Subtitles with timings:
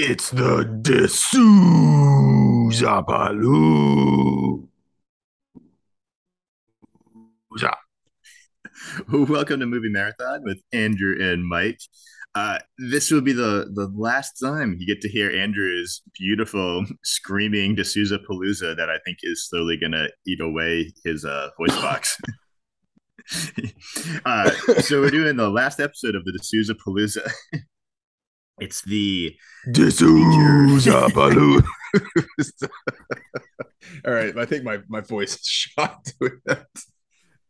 [0.00, 1.42] It's the D'Souza
[3.02, 4.68] Palooza.
[9.28, 11.80] Welcome to Movie Marathon with Andrew and Mike.
[12.36, 17.74] Uh, this will be the the last time you get to hear Andrew's beautiful screaming
[17.74, 22.16] D'Souza Palooza that I think is slowly going to eat away his uh, voice box.
[24.24, 27.28] uh, so we're doing the last episode of the D'Souza Palooza.
[28.60, 29.36] it's the
[29.72, 31.62] D'Souza Baloo.
[34.04, 36.66] All right, I think my my voice is shot doing that.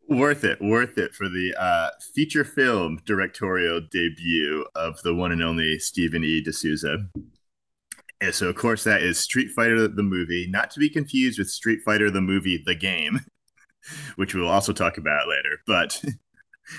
[0.08, 5.42] worth it, worth it for the uh, feature film directorial debut of the one and
[5.42, 6.40] only Steven E.
[6.42, 7.08] D'Souza.
[8.20, 11.50] And so, of course, that is Street Fighter the movie, not to be confused with
[11.50, 13.20] Street Fighter the movie, the game,
[14.16, 15.60] which we'll also talk about later.
[15.66, 16.02] But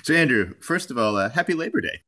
[0.04, 2.02] so, Andrew, first of all, uh, happy Labor Day.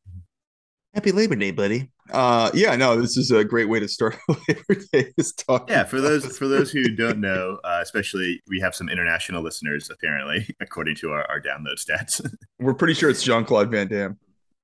[0.94, 1.92] Happy Labor Day, buddy.
[2.12, 5.14] Uh, yeah, no, this is a great way to start Labor Day.
[5.18, 8.90] Is talking Yeah, for those for those who don't know, uh, especially we have some
[8.90, 12.26] international listeners apparently, according to our, our download stats.
[12.60, 14.18] we're pretty sure it's Jean Claude Van Damme.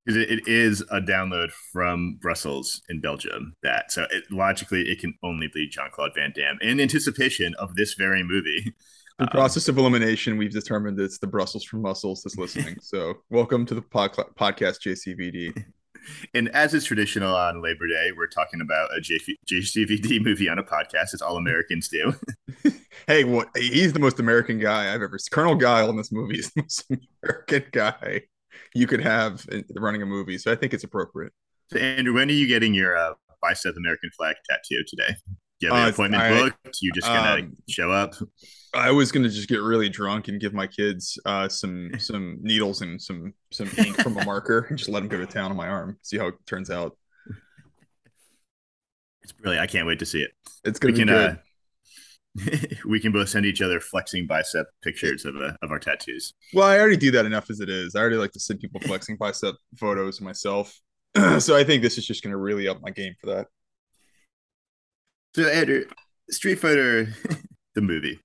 [0.05, 3.53] because it, it is a download from Brussels in Belgium.
[3.64, 7.75] That so it, logically it can only be Jean Claude Van Damme in anticipation of
[7.75, 8.73] this very movie.
[9.19, 12.75] The Um, process of elimination, we've determined that it's the Brussels from Muscles that's listening.
[12.81, 15.64] so, welcome to the pod- podcast JCVD.
[16.33, 19.19] And as is traditional on Labor Day, we're talking about a J-
[19.52, 22.14] JCVD movie on a podcast, as all Americans do.
[23.05, 23.49] Hey, what?
[23.55, 25.30] He's the most American guy I've ever seen.
[25.31, 26.83] Colonel Guile in this movie is the most
[27.23, 28.23] American guy
[28.73, 30.38] you could have in, running a movie.
[30.39, 31.31] So, I think it's appropriate.
[31.72, 35.16] So, Andrew, when are you getting your uh, bicep American flag tattoo today?
[35.59, 36.77] You have an Uh, appointment I- booked?
[36.81, 38.13] You just gonna um, show up?
[38.73, 42.81] I was gonna just get really drunk and give my kids uh, some some needles
[42.81, 45.58] and some some ink from a marker and just let them go to town on
[45.58, 45.97] my arm.
[46.03, 46.95] See how it turns out.
[49.23, 49.64] It's brilliant.
[49.64, 50.31] I can't wait to see it.
[50.64, 51.31] It's we gonna can be good.
[51.31, 51.38] uh
[52.88, 56.33] we can both send each other flexing bicep pictures of uh, of our tattoos.
[56.54, 57.95] Well, I already do that enough as it is.
[57.95, 60.80] I already like to send people flexing bicep photos of myself.
[61.39, 63.48] so I think this is just gonna really up my game for that.
[65.37, 65.86] So Andrew,
[66.31, 67.14] Street Fighter,
[67.75, 68.20] the movie.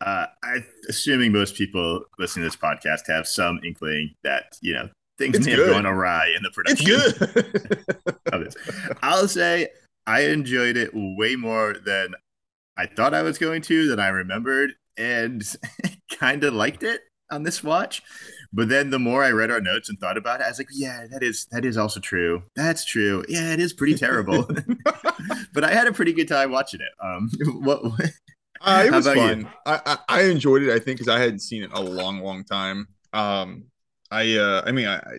[0.00, 0.58] Uh, I
[0.88, 5.46] assuming most people listening to this podcast have some inkling that you know things It's
[5.46, 5.66] may good.
[5.66, 6.86] have gone awry in the production.
[6.88, 8.96] It's good.
[9.02, 9.70] I'll say
[10.06, 12.14] I enjoyed it way more than
[12.76, 15.42] I thought I was going to, than I remembered, and
[16.16, 18.02] kind of liked it on this watch.
[18.52, 20.68] But then the more I read our notes and thought about it, I was like,
[20.72, 22.42] yeah, that is that is also true.
[22.54, 23.24] That's true.
[23.28, 24.48] Yeah, it is pretty terrible.
[25.52, 26.92] but I had a pretty good time watching it.
[27.02, 27.30] Um,
[27.62, 27.82] what?
[28.60, 29.48] Uh, it was fun.
[29.66, 30.70] I, I I enjoyed it.
[30.70, 32.88] I think because I hadn't seen it a long, long time.
[33.12, 33.64] Um,
[34.10, 35.18] I uh, I mean, I, I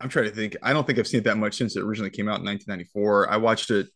[0.00, 0.56] I'm trying to think.
[0.62, 3.30] I don't think I've seen it that much since it originally came out in 1994.
[3.30, 3.88] I watched it.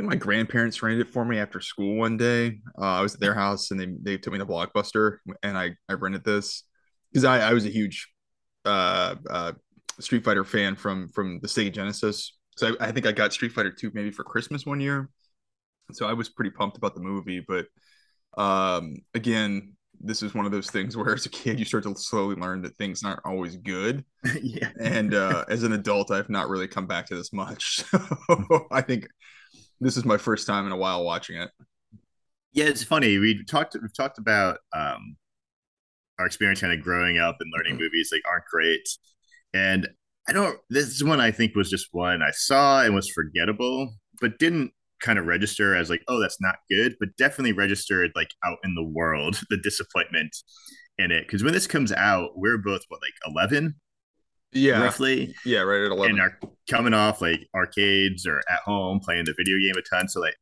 [0.00, 2.60] My grandparents rented it for me after school one day.
[2.80, 5.72] Uh, I was at their house and they they took me to Blockbuster and I
[5.88, 6.62] I rented this
[7.12, 8.08] because I I was a huge
[8.64, 9.52] uh uh
[10.00, 12.36] Street Fighter fan from from the Sega Genesis.
[12.56, 15.08] So I, I think I got Street Fighter 2 maybe for Christmas one year.
[15.92, 17.66] So I was pretty pumped about the movie, but
[18.36, 21.94] um again this is one of those things where as a kid you start to
[21.96, 24.04] slowly learn that things aren't always good
[24.42, 24.70] yeah.
[24.80, 28.80] and uh as an adult i've not really come back to this much so i
[28.80, 29.06] think
[29.80, 31.50] this is my first time in a while watching it
[32.52, 33.18] Yeah, it's funny.
[33.18, 35.16] We talked we've talked about um
[36.18, 37.84] our experience kind of growing up and learning mm-hmm.
[37.84, 38.88] movies like aren't great.
[39.54, 39.88] And
[40.28, 43.90] I don't this one I think was just one I saw and was forgettable,
[44.20, 48.30] but didn't kind of register as like, oh, that's not good, but definitely registered like
[48.44, 50.36] out in the world, the disappointment
[50.98, 51.26] in it.
[51.26, 53.74] Because when this comes out, we're both what, like 11
[54.54, 55.34] yeah roughly?
[55.44, 56.38] yeah right at 11 and are
[56.70, 60.08] coming off like arcades or at home playing the video game a ton.
[60.08, 60.36] So like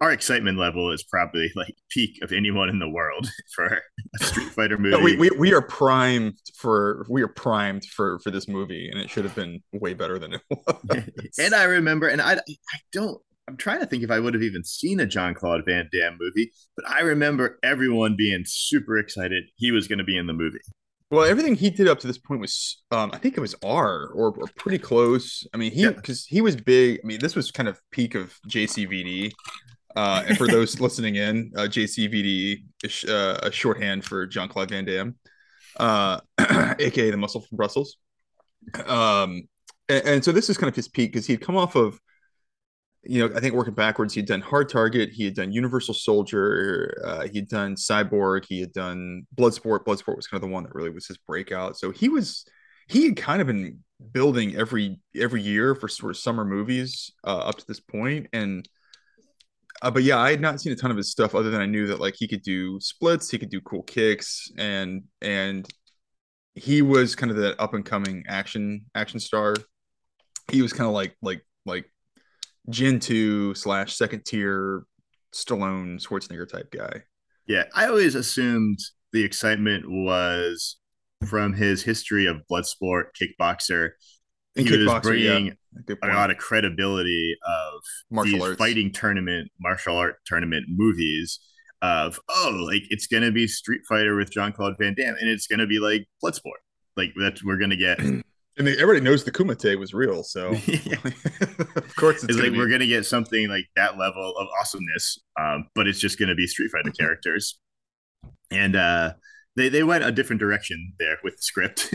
[0.00, 3.80] our excitement level is probably like peak of anyone in the world for
[4.20, 5.02] a Street Fighter movie.
[5.02, 9.08] We, we, we are primed for we are primed for for this movie and it
[9.10, 11.04] should have been way better than it was
[11.38, 13.20] and I remember, and I I don't.
[13.48, 16.18] I'm trying to think if I would have even seen a Jean Claude Van Damme
[16.20, 20.32] movie, but I remember everyone being super excited he was going to be in the
[20.32, 20.58] movie.
[21.12, 24.08] Well, everything he did up to this point was, um, I think it was R
[24.08, 25.46] or, or pretty close.
[25.54, 25.90] I mean, he Yeah.
[25.92, 26.98] because he was big.
[27.04, 29.30] I mean, this was kind of peak of JCVD.
[29.96, 34.70] Uh, and for those listening in, uh, JCVD is uh, a shorthand for Jean Claude
[34.70, 35.16] Van Damme,
[35.78, 36.20] uh,
[36.78, 37.96] aka the Muscle from Brussels.
[38.86, 39.48] Um,
[39.88, 41.98] and, and so this is kind of his peak because he'd come off of
[43.08, 47.00] you know, I think working backwards, he'd done Hard Target, he had done Universal Soldier,
[47.04, 49.84] uh, he'd done Cyborg, he had done Bloodsport.
[49.84, 51.76] Bloodsport was kind of the one that really was his breakout.
[51.78, 52.44] So he was
[52.88, 53.80] he had kind of been
[54.12, 58.68] building every every year for sort of summer movies uh, up to this point, and
[59.82, 61.66] uh, but yeah, I had not seen a ton of his stuff other than I
[61.66, 65.68] knew that like he could do splits, he could do cool kicks, and and
[66.54, 69.54] he was kind of that up and coming action action star.
[70.50, 71.90] He was kind of like like like
[72.70, 74.84] Gen two slash second tier
[75.34, 77.02] Stallone Schwarzenegger type guy.
[77.46, 78.78] Yeah, I always assumed
[79.12, 80.76] the excitement was
[81.26, 83.90] from his history of blood sport, kickboxer.
[84.56, 85.94] And he was bringing yeah.
[86.02, 88.58] A lot of credibility of Martial these arts.
[88.58, 91.38] fighting tournament, martial art tournament movies.
[91.82, 95.46] Of oh, like it's gonna be Street Fighter with Jean Claude Van Damme, and it's
[95.46, 96.62] gonna be like Bloodsport.
[96.96, 97.98] Like that's we're gonna get.
[97.98, 98.24] and
[98.56, 100.48] they, everybody knows the Kumite was real, so
[101.76, 105.18] of course it's, It's like be- we're gonna get something like that level of awesomeness,
[105.38, 107.58] um, but it's just gonna be Street Fighter characters,
[108.50, 109.12] and uh,
[109.54, 111.94] they they went a different direction there with the script.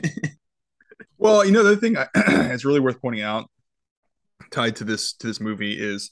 [1.21, 3.47] Well, you know, the thing it's really worth pointing out,
[4.49, 6.09] tied to this to this movie, is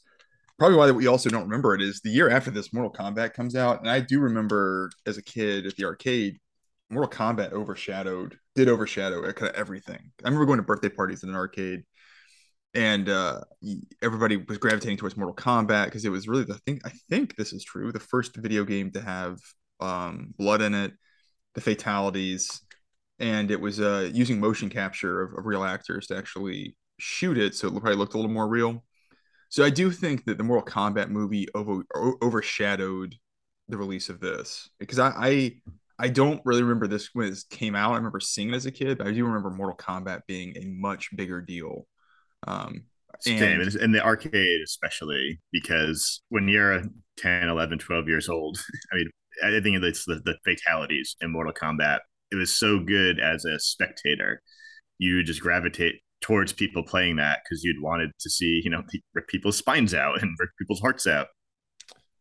[0.60, 1.82] probably why we also don't remember it.
[1.82, 5.24] Is the year after this, Mortal Kombat comes out, and I do remember as a
[5.24, 6.38] kid at the arcade,
[6.92, 10.12] Mortal Kombat overshadowed, did overshadow kind of everything.
[10.24, 11.82] I remember going to birthday parties in an arcade,
[12.76, 13.42] and uh,
[14.04, 16.82] everybody was gravitating towards Mortal Kombat because it was really the thing.
[16.86, 17.92] I think this is true.
[17.92, 19.40] The first video game to have
[19.80, 20.94] um, blood in it,
[21.56, 22.62] the fatalities
[23.20, 27.56] and it was uh, using motion capture of, of real actors to actually shoot it,
[27.56, 28.84] so it probably looked a little more real.
[29.50, 31.84] So I do think that the Mortal Kombat movie over,
[32.22, 33.16] overshadowed
[33.68, 35.54] the release of this because I, I
[36.02, 37.92] I don't really remember this when it came out.
[37.92, 40.66] I remember seeing it as a kid, but I do remember Mortal Kombat being a
[40.66, 41.88] much bigger deal.
[42.48, 42.86] Um,
[43.20, 46.84] Same, And- and in the arcade especially because when you're
[47.18, 48.58] 10 11 12 years old
[48.94, 49.10] i mean
[49.44, 52.00] i think it's the, the fatalities in mortal kombat
[52.32, 54.42] it was so good as a spectator
[54.98, 58.84] you just gravitate towards people playing that because you'd wanted to see you know
[59.14, 61.28] rip people's spines out and rip people's hearts out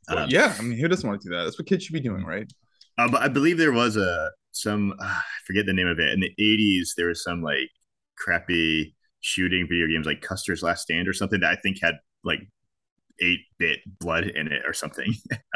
[0.09, 1.45] well, Um, yeah, I mean, who doesn't want to do that?
[1.45, 2.51] That's what kids should be doing, right?
[2.97, 6.13] Uh, but I believe there was a some uh, I forget the name of it
[6.13, 6.91] in the '80s.
[6.97, 7.71] There was some like
[8.17, 12.41] crappy shooting video games like Custer's Last Stand or something that I think had like
[13.21, 15.15] eight bit blood in it or something.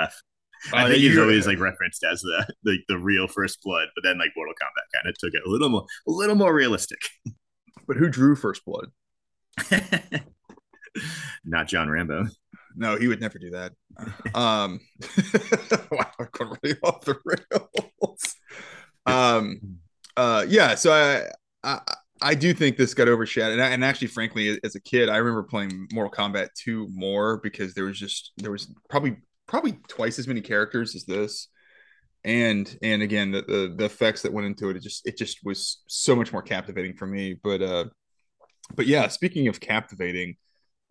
[0.73, 4.03] I Uh, think he's always like referenced as the the, the real First Blood, but
[4.05, 6.99] then like Mortal Kombat kind of took it a little more a little more realistic.
[7.89, 8.93] But who drew First Blood?
[11.45, 12.27] Not John Rambo.
[12.77, 13.73] No, he would never do that.
[14.35, 14.81] Um,
[15.91, 16.11] wow,
[16.63, 18.37] really off the rails.
[19.07, 19.79] Um,
[20.17, 21.31] uh, yeah, so I,
[21.65, 21.81] I,
[22.23, 25.19] I do think this got overshadowed, and, I, and actually, frankly, as a kid, I
[25.19, 29.17] remember playing Mortal Kombat 2 more because there was just there was probably
[29.53, 31.49] probably twice as many characters as this,
[32.25, 35.45] and and again, the the, the effects that went into it, it just it just
[35.45, 37.35] was so much more captivating for me.
[37.35, 37.85] But uh,
[38.75, 40.37] but yeah, speaking of captivating.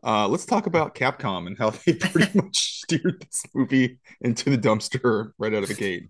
[0.03, 4.57] Uh, let's talk about Capcom and how they pretty much steered this movie into the
[4.57, 6.09] dumpster right out of the gate.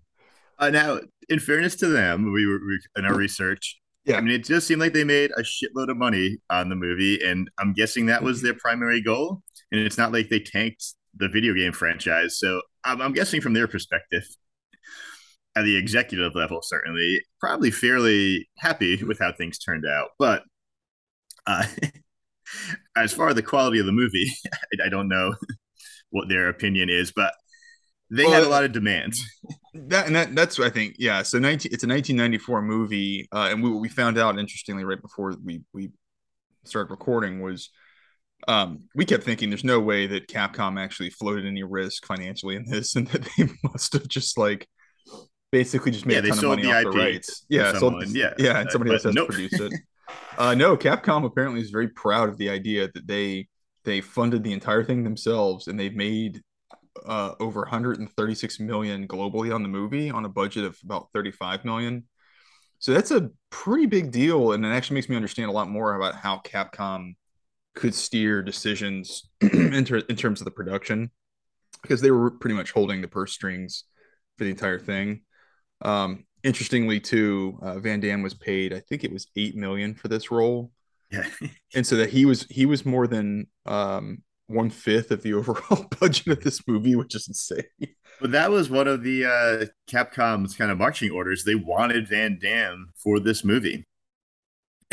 [0.58, 3.78] Uh, now, in fairness to them, we were we, in our research.
[4.06, 4.16] Yeah.
[4.16, 7.22] I mean, it just seemed like they made a shitload of money on the movie,
[7.22, 9.42] and I'm guessing that was their primary goal.
[9.70, 12.38] And it's not like they tanked the video game franchise.
[12.38, 14.24] So I'm, I'm guessing from their perspective,
[15.54, 20.10] at the executive level, certainly, probably fairly happy with how things turned out.
[20.18, 20.44] But
[21.46, 21.66] uh,
[22.96, 25.34] as far as the quality of the movie, I, I don't know
[26.10, 27.34] what their opinion is, but
[28.10, 29.22] they had a lot of demands.
[29.72, 31.22] That and that that's I think yeah.
[31.22, 35.34] So 19, it's a 1994 movie, uh, and we we found out interestingly right before
[35.42, 35.90] we we
[36.64, 37.70] started recording was
[38.48, 42.64] um, we kept thinking there's no way that Capcom actually floated any risk financially in
[42.66, 44.68] this, and that they must have just like
[45.50, 47.46] basically just made Yeah, a they ton of money the off IP the rights.
[47.48, 48.34] Yeah, sold- yeah.
[48.38, 49.28] yeah, and somebody else has nope.
[49.28, 49.72] to produce it.
[50.36, 53.48] Uh, no, Capcom apparently is very proud of the idea that they
[53.84, 56.42] they funded the entire thing themselves, and they've made
[57.06, 62.04] uh, over 136 million globally on the movie on a budget of about 35 million.
[62.78, 65.94] So that's a pretty big deal, and it actually makes me understand a lot more
[65.94, 67.14] about how Capcom
[67.74, 71.10] could steer decisions in, ter- in terms of the production,
[71.82, 73.84] because they were pretty much holding the purse strings
[74.38, 75.22] for the entire thing.
[75.80, 80.08] Um, interestingly, too, uh, Van Damme was paid, I think it was eight million for
[80.08, 80.70] this role,
[81.10, 81.26] Yeah.
[81.74, 85.86] and so that he was he was more than um, one fifth of the overall
[86.00, 87.64] budget of this movie, which is insane.
[88.20, 91.42] But that was one of the uh, Capcom's kind of marching orders.
[91.44, 93.86] They wanted Van Damme for this movie.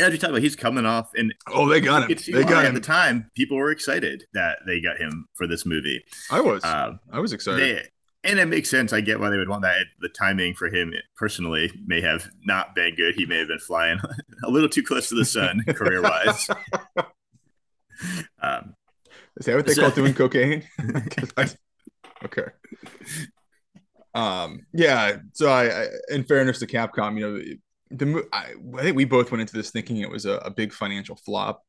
[0.00, 2.16] As we talked about, he's coming off, and Oh, they got him.
[2.32, 3.30] They got at the time.
[3.34, 6.02] People were excited that they got him for this movie.
[6.30, 6.64] I was.
[6.64, 7.60] Uh, I was excited.
[7.76, 8.92] they, and it makes sense.
[8.92, 9.86] I get why they would want that.
[10.00, 13.14] The timing for him personally may have not been good.
[13.14, 13.98] He may have been flying
[14.44, 16.48] a little too close to the sun career wise.
[18.42, 18.74] Um,
[19.38, 20.64] Is that what they so, call doing cocaine?
[21.36, 21.48] I,
[22.24, 22.46] okay.
[24.14, 24.66] Um.
[24.72, 25.18] Yeah.
[25.34, 27.42] So I, I, in fairness to Capcom, you know,
[27.90, 30.72] the I, I think we both went into this thinking it was a, a big
[30.72, 31.62] financial flop.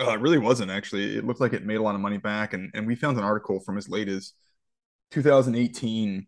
[0.00, 1.16] Uh, it really wasn't actually.
[1.16, 3.24] It looked like it made a lot of money back, and and we found an
[3.24, 4.32] article from as late as
[5.10, 6.26] 2018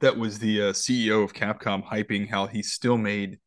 [0.00, 3.38] that was the uh, CEO of Capcom hyping how he still made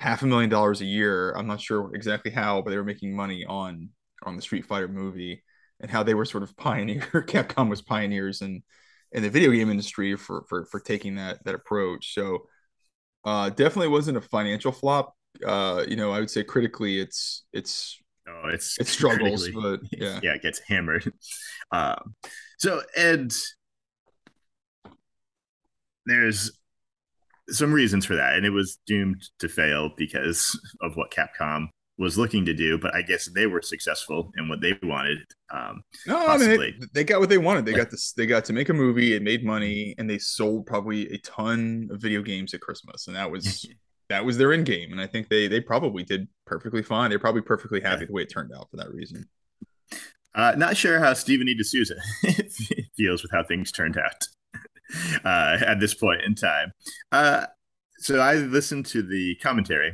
[0.00, 1.32] half a million dollars a year.
[1.32, 3.90] I'm not sure exactly how, but they were making money on
[4.24, 5.42] on the Street Fighter movie
[5.80, 7.24] and how they were sort of pioneer.
[7.28, 8.62] Capcom was pioneers in
[9.12, 12.14] in the video game industry for for for taking that that approach.
[12.14, 12.48] So
[13.24, 15.14] uh, definitely wasn't a financial flop.
[15.44, 20.20] Uh, you know, I would say critically, it's it's oh, it's it struggles, but yeah,
[20.22, 21.12] yeah, it gets hammered.
[21.72, 22.16] Um,
[22.58, 23.32] so and
[26.04, 26.50] there's
[27.48, 31.68] some reasons for that, and it was doomed to fail because of what Capcom
[32.00, 32.78] was looking to do.
[32.78, 35.18] But I guess they were successful in what they wanted.
[35.52, 36.54] Um, no, possibly.
[36.54, 37.66] I mean they, they, got what they wanted.
[37.66, 38.12] They got this.
[38.12, 39.14] They got to make a movie.
[39.14, 43.16] It made money, and they sold probably a ton of video games at Christmas, and
[43.16, 43.68] that was.
[44.08, 47.10] that was their end game, and I think they they probably did perfectly fine.
[47.10, 49.28] They're probably perfectly happy the way it turned out for that reason.
[50.34, 51.54] Uh, not sure how Steven E.
[51.54, 51.94] D'Souza
[52.96, 54.26] feels with how things turned out.
[55.24, 56.72] uh, at this point in time.
[57.12, 57.46] Uh,
[57.98, 59.92] so I listened to the commentary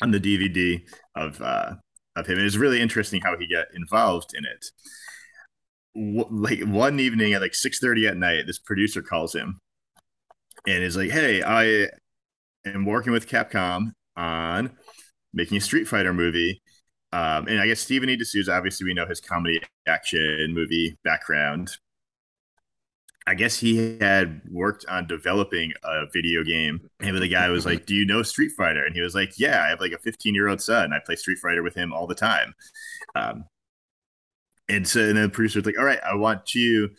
[0.00, 0.82] on the DVD
[1.14, 1.74] of uh,
[2.16, 2.38] of him.
[2.38, 4.66] It was really interesting how he got involved in it.
[5.94, 9.58] W- like one evening at like six thirty at night, this producer calls him
[10.66, 11.88] and is like, "Hey, I
[12.64, 14.70] am working with Capcom on
[15.32, 16.62] making a Street Fighter movie."
[17.12, 18.16] Um, and I guess Steven E.
[18.16, 21.70] D'Souza, obviously, we know his comedy action movie background.
[23.26, 26.80] I guess he had worked on developing a video game.
[27.00, 28.84] And the guy was like, Do you know Street Fighter?
[28.84, 30.92] And he was like, Yeah, I have like a 15 year old son.
[30.92, 32.54] I play Street Fighter with him all the time.
[33.14, 33.44] Um,
[34.68, 36.90] and so and then the producer was like, All right, I want you,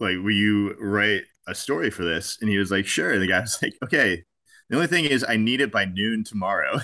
[0.00, 2.38] like, will you write a story for this?
[2.40, 3.12] And he was like, Sure.
[3.12, 4.24] And the guy was like, Okay.
[4.70, 6.78] The only thing is, I need it by noon tomorrow.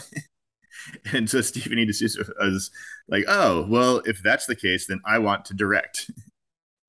[1.13, 1.85] and so Steven E.
[1.85, 2.71] D'Souza was
[3.09, 6.11] like, Oh, well, if that's the case, then I want to direct,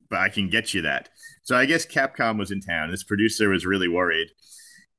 [0.10, 1.10] but I can get you that.
[1.44, 2.92] So I guess Capcom was in town.
[2.92, 4.30] This producer was really worried.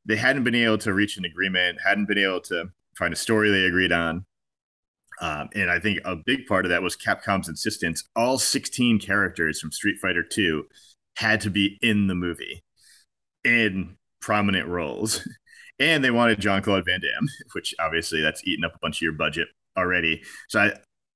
[0.05, 3.51] They hadn't been able to reach an agreement, hadn't been able to find a story
[3.51, 4.25] they agreed on.
[5.21, 9.61] Um, and I think a big part of that was Capcom's insistence all 16 characters
[9.61, 10.65] from Street Fighter 2
[11.17, 12.63] had to be in the movie
[13.45, 15.27] in prominent roles.
[15.79, 19.03] and they wanted Jean Claude Van Damme, which obviously that's eaten up a bunch of
[19.03, 20.23] your budget already.
[20.49, 20.73] So I,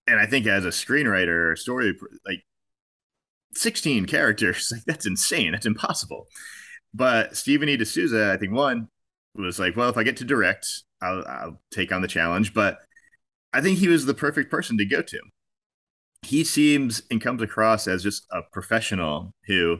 [0.06, 2.42] and I think as a screenwriter or story, like
[3.54, 4.72] 16 characters.
[4.72, 5.52] Like that's insane.
[5.52, 6.26] That's impossible.
[6.94, 7.76] But Steven E.
[7.76, 8.88] D'Souza, I think one
[9.34, 10.66] was like, well, if I get to direct,
[11.00, 12.52] I'll, I'll take on the challenge.
[12.52, 12.78] But
[13.52, 15.20] I think he was the perfect person to go to.
[16.22, 19.78] He seems and comes across as just a professional who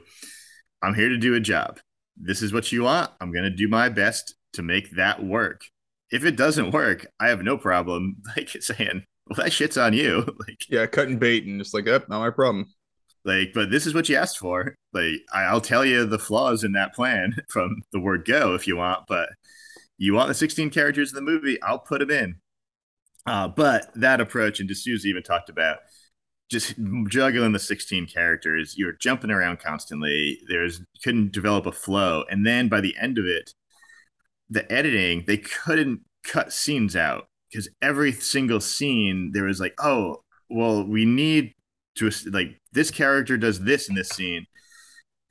[0.83, 1.79] I'm here to do a job.
[2.17, 3.11] This is what you want.
[3.21, 5.63] I'm going to do my best to make that work.
[6.11, 10.25] If it doesn't work, I have no problem like saying, well, that shit's on you.
[10.47, 12.67] like, yeah, cutting bait and just like, up, not my problem.
[13.25, 14.75] Like, but this is what you asked for.
[14.93, 18.77] Like, I'll tell you the flaws in that plan from the word go if you
[18.77, 19.29] want, but
[19.99, 22.37] you want the 16 characters in the movie, I'll put them in.
[23.27, 25.79] Uh, but that approach, and D'Souza even talked about
[26.51, 26.75] just
[27.09, 28.75] juggling the 16 characters.
[28.77, 30.41] You're jumping around constantly.
[30.49, 32.25] There's couldn't develop a flow.
[32.29, 33.55] And then by the end of it,
[34.49, 40.25] the editing, they couldn't cut scenes out because every single scene there was like, oh,
[40.49, 41.55] well, we need
[41.97, 44.47] to like this character does this in this scene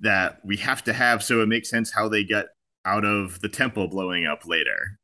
[0.01, 2.48] that we have to have so it makes sense how they get
[2.86, 5.00] out of the temple blowing up later.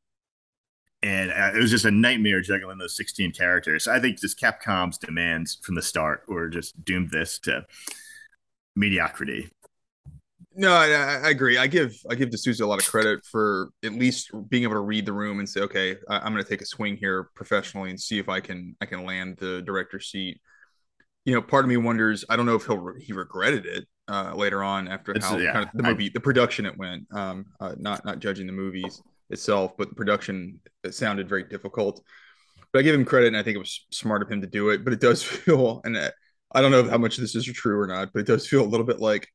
[1.02, 3.86] And uh, it was just a nightmare juggling those 16 characters.
[3.86, 7.66] I think just Capcom's demands from the start were just doomed this to
[8.74, 9.50] mediocrity.
[10.58, 11.58] No, I, I, agree.
[11.58, 14.80] I give I give D'Souza a lot of credit for at least being able to
[14.80, 17.90] read the room and say, okay, I, am going to take a swing here professionally
[17.90, 20.40] and see if I can I can land the director seat
[21.26, 22.24] you know, part of me wonders.
[22.30, 25.36] I don't know if he'll re- he regretted it uh, later on after it's, how
[25.36, 27.06] yeah, kind of the movie, I, the production it went.
[27.12, 32.00] Um, uh, not not judging the movies itself, but the production it sounded very difficult.
[32.72, 34.70] But I give him credit, and I think it was smart of him to do
[34.70, 34.84] it.
[34.84, 35.98] But it does feel, and
[36.52, 38.64] I don't know how much this is true or not, but it does feel a
[38.64, 39.28] little bit like,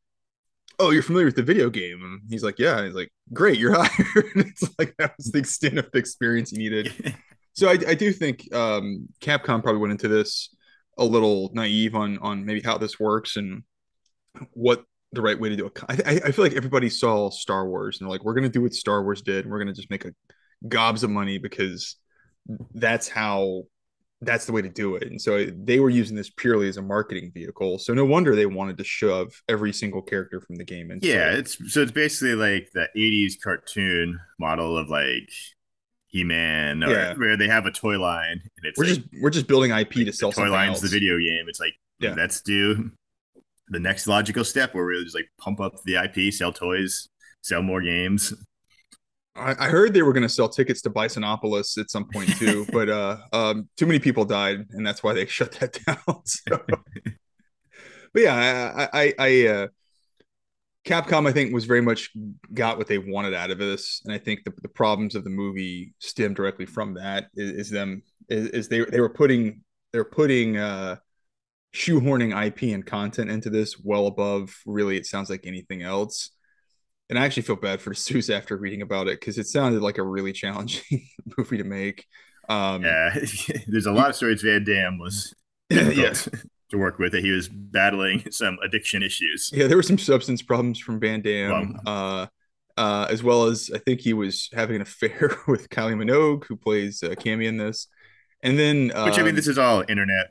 [0.79, 3.59] oh, you're familiar with the video game, and he's like, yeah, and he's like, great,
[3.59, 4.31] you're hired.
[4.35, 7.15] it's like that was the extent of the experience he needed.
[7.53, 10.55] so I, I do think um, Capcom probably went into this
[10.97, 13.63] a little naive on on maybe how this works and
[14.53, 14.83] what
[15.13, 15.77] the right way to do it.
[15.89, 18.73] I, I feel like everybody saw Star Wars and they're like, we're gonna do what
[18.73, 19.45] Star Wars did.
[19.49, 20.13] We're gonna just make a
[20.67, 21.97] gobs of money because
[22.73, 23.63] that's how
[24.21, 25.03] that's the way to do it.
[25.09, 27.79] And so they were using this purely as a marketing vehicle.
[27.79, 31.31] So no wonder they wanted to shove every single character from the game into Yeah,
[31.31, 31.39] it.
[31.39, 35.29] it's so it's basically like the '80s cartoon model of like
[36.11, 37.13] He-Man, or Yeah.
[37.15, 39.91] where they have a toy line and it's we're like, just we're just building IP
[39.93, 40.81] to the sell toy line's else.
[40.81, 41.45] the video game.
[41.47, 42.13] It's like Yeah.
[42.15, 42.91] let's do
[43.69, 47.07] the next logical step where we just like pump up the IP, sell toys,
[47.41, 48.33] sell more games.
[49.33, 52.65] I, I heard they were going to sell tickets to Bisonopolis at some point too,
[52.73, 56.21] but uh, um, too many people died, and that's why they shut that down.
[56.25, 56.59] So,
[58.13, 59.67] but yeah, I, I, I uh,
[60.85, 62.09] Capcom, I think, was very much
[62.53, 65.29] got what they wanted out of this, and I think the, the problems of the
[65.29, 67.27] movie stem directly from that.
[67.35, 69.61] Is, is them is, is they they were putting
[69.93, 70.95] they're putting uh,
[71.73, 76.31] shoehorning IP and content into this well above really it sounds like anything else.
[77.09, 79.97] And I actually feel bad for Seuss after reading about it because it sounded like
[79.97, 81.07] a really challenging
[81.37, 82.05] movie to make.
[82.49, 83.15] Um, Yeah,
[83.67, 85.33] there's a lot of stories Van Damme was
[85.69, 86.27] difficult
[86.71, 87.11] to work with.
[87.13, 89.51] That he was battling some addiction issues.
[89.53, 92.27] yeah, there were some substance problems from Van Damme, uh,
[92.77, 96.55] uh, as well as I think he was having an affair with Kylie Minogue, who
[96.55, 97.87] plays uh, Cammy in this.
[98.43, 100.27] And then, um, Which I mean, this is all internet,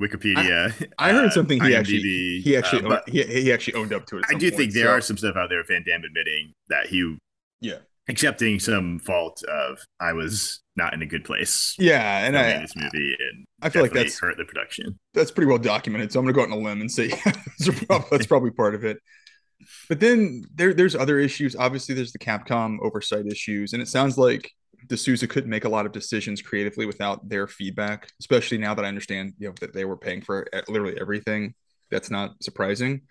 [0.00, 0.72] Wikipedia.
[0.98, 4.06] I heard uh, something he actually he actually uh, owned, he, he actually owned up
[4.06, 4.24] to it.
[4.28, 5.62] I do point, think there so- are some stuff out there.
[5.64, 7.18] Van Damme admitting that he
[7.60, 7.78] Yeah.
[8.08, 11.74] Accepting some fault of I was not in a good place.
[11.78, 14.98] yeah, and I this movie and I feel like that's hurt the production.
[15.14, 16.12] that's pretty well documented.
[16.12, 18.74] So I'm gonna go out on a limb and say yeah, those that's probably part
[18.74, 18.98] of it.
[19.88, 21.56] But then there there's other issues.
[21.56, 24.52] Obviously, there's the Capcom oversight issues, and it sounds like
[24.86, 28.10] D'Souza couldn't make a lot of decisions creatively without their feedback.
[28.20, 31.54] Especially now that I understand, you know, that they were paying for literally everything.
[31.90, 33.02] That's not surprising.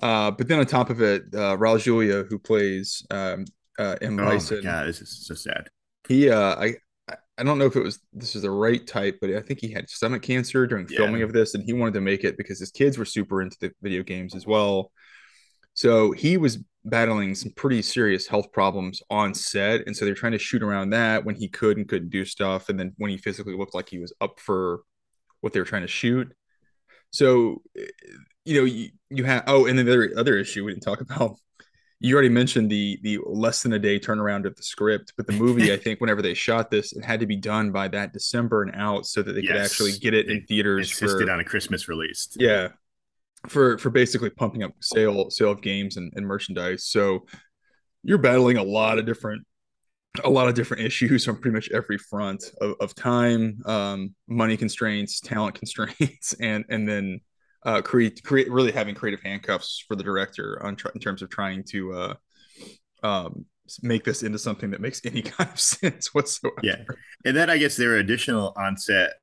[0.00, 3.44] Uh, but then on top of it, uh, Raul Julia, who plays um,
[3.78, 4.18] uh, M.
[4.18, 5.68] Oh my Bison, god, this is so sad.
[6.08, 6.74] he uh I
[7.08, 9.72] I- don't know if it was this is the right type, but I think he
[9.72, 10.98] had stomach cancer during Yeah.
[10.98, 13.56] filming of this, and he wanted to make it because his kids were super into
[13.60, 14.92] the video games as well.
[15.74, 20.32] So he was battling some pretty serious health problems on set, and so they're trying
[20.32, 23.16] to shoot around that when he could and couldn't do stuff, and then when he
[23.18, 24.80] physically looked like he was up for
[25.40, 26.32] what they were trying to shoot.
[27.10, 27.62] So,
[28.44, 31.00] you know, you, you have oh, and then the other other issue we didn't talk
[31.08, 31.36] about
[32.02, 35.32] you already mentioned the the less than a day turnaround of the script, but the
[35.32, 38.62] movie, I think, whenever they shot this, it had to be done by that December
[38.62, 41.44] and out so that they could actually get it in theaters Insisted for on a
[41.44, 42.28] Christmas release.
[42.38, 42.68] yeah
[43.48, 46.84] for for basically pumping up sale sale of games and, and merchandise.
[46.84, 47.26] So
[48.02, 49.46] you're battling a lot of different
[50.24, 54.56] a lot of different issues on pretty much every front of, of time, um, money
[54.56, 57.20] constraints, talent constraints, and and then
[57.64, 61.30] uh, create create really having creative handcuffs for the director on tr- in terms of
[61.30, 62.14] trying to uh,
[63.02, 63.46] um,
[63.82, 66.56] make this into something that makes any kind of sense whatsoever.
[66.62, 66.82] Yeah.
[67.24, 69.14] And then I guess there are additional onset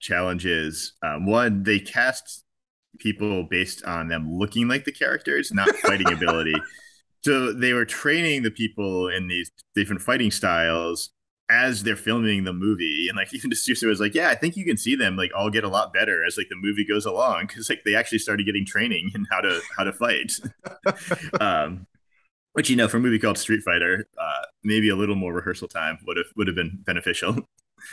[0.00, 0.94] challenges.
[1.02, 2.44] Um, one, they cast
[2.98, 6.54] people based on them looking like the characters, not fighting ability.
[7.24, 11.10] So they were training the people in these different fighting styles
[11.50, 13.06] as they're filming the movie.
[13.08, 15.50] And like even D'Souza was like, Yeah, I think you can see them like all
[15.50, 17.48] get a lot better as like the movie goes along.
[17.48, 20.38] Cause like they actually started getting training in how to how to fight.
[21.40, 21.86] um
[22.52, 25.68] which you know for a movie called Street Fighter, uh, maybe a little more rehearsal
[25.68, 27.36] time would have would have been beneficial.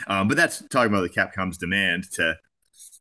[0.06, 2.36] Um, but that's talking about the Capcom's demand to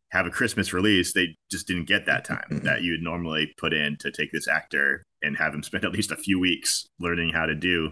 [0.09, 1.13] have a Christmas release.
[1.13, 4.47] They just didn't get that time that you would normally put in to take this
[4.47, 7.91] actor and have him spend at least a few weeks learning how to do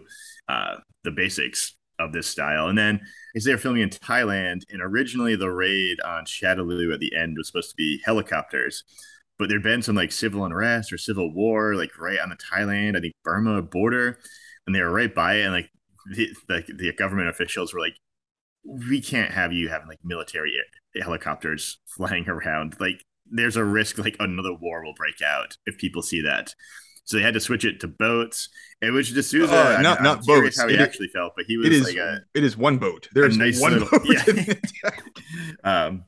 [0.50, 2.68] uh, the basics of this style.
[2.68, 3.02] And then
[3.36, 7.36] as they were filming in Thailand, and originally the raid on Shadaloo at the end
[7.38, 8.84] was supposed to be helicopters,
[9.38, 12.98] but there'd been some like civil unrest or civil war, like right on the Thailand,
[12.98, 14.20] I think Burma border,
[14.66, 15.70] and they were right by it, and like
[16.14, 17.96] the, the, the government officials were like,
[18.66, 20.54] "We can't have you having like military
[21.00, 22.76] helicopters flying around.
[22.80, 26.56] Like, there's a risk like another war will break out if people see that."
[27.08, 28.50] So they had to switch it to boats.
[28.82, 29.52] And which D'Souza.
[29.52, 30.60] Uh, I'm- not- I'm not boats.
[30.60, 32.56] How he It is- actually felt, but he was It is like a it is
[32.56, 33.08] one boat.
[33.14, 34.06] There's nice one little- boat.
[34.08, 34.92] yeah.
[35.64, 36.04] um,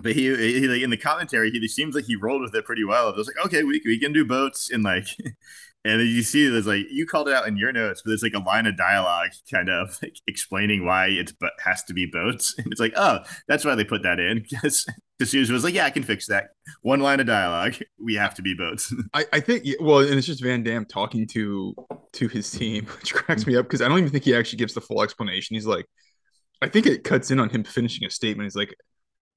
[0.00, 2.84] but he, he like in the commentary, he seems like he rolled with it pretty
[2.84, 3.08] well.
[3.08, 5.06] It was like, okay, we, we can do boats and like,
[5.84, 8.22] and then you see there's like you called it out in your notes, but there's
[8.22, 12.06] like a line of dialogue kind of like explaining why it's but has to be
[12.06, 12.54] boats.
[12.58, 14.86] And it's like, oh, that's why they put that in because
[15.18, 16.50] D'Souza was like, yeah, I can fix that.
[16.82, 18.94] One line of dialogue, we have to be boats.
[19.14, 21.74] I, I think well, and it's just Van Damme talking to
[22.12, 24.74] to his team, which cracks me up because I don't even think he actually gives
[24.74, 25.54] the full explanation.
[25.54, 25.86] He's like,
[26.62, 28.46] I think it cuts in on him finishing a statement.
[28.46, 28.74] He's like,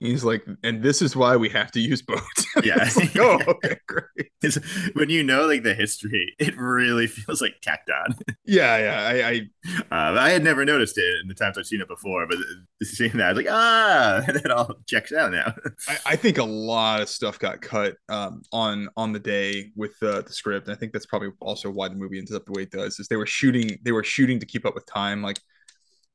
[0.02, 2.46] he's like, and this is why we have to use boats.
[2.64, 2.90] Yeah.
[2.96, 4.30] Like, oh, okay, great.
[4.42, 4.58] It's,
[4.94, 8.16] when you know like the history, it really feels like tacked on.
[8.46, 9.08] Yeah, yeah.
[9.08, 12.28] I, I Uh, I had never noticed it in the times I've seen it before,
[12.28, 12.38] but
[12.84, 15.54] seeing that, I was like, ah, that all checks out now.
[15.88, 19.94] I, I think a lot of stuff got cut um, on on the day with
[20.02, 20.68] uh, the script.
[20.68, 23.00] And I think that's probably also why the movie ends up the way it does.
[23.00, 25.22] Is they were shooting they were shooting to keep up with time.
[25.22, 25.40] Like,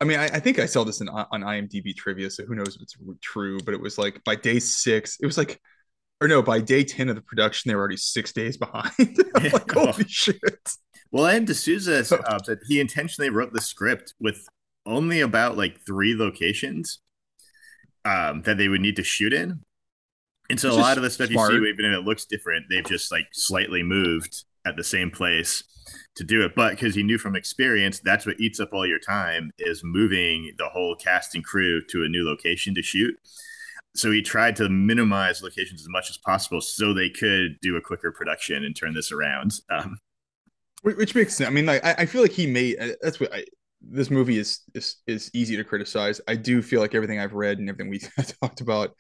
[0.01, 2.77] I mean, I, I think I saw this in on IMDb trivia, so who knows
[2.77, 3.59] if it's true.
[3.65, 5.61] But it was like by day six, it was like,
[6.21, 8.93] or no, by day ten of the production, they were already six days behind.
[9.35, 10.37] I'm like, holy shit.
[11.13, 14.47] Well, and D'Souza uh, said he intentionally wrote the script with
[14.85, 17.01] only about like three locations
[18.05, 19.61] um, that they would need to shoot in.
[20.49, 21.53] And so Which a lot of the stuff smart.
[21.53, 25.11] you see, even if it looks different, they've just like slightly moved at the same
[25.11, 25.63] place
[26.17, 26.53] to do it.
[26.55, 30.53] But because he knew from experience, that's what eats up all your time is moving
[30.59, 33.15] the whole cast and crew to a new location to shoot.
[33.95, 37.81] So he tried to minimize locations as much as possible so they could do a
[37.81, 39.53] quicker production and turn this around.
[39.71, 39.97] Um,
[40.83, 41.49] Which, makes sense.
[41.49, 43.45] I mean, like I, feel like he made uh, that's what I.
[43.89, 46.21] This movie is is is easy to criticize.
[46.27, 48.01] I do feel like everything I've read and everything we
[48.41, 48.91] talked about.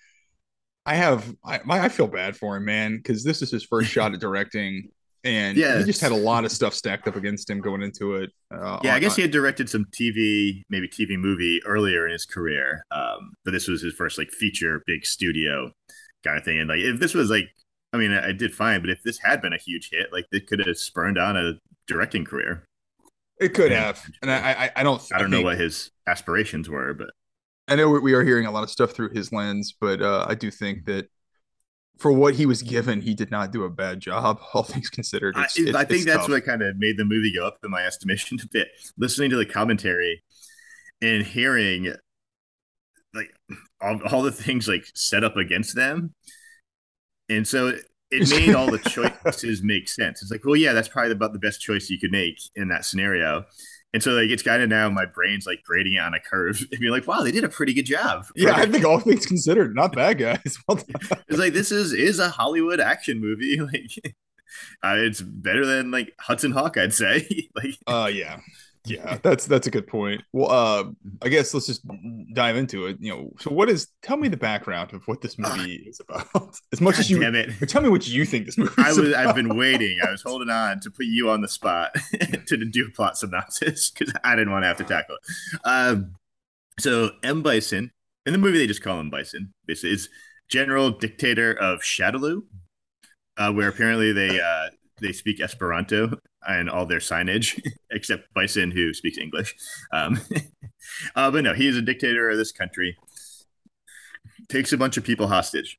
[0.84, 3.90] I have I my, I feel bad for him, man, because this is his first
[3.90, 4.90] shot at directing,
[5.26, 8.14] and Yeah, he just had a lot of stuff stacked up against him going into
[8.14, 8.30] it.
[8.54, 12.12] Uh, Yeah, I on- guess he had directed some TV, maybe TV movie earlier in
[12.12, 15.72] his career, um, but this was his first like feature, big studio
[16.24, 16.58] kind of thing.
[16.60, 17.48] And like, if this was like,
[17.92, 20.26] I mean, I, I did fine, but if this had been a huge hit, like,
[20.32, 21.54] it could have spurned on a
[21.86, 22.64] directing career.
[23.40, 23.86] it could Yeah.
[23.86, 27.10] have, and I I, I don't I don't know think- what his aspirations were, but
[27.68, 30.24] I know we- we are hearing a lot of stuff through his lens, but uh,
[30.28, 31.08] I do think that
[31.98, 34.38] for what he was given, he did not do a bad job.
[34.54, 36.28] All things considered, I, It's- it's- I think that's tough.
[36.28, 38.68] what kind of made the movie go up in my estimation a bit.
[38.98, 40.22] Listening to the commentary
[41.02, 41.92] and hearing
[43.14, 43.30] like
[43.80, 46.14] all, all the things like set up against them,
[47.28, 50.20] and so it, it made all the choices make sense.
[50.22, 52.84] It's like, well, yeah, that's probably about the best choice you could make in that
[52.84, 53.44] scenario.
[53.96, 56.60] And so like it's kind of now my brain's like grading it on a curve
[56.70, 58.26] and being like, wow, they did a pretty good job.
[58.36, 60.58] Yeah, I think all things considered, not bad guys.
[60.68, 60.82] Well.
[61.28, 63.58] It's like this is is a Hollywood action movie.
[63.72, 64.14] Like
[64.82, 67.48] uh, it's better than like Hudson Hawk, I'd say.
[67.56, 68.40] like Uh, yeah,
[68.86, 70.22] yeah, that's that's a good point.
[70.32, 70.84] Well, uh,
[71.22, 71.82] I guess let's just
[72.32, 72.96] dive into it.
[73.00, 73.88] You know, so what is?
[74.02, 76.56] Tell me the background of what this movie is about.
[76.72, 77.50] As much God as you, damn it.
[77.68, 78.72] tell me what you think this movie.
[78.78, 79.14] I was, about.
[79.14, 79.98] I've been waiting.
[80.06, 81.94] I was holding on to put you on the spot
[82.46, 85.58] to do a plot synopsis because I didn't want to have to tackle it.
[85.64, 86.14] Um,
[86.78, 87.90] so M Bison
[88.24, 89.52] in the movie they just call him Bison.
[89.66, 90.08] Basically, is
[90.48, 92.42] general dictator of Shadaloo,
[93.36, 94.70] uh, where apparently they uh,
[95.00, 99.54] they speak Esperanto and all their signage, except Bison who speaks English.
[99.92, 100.20] Um,
[101.16, 102.96] uh, but no, he is a dictator of this country.
[104.48, 105.78] Takes a bunch of people hostage.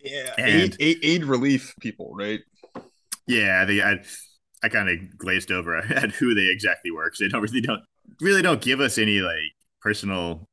[0.00, 2.40] yeah, and- aid, aid, aid relief people, right?
[3.26, 4.00] Yeah, they I
[4.62, 7.82] I kind of glazed over at who they exactly were because they don't really don't
[8.20, 9.38] really don't give us any like
[9.80, 10.48] personal.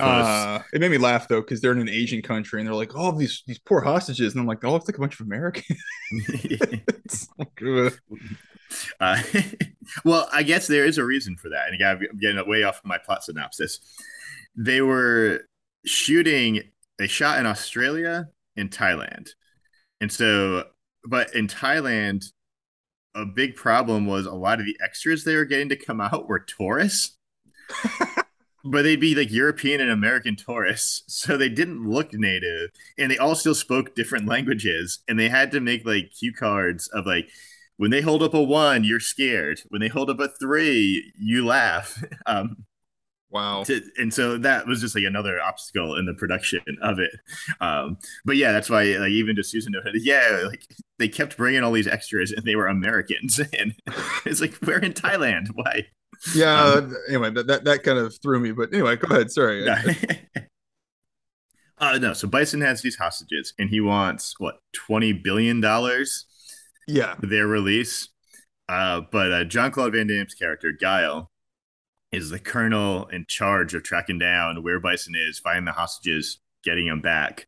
[0.00, 2.92] Uh, it made me laugh though because they're in an Asian country and they're like,
[2.94, 5.26] "Oh, these these poor hostages," and I'm like, "They all look like a bunch of
[5.26, 5.78] Americans."
[6.10, 7.92] It's like, ugh.
[9.00, 9.22] Uh,
[10.04, 12.80] well, I guess there is a reason for that, and again, I'm getting way off
[12.84, 13.80] my plot synopsis.
[14.56, 15.40] They were
[15.84, 16.62] shooting.
[16.98, 19.30] They shot in Australia and Thailand,
[20.00, 20.64] and so,
[21.04, 22.26] but in Thailand,
[23.14, 26.28] a big problem was a lot of the extras they were getting to come out
[26.28, 27.16] were tourists.
[28.64, 33.18] but they'd be like European and American tourists, so they didn't look native, and they
[33.18, 37.28] all still spoke different languages, and they had to make like cue cards of like
[37.76, 39.60] when they hold up a one, you're scared.
[39.68, 42.02] When they hold up a three, you laugh.
[42.26, 42.64] Um,
[43.30, 43.64] wow.
[43.64, 47.10] to, and so that was just like another obstacle in the production of it.
[47.60, 50.64] Um, but yeah, that's why like even D'Souza noted, yeah, like
[50.98, 53.74] they kept bringing all these extras, and they were Americans, and
[54.24, 55.48] it's like we're in Thailand.
[55.52, 55.86] Why?
[56.34, 56.62] Yeah.
[56.62, 58.52] Um, anyway, that, that that kind of threw me.
[58.52, 59.30] But anyway, go ahead.
[59.30, 59.64] Sorry.
[59.66, 59.76] No.
[61.78, 62.12] uh, no.
[62.14, 66.26] So Bison has these hostages, and he wants what twenty billion dollars
[66.86, 67.14] yeah.
[67.20, 68.08] their release.
[68.68, 71.30] Uh, but uh, Jean Claude Van Damme's character Guile
[72.12, 76.86] is the colonel in charge of tracking down where Bison is, finding the hostages, getting
[76.86, 77.46] them back.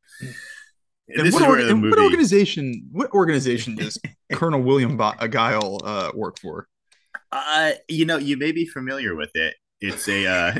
[1.08, 2.88] And And this what, is org- where the and what organization?
[2.90, 3.98] What organization does
[4.32, 6.68] Colonel William Bo- uh, Guile uh, work for?
[7.32, 9.54] Uh, you know, you may be familiar with it.
[9.80, 10.58] It's a uh,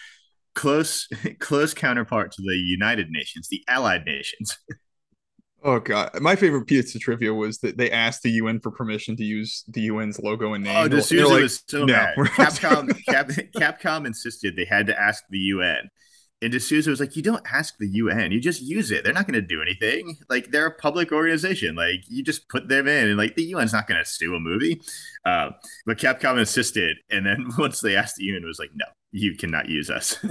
[0.54, 4.58] close close counterpart to the United Nations, the Allied Nations.
[5.62, 9.16] Oh god, my favorite piece of trivia was that they asked the UN for permission
[9.16, 10.76] to use the UN's logo and name.
[10.76, 12.14] Oh, D'Souza they're like, was so "No, mad.
[12.16, 15.90] Capcom, Cap, Capcom insisted they had to ask the UN,
[16.42, 19.02] and D'Souza was like, "You don't ask the UN, you just use it.
[19.02, 20.16] They're not going to do anything.
[20.30, 21.74] Like they're a public organization.
[21.74, 24.40] Like you just put them in, and like the UN's not going to sue a
[24.40, 24.80] movie."
[25.24, 25.50] Uh,
[25.86, 29.34] but Capcom insisted, and then once they asked the UN, it was like, "No, you
[29.34, 30.16] cannot use us."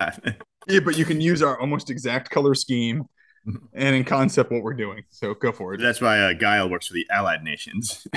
[0.68, 3.08] Yeah, but you can use our almost exact color scheme
[3.72, 5.02] and in concept what we're doing.
[5.10, 5.80] So go for it.
[5.80, 8.06] That's why uh, Guile works for the Allied nations.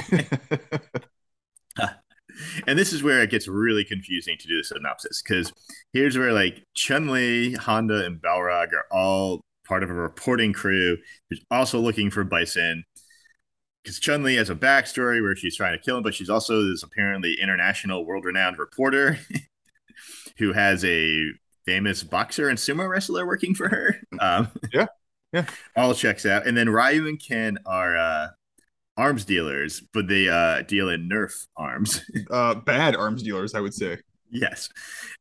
[2.68, 5.52] and this is where it gets really confusing to do the synopsis because
[5.94, 10.98] here's where like Chun Li, Honda, and Balrog are all part of a reporting crew
[11.30, 12.84] who's also looking for Bison.
[13.84, 16.64] Because Chun Li has a backstory where she's trying to kill him, but she's also
[16.64, 19.20] this apparently international, world renowned reporter
[20.38, 21.24] who has a
[21.66, 23.96] famous boxer and sumo wrestler working for her.
[24.20, 24.88] Um, Yeah,
[25.36, 25.46] yeah.
[25.76, 26.48] All checks out.
[26.48, 28.28] And then Ryu and Ken are uh,
[28.98, 32.02] arms dealers, but they uh, deal in Nerf arms.
[32.32, 33.98] uh, bad arms dealers, I would say.
[34.32, 34.70] yes.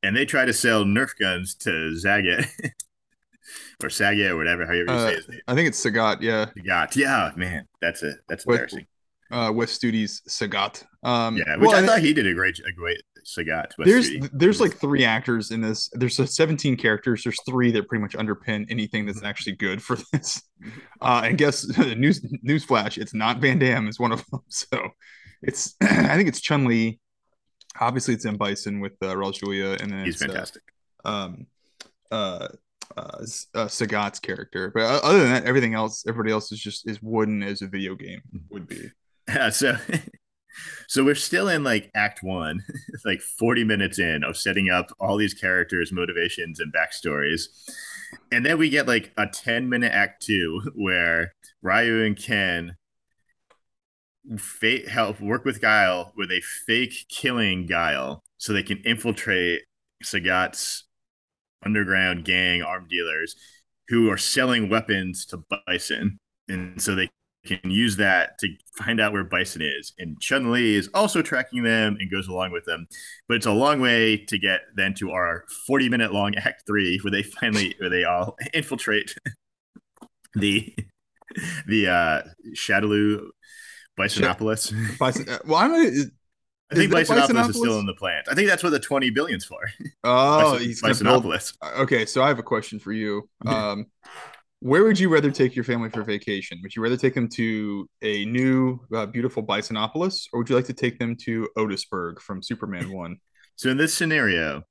[0.03, 1.71] And they try to sell Nerf guns to
[2.03, 2.47] Zagat
[3.83, 5.41] or Sagat or whatever, however you Uh, say his name.
[5.49, 6.21] I think it's Sagat.
[6.23, 6.97] Yeah, Sagat.
[6.97, 7.67] Yeah, man.
[7.81, 8.17] That's it.
[8.29, 8.87] That's embarrassing.
[9.31, 10.85] uh, Wes Studi's Sagat.
[11.03, 13.73] Um, Yeah, which well, I thought he did a great, a great Sagat.
[13.79, 15.91] There's there's like three actors in this.
[15.93, 17.23] There's uh, 17 characters.
[17.23, 20.43] There's three that pretty much underpin anything that's actually good for this.
[21.01, 24.41] Uh, and guess news newsflash, it's not Van Damme is one of them.
[24.49, 24.89] So
[25.43, 27.01] it's I think it's Chun Li.
[27.81, 30.63] Obviously, it's M Bison with uh, Raul Julia, and then he's it's, uh, fantastic.
[31.05, 31.47] um,
[32.11, 32.49] uh,
[32.97, 33.01] uh,
[33.55, 34.71] uh, Sagat's character.
[34.75, 37.95] But other than that, everything else, everybody else is just is wooden as a video
[37.95, 38.91] game would be.
[39.29, 39.77] Yeah, so
[40.89, 42.61] so we're still in like act one
[43.05, 47.45] like 40 minutes in of setting up all these characters motivations and backstories.
[48.31, 52.77] And then we get like a 10 minute act two where ryu and ken
[54.37, 59.63] fa- help work with guile where they fake killing guile so they can infiltrate
[60.03, 60.85] sagat's
[61.65, 63.35] underground gang armed dealers
[63.89, 66.19] who are selling weapons to bison.
[66.49, 67.11] And so they
[67.45, 69.93] can use that to find out where Bison is.
[69.99, 72.87] And Chun Li is also tracking them and goes along with them.
[73.29, 76.99] But it's a long way to get then to our 40 minute long act three
[77.03, 79.15] where they finally where they all infiltrate
[80.35, 80.75] the
[81.67, 82.23] the uh
[82.55, 83.29] Shadaloo
[83.99, 84.99] Bisonopolis.
[84.99, 85.89] Bison, uh, well, I'm gonna,
[86.71, 88.27] I think Is that Bisonopolis is still in the plant.
[88.29, 89.61] I think that's what the 20 billion's for.
[90.03, 91.53] oh, Bison- he's gonna build Bisonopolis.
[91.79, 93.29] Okay, so I have a question for you.
[93.47, 93.87] Um,
[94.65, 96.59] where would you rather take your family for vacation?
[96.63, 100.65] Would you rather take them to a new, uh, beautiful Bisonopolis, or would you like
[100.65, 103.19] to take them to Otisburg from Superman One?
[103.57, 104.65] So in this scenario,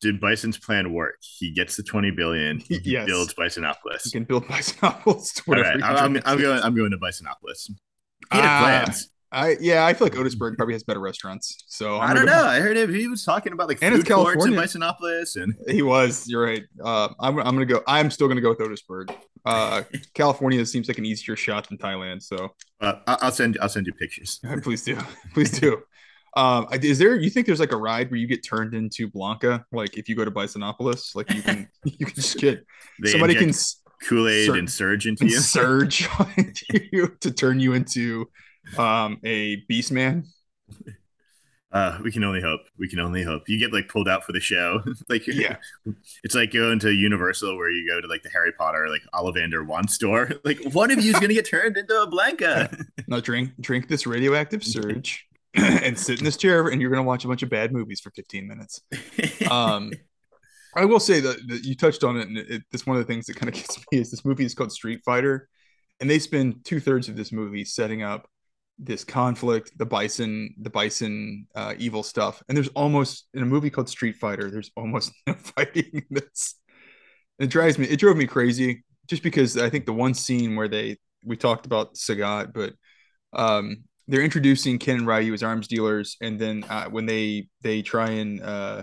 [0.00, 1.16] did Bison's plan work?
[1.20, 3.06] He gets the 20 billion, he Yes.
[3.06, 4.06] builds Bisonopolis.
[4.06, 5.78] You can build Bisonopolis to All whatever.
[5.78, 6.62] right, I'm, I'm, I'm going.
[6.62, 7.68] I'm going to Bisonopolis.
[7.68, 9.10] He had Ah, plans.
[9.34, 11.64] I yeah, I feel like Otisburg probably has better restaurants.
[11.66, 12.46] So I'm I don't gonna know.
[12.46, 12.94] I heard him.
[12.94, 16.28] He was talking about like And food it's courts in and He was.
[16.28, 16.62] You're right.
[16.82, 17.82] Uh, I'm I'm gonna go.
[17.86, 19.14] I'm still gonna go with Otisburg.
[19.44, 19.82] Uh,
[20.14, 22.22] California seems like an easier shot than Thailand.
[22.22, 23.58] So uh, I'll send.
[23.60, 24.40] I'll send you pictures.
[24.62, 24.96] please do,
[25.34, 25.82] please do.
[26.36, 27.16] Um, is there?
[27.16, 29.64] You think there's like a ride where you get turned into Blanka?
[29.72, 32.64] Like if you go to Bisonopolis, like you can you can just get
[33.02, 33.52] They somebody can
[34.08, 35.38] Kool Aid Sur- and surge into you.
[35.38, 38.28] surge onto you to turn you into
[38.78, 40.24] um a beast man.
[41.74, 42.60] Uh, we can only hope.
[42.78, 43.48] We can only hope.
[43.48, 44.80] You get like pulled out for the show.
[45.08, 45.56] like Yeah.
[46.22, 49.66] it's like going to Universal where you go to like the Harry Potter like Ollivander
[49.66, 50.30] wand store.
[50.44, 52.86] Like one of you is gonna get turned into a Blanka.
[53.08, 57.24] Now drink drink this radioactive surge and sit in this chair and you're gonna watch
[57.24, 58.80] a bunch of bad movies for 15 minutes.
[59.50, 59.90] Um
[60.76, 63.12] I will say that, that you touched on it, and it, it's one of the
[63.12, 65.48] things that kind of gets me is this movie is called Street Fighter,
[66.00, 68.28] and they spend two thirds of this movie setting up
[68.78, 73.70] this conflict, the bison, the bison uh, evil stuff, and there's almost in a movie
[73.70, 76.56] called Street Fighter, there's almost no fighting in this.
[77.38, 80.68] It drives me, it drove me crazy, just because I think the one scene where
[80.68, 82.74] they we talked about Sagat, but
[83.32, 87.82] um, they're introducing Ken and Ryu as arms dealers, and then uh, when they they
[87.82, 88.82] try and uh,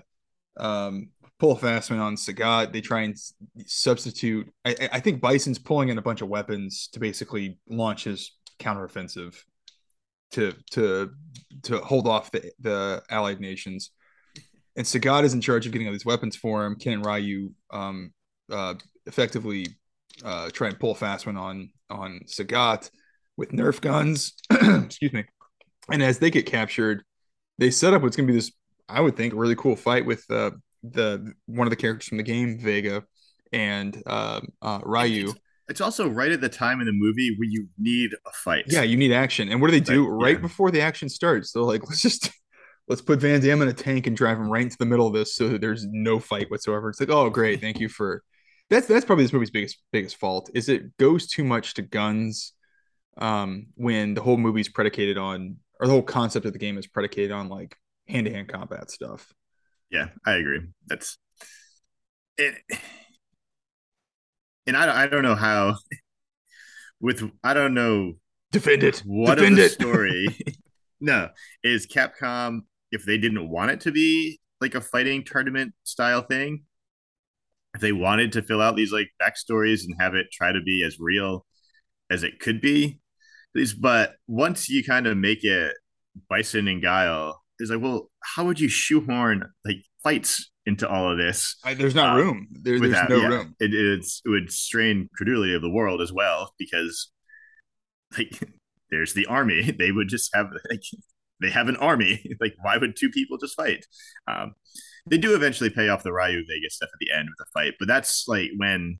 [0.57, 2.71] um, pull a fast one on Sagat.
[2.71, 3.15] They try and
[3.65, 4.47] substitute.
[4.63, 9.35] I- I think Bison's pulling in a bunch of weapons to basically launch his counteroffensive
[10.31, 11.11] to to
[11.63, 13.91] to hold off the, the allied nations.
[14.75, 16.75] And Sagat is in charge of getting all these weapons for him.
[16.75, 18.13] Ken and Ryu um,
[18.49, 19.67] uh, effectively
[20.23, 22.89] uh, try and pull a fast one on on Sagat
[23.37, 24.33] with Nerf guns.
[24.51, 25.25] Excuse me.
[25.91, 27.03] And as they get captured,
[27.57, 28.51] they set up what's going to be this,
[28.87, 30.51] I would think, really cool fight with uh,
[30.83, 33.03] the one of the characters from the game, Vega,
[33.51, 35.33] and uh, uh, Ryu.
[35.69, 38.65] It's, also right at the time in the movie where you need a fight.
[38.67, 39.49] Yeah, you need action.
[39.49, 40.41] And what do they do Right, right yeah.
[40.41, 41.51] before the action starts?
[41.51, 42.29] They're like, let's just
[42.87, 45.13] let's put Van Damme in a tank and drive him right into the middle of
[45.13, 46.89] this so that there's no fight whatsoever.
[46.89, 48.23] It's like, oh great, thank you for
[48.69, 52.53] that's that's probably this movie's biggest biggest fault is it goes too much to guns
[53.17, 56.87] um when the whole movie's predicated on or the whole concept of the game is
[56.87, 57.75] predicated on like
[58.07, 59.33] hand-to-hand combat stuff.
[59.89, 60.61] Yeah, I agree.
[60.87, 61.17] That's
[62.37, 62.55] it.
[64.67, 65.75] And I, I don't know how
[66.99, 68.13] with I don't know
[68.51, 69.01] Defend it.
[69.05, 69.71] what Defend of the it.
[69.71, 70.27] story.
[71.01, 71.29] no,
[71.63, 76.63] is Capcom if they didn't want it to be like a fighting tournament style thing,
[77.73, 80.83] if they wanted to fill out these like backstories and have it try to be
[80.85, 81.45] as real
[82.09, 82.99] as it could be,
[83.55, 85.73] these but once you kind of make it
[86.29, 91.17] Bison and Guile, it's like, well, how would you shoehorn like fights into all of
[91.17, 91.55] this?
[91.63, 92.47] I, there's not Um, room.
[92.51, 93.55] There, there's without- no yeah, room.
[93.59, 97.11] It, it's, it would strain credulity of the world as well because,
[98.17, 98.39] like,
[98.89, 99.71] there's the army.
[99.77, 100.81] They would just have like
[101.41, 102.23] they have an army.
[102.41, 103.85] Like, why would two people just fight?
[104.27, 104.53] Um,
[105.09, 107.73] they do eventually pay off the Ryu Vegas stuff at the end with the fight,
[107.79, 108.99] but that's like when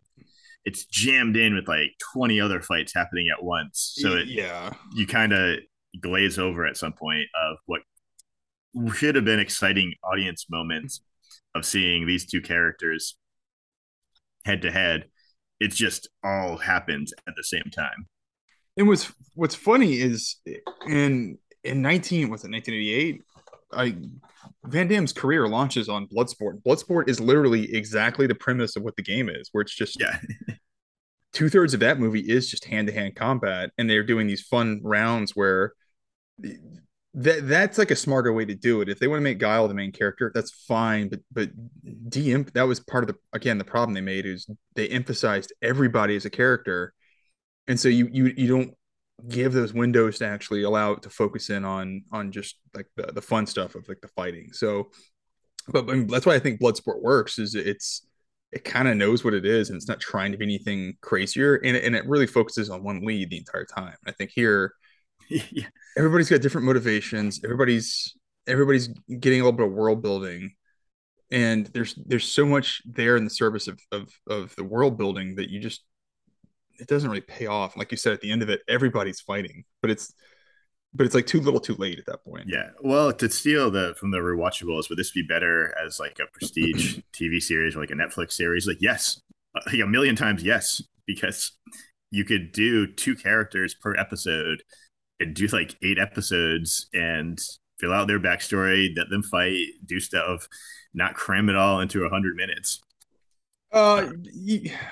[0.66, 3.94] it's jammed in with like 20 other fights happening at once.
[3.98, 5.60] So it, yeah, you kind of
[6.02, 7.82] glaze over at some point of what
[8.94, 11.02] should have been exciting audience moments
[11.56, 13.18] of seeing these two characters
[14.46, 15.06] head to head.
[15.60, 18.08] It just all happens at the same time.
[18.78, 20.38] and what's what's funny is
[20.88, 23.22] in in 19 was it 1988
[23.74, 23.96] i
[24.66, 29.04] van damme's career launches on bloodsport bloodsport is literally exactly the premise of what the
[29.04, 30.18] game is where it's just Yeah.
[31.34, 35.74] two-thirds of that movie is just hand-to-hand combat and they're doing these fun rounds where
[37.14, 38.90] that that's like a smarter way to do it.
[38.90, 41.50] If they want to make guile the main character that's fine but but
[42.10, 46.16] de that was part of the again the problem they made is they emphasized everybody
[46.16, 46.94] as a character.
[47.68, 48.74] And so you you you don't
[49.28, 53.12] give those windows to actually allow it to focus in on on just like the,
[53.12, 54.50] the fun stuff of like the fighting.
[54.54, 54.90] So
[55.68, 58.08] but, but that's why i think bloodsport works is it's
[58.52, 61.56] it kind of knows what it is and it's not trying to be anything crazier
[61.56, 63.96] and, and it really focuses on one lead the entire time.
[64.06, 64.74] I think here
[65.52, 65.68] yeah.
[65.98, 68.16] everybody's got different motivations everybody's
[68.48, 68.90] everybody's
[69.20, 70.52] getting a little bit of world building
[71.32, 75.36] and there's there's so much there in the service of of, of the world building
[75.36, 75.84] that you just
[76.80, 79.64] it doesn't really pay off like you said at the end of it everybody's fighting
[79.82, 80.14] but it's
[80.94, 82.70] but it's like too little too late at that point Yeah.
[82.82, 87.00] Well, to steal the from the rewatchables, would this be better as like a prestige
[87.14, 88.68] TV series or like a Netflix series?
[88.68, 89.22] Like, yes,
[89.56, 91.54] Uh, like a million times yes, because
[92.10, 94.64] you could do two characters per episode
[95.22, 97.40] and do like eight episodes and
[97.80, 100.48] fill out their backstory, let them fight, do stuff,
[100.94, 102.82] not cram it all into a hundred minutes.
[103.72, 104.12] Uh,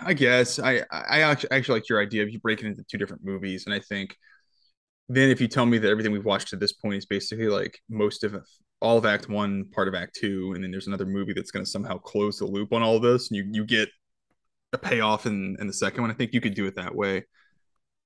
[0.01, 2.97] I guess I I actually, actually like your idea of you breaking it into two
[2.97, 4.15] different movies, and I think
[5.09, 7.79] then if you tell me that everything we've watched to this point is basically like
[7.89, 8.35] most of
[8.81, 11.65] all of Act One, part of Act Two, and then there's another movie that's going
[11.65, 13.89] to somehow close the loop on all of this, and you you get
[14.71, 16.11] a payoff in in the second one.
[16.11, 17.25] I think you could do it that way.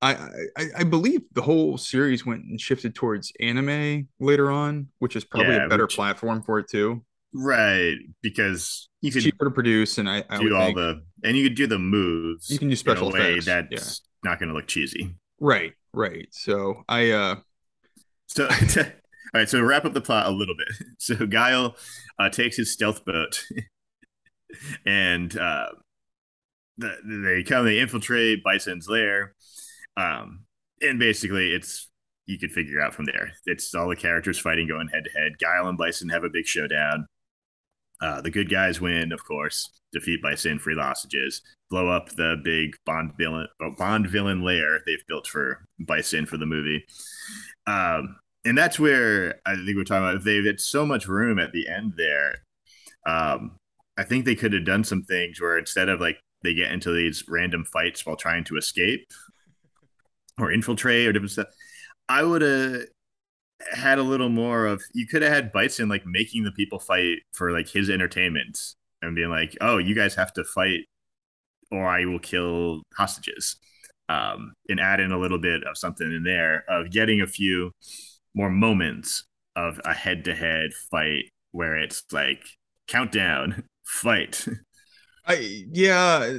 [0.04, 5.16] I, I I believe the whole series went and shifted towards anime later on, which
[5.16, 7.04] is probably Yeah, a better which- platform for it too.
[7.36, 7.96] Right.
[8.22, 11.44] Because you could cheaper to produce, and I, I do all think- the and you
[11.48, 14.30] could do the moves You can do special in effects, that's yeah.
[14.30, 15.16] not gonna look cheesy.
[15.39, 16.28] Right, right.
[16.32, 17.36] So I uh
[18.28, 18.84] So, all
[19.34, 19.50] right.
[19.50, 20.68] So to wrap up the plot a little bit.
[21.00, 21.76] So Guile
[22.20, 23.44] uh, takes his stealth boat,
[24.86, 25.68] and uh,
[26.78, 27.66] the, they come.
[27.66, 29.34] They infiltrate Bison's lair,
[29.97, 30.45] um,
[30.82, 31.89] and basically, it's
[32.25, 33.34] you can figure out from there.
[33.45, 35.39] It's all the characters fighting, going head to head.
[35.39, 37.06] Guile and Bison have a big showdown.
[38.01, 39.69] Uh, the good guys win, of course.
[39.91, 45.27] Defeat Bison, free hostages, blow up the big Bond villain Bond villain lair they've built
[45.27, 46.84] for Bison for the movie.
[47.67, 51.39] Um, and that's where I think we're talking about if they had so much room
[51.39, 52.36] at the end there.
[53.06, 53.58] Um,
[53.97, 56.91] I think they could have done some things where instead of like they get into
[56.91, 59.06] these random fights while trying to escape
[60.39, 61.48] or infiltrate or different stuff,
[62.10, 62.84] I would have
[63.72, 66.80] had a little more of you could have had bites in like making the people
[66.80, 68.60] fight for like his entertainment
[69.02, 70.82] and being like, oh, you guys have to fight
[71.72, 73.58] or I will kill hostages.
[74.10, 77.72] Um, and add in a little bit of something in there of getting a few
[78.36, 79.24] more moments
[79.56, 82.43] of a head to head fight where it's like
[82.88, 84.45] countdown, fight.
[85.26, 86.38] I yeah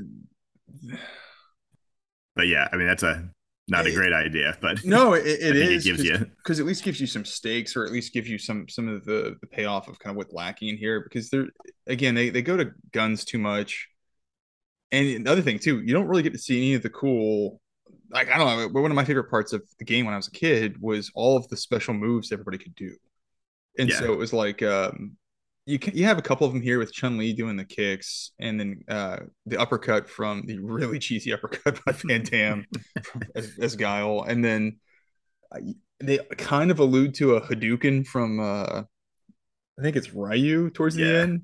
[2.36, 3.30] But yeah, I mean that's a
[3.66, 6.84] not a great idea, but no it, it is it gives you because at least
[6.84, 9.88] gives you some stakes or at least gives you some some of the the payoff
[9.88, 11.48] of kind of what's lacking in here because they're
[11.86, 13.88] again they they go to guns too much
[14.92, 17.60] and another thing too you don't really get to see any of the cool
[18.10, 20.18] like I don't know but one of my favorite parts of the game when I
[20.18, 22.94] was a kid was all of the special moves everybody could do
[23.78, 23.96] and Yeah.
[23.98, 25.16] so it was like um,
[25.66, 28.32] you can, you have a couple of them here with Chun Li doing the kicks,
[28.38, 32.66] and then uh, the uppercut from the really cheesy uppercut by Van Damme
[33.34, 34.78] as, as Guile, and then
[35.54, 35.60] uh,
[36.00, 38.82] they kind of allude to a Hadouken from uh,
[39.78, 41.42] I think it's Ryu towards the end.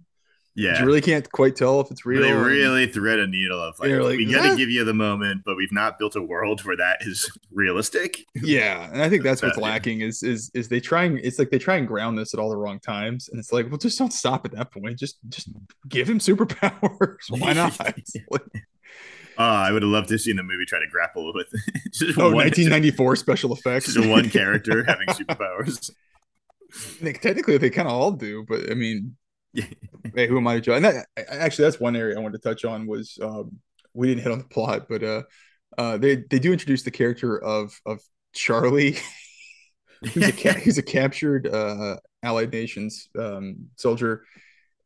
[0.56, 0.80] Yeah.
[0.80, 2.22] You really can't quite tell if it's real.
[2.22, 4.84] they and- really thread a needle of like, like, we got to that-" give you
[4.84, 8.24] the moment, but we've not built a world where that is realistic.
[8.34, 11.50] Yeah, and I think that's what's lacking is is is they try and it's like
[11.50, 13.98] they try and ground this at all the wrong times, and it's like, well, just
[13.98, 14.98] don't stop at that point.
[14.98, 15.48] Just just
[15.88, 17.16] give him superpowers.
[17.28, 17.78] Why not?
[17.78, 17.96] Like,
[19.38, 21.46] Uh, I would have loved to see the movie try to grapple with
[21.92, 23.94] just oh, one, 1994 special effects.
[23.94, 25.90] just one character having superpowers.
[27.00, 29.16] Like, technically, they kind of all do, but I mean.
[30.14, 30.76] hey, who am I to judge?
[30.76, 33.58] And that, actually, that's one area I wanted to touch on was um,
[33.94, 35.22] we didn't hit on the plot, but uh,
[35.78, 38.00] uh, they they do introduce the character of of
[38.32, 38.98] Charlie,
[40.12, 44.24] who's a ca- who's a captured uh, Allied nations um, soldier,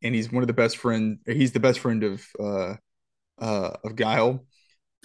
[0.03, 1.19] and he's one of the best friend.
[1.25, 2.75] He's the best friend of uh,
[3.39, 4.45] uh, of Guile.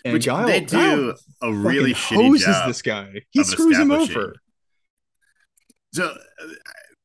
[0.02, 2.68] And Which Guile, they Guile do a really shitty job.
[2.68, 3.20] this guy.
[3.32, 4.34] He screws him over.
[5.92, 6.16] So,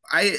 [0.10, 0.38] I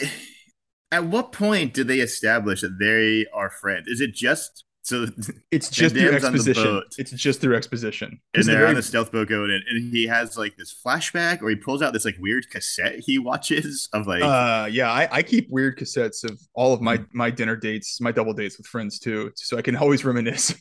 [0.92, 3.88] at what point do they establish that they are friends?
[3.88, 5.06] Is it just so?
[5.50, 6.82] It's just through exposition.
[6.98, 8.08] It's just through exposition.
[8.08, 10.36] And This is the they're very- on the stealth boat going in, and he has
[10.36, 14.22] like this flashback, or he pulls out this like weird cassette he watches of like
[14.22, 18.12] uh yeah I, I keep weird cassettes of all of my my dinner dates my
[18.12, 20.54] double dates with friends too so i can always reminisce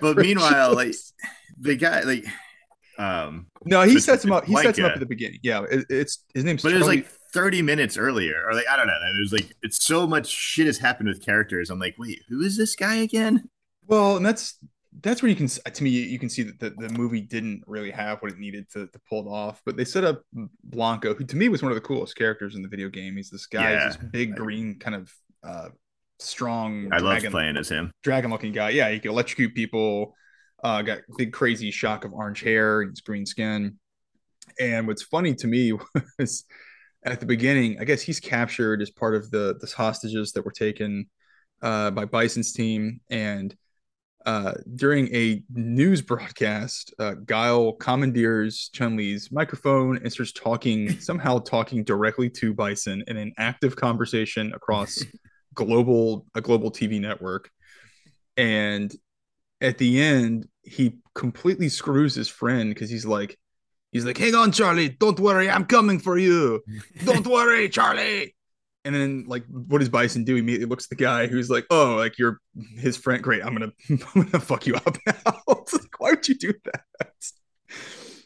[0.00, 0.94] But meanwhile, like
[1.60, 2.24] the guy, like,
[2.98, 5.84] um, no he sets him up he sets him up at the beginning yeah it,
[5.90, 8.94] it's his name's but it was like 30 minutes earlier, or like, I don't know.
[9.14, 11.68] It was like, it's so much shit has happened with characters.
[11.68, 13.48] I'm like, wait, who is this guy again?
[13.86, 14.56] well and that's
[15.02, 17.90] that's where you can to me you can see that the, the movie didn't really
[17.90, 20.22] have what it needed to, to pull it off but they set up
[20.70, 23.28] Blanka who to me was one of the coolest characters in the video game he's
[23.28, 23.84] this guy Yeah.
[23.88, 25.12] he's this big green kind of
[25.42, 25.68] uh
[26.18, 27.90] strong I love playing as him.
[28.02, 28.70] dragon looking guy.
[28.70, 30.14] Yeah, he can electrocute people.
[30.62, 33.78] Uh, got big crazy shock of orange hair, and his green skin.
[34.58, 35.72] And what's funny to me
[36.18, 36.44] was
[37.04, 40.52] at the beginning, I guess he's captured as part of the the hostages that were
[40.52, 41.06] taken
[41.62, 43.00] uh, by Bison's team.
[43.10, 43.54] And
[44.24, 51.38] uh, during a news broadcast, uh, Guile commandeers Chun Li's microphone and starts talking, somehow
[51.38, 54.98] talking directly to Bison in an active conversation across
[55.54, 57.50] global a global TV network.
[58.36, 58.92] And
[59.60, 63.38] at the end, he completely screws his friend because he's like,
[63.94, 66.62] he's like, "Hang on, Charlie, don't worry, I'm coming for you.
[67.06, 68.34] Don't worry, Charlie."
[68.86, 70.34] And then, like, what does Bison do?
[70.34, 72.38] He immediately looks at the guy who's like, "Oh, like you're
[72.76, 73.22] his friend.
[73.22, 75.14] Great, I'm gonna, I'm gonna fuck you up now."
[75.72, 77.14] Like, why would you do that?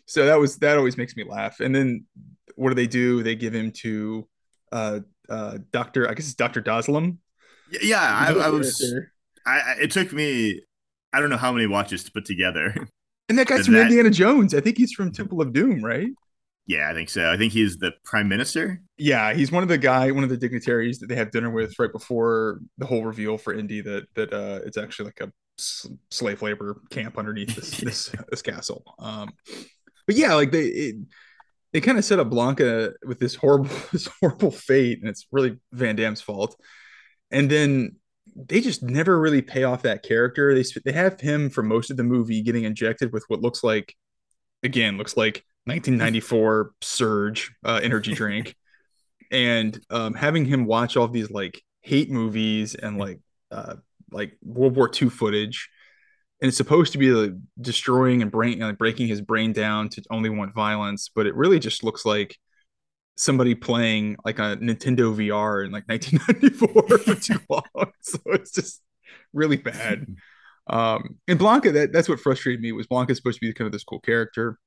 [0.06, 1.60] So that was that always makes me laugh.
[1.60, 2.06] And then
[2.56, 3.22] what do they do?
[3.22, 4.26] They give him to
[4.72, 7.18] uh uh Doctor, I guess it's Doctor Dhalsim.
[7.82, 8.82] Yeah, I, I was.
[9.46, 10.62] I, I- it took me.
[11.12, 12.74] I don't know how many watches to put together.
[13.28, 14.54] And that guy's from that- Indiana Jones.
[14.54, 16.08] I think he's from Temple of Doom, right?
[16.66, 17.32] yeah, I think so.
[17.32, 18.82] I think he's the prime minister.
[18.98, 21.78] Yeah, he's one of the guy, one of the dignitaries that they have dinner with
[21.78, 25.32] right before the whole reveal for Indy that that uh it's actually like a
[26.10, 28.84] slave labor camp underneath this this, this castle.
[28.98, 29.30] Um,
[30.06, 30.96] but yeah, like they it,
[31.72, 35.56] they kind of set up Blanka with this horrible this horrible fate, and it's really
[35.72, 36.54] Van Damme's fault.
[37.30, 37.96] And then
[38.36, 40.54] they just never really pay off that character.
[40.54, 43.94] They they have him for most of the movie getting injected with what looks like,
[44.62, 48.54] again, looks like 1994 Surge uh, energy drink,
[49.30, 53.20] and um, having him watch all these like hate movies and like
[53.50, 53.74] uh,
[54.10, 55.68] like World War II footage,
[56.40, 60.02] and it's supposed to be like, destroying and brain like breaking his brain down to
[60.10, 62.36] only want violence, but it really just looks like
[63.18, 67.62] somebody playing like a Nintendo VR in like 1994 for too long.
[68.00, 68.80] So it's just
[69.32, 70.06] really bad.
[70.68, 73.72] Um, and Blanka, that, that's what frustrated me was Blanka's supposed to be kind of
[73.72, 74.58] this cool character.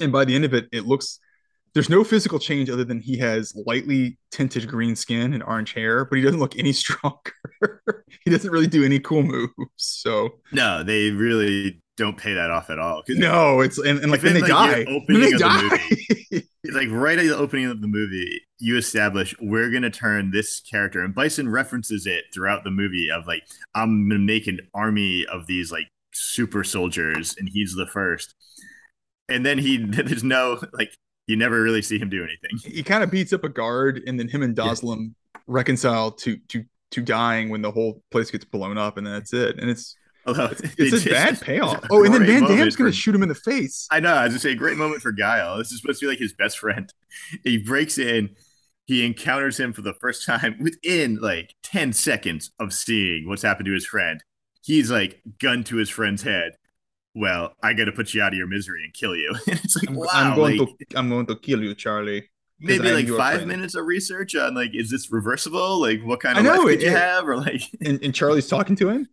[0.00, 1.20] And by the end of it, it looks
[1.74, 6.04] there's no physical change other than he has lightly tinted green skin and orange hair,
[6.04, 7.32] but he doesn't look any stronger.
[8.24, 9.52] he doesn't really do any cool moves.
[9.76, 13.02] So No, they really don't pay that off at all.
[13.08, 14.92] no, it's and, and like then Even, they like, die.
[14.92, 16.42] opening they of the die.
[16.68, 20.58] It's like right at the opening of the movie, you establish we're gonna turn this
[20.60, 23.44] character, and Bison references it throughout the movie of like
[23.76, 28.34] I'm gonna make an army of these like super soldiers, and he's the first.
[29.28, 30.92] And then he there's no like
[31.26, 32.70] you never really see him do anything.
[32.72, 34.74] he kind of beats up a guard, and then him and Yeah.
[35.46, 39.32] Reconcile to to to dying when the whole place gets blown up, and then that's
[39.32, 39.58] it.
[39.58, 39.96] And it's
[40.26, 41.84] Although it's, it's a bad payoff.
[41.90, 43.86] Oh, and then Van Damme's gonna for- shoot him in the face.
[43.92, 44.12] I know.
[44.12, 45.58] I was gonna say great moment for Guile.
[45.58, 46.92] This is supposed to be like his best friend.
[47.44, 48.30] He breaks in.
[48.86, 53.66] he encounters him for the first time within like 10 seconds of seeing what's happened
[53.66, 54.22] to his friend.
[54.62, 56.52] He's like gun to his friend's head.
[57.16, 59.34] Well, I got to put you out of your misery and kill you.
[59.48, 62.28] And it's like, I'm, wow, I'm going like, to I'm going to kill you, Charlie.
[62.60, 63.48] maybe like five friend.
[63.48, 65.80] minutes of research on like, is this reversible?
[65.80, 67.24] Like, what kind of know, life could you it- have?
[67.28, 69.08] Or like, And, and Charlie's talking to him,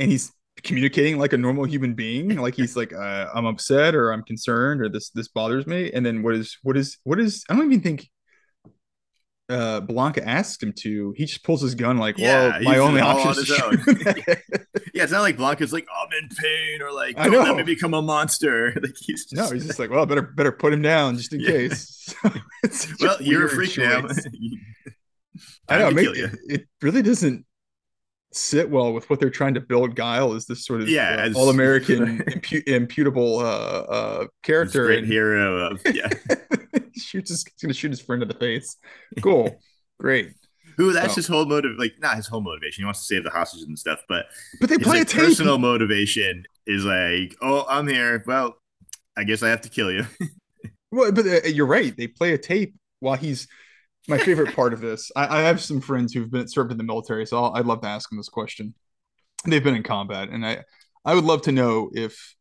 [0.00, 0.32] and he's
[0.64, 2.36] communicating like a normal human being.
[2.36, 5.92] Like he's like, uh, I'm upset, or I'm concerned, or this this bothers me.
[5.92, 7.44] And then what is what is what is?
[7.48, 8.08] I don't even think
[9.48, 11.12] uh Blanka asks him to.
[11.16, 14.42] He just pulls his gun, like, Yeah, well, my only option on is to
[14.94, 17.54] yeah, it's not like Blanka's like, I'm in pain or like, I don't let know.
[17.56, 18.72] me become a monster.
[18.82, 21.40] Like, he's just, no, he's just like, well, better better put him down just in
[21.40, 21.50] Yeah.
[21.50, 22.14] case.
[23.00, 24.06] Well, you're a freak now.
[25.68, 25.90] I know.
[25.90, 26.24] to It, kill make- you.
[26.24, 27.44] it, it really doesn't
[28.36, 29.94] sit well with what they're trying to build.
[29.96, 34.86] Guile is this sort of Yeah, uh, all American impu- imputable uh, uh, character.
[34.86, 36.08] great and hero of yeah.
[36.96, 38.76] shoots his, he's gonna shoot his friend in the face.
[39.22, 39.58] Cool,
[40.00, 40.32] great.
[40.76, 42.82] Who that's So- his whole motive, like not his whole motivation.
[42.82, 44.26] He wants to save the hostages and stuff, but
[44.60, 45.20] But they his play like, a tape.
[45.22, 48.24] personal motivation is like, oh, I'm here.
[48.26, 48.56] Well,
[49.16, 50.04] I guess I have to kill you.
[50.90, 51.96] Well, but uh, you're right.
[51.96, 53.46] They play a tape while he's.
[54.08, 55.10] My favorite part of this.
[55.16, 57.80] I, I have some friends who've been served in the military, so I'll, I'd love
[57.82, 58.74] to ask them this question.
[59.46, 60.64] They've been in combat, and I
[61.04, 62.34] I would love to know if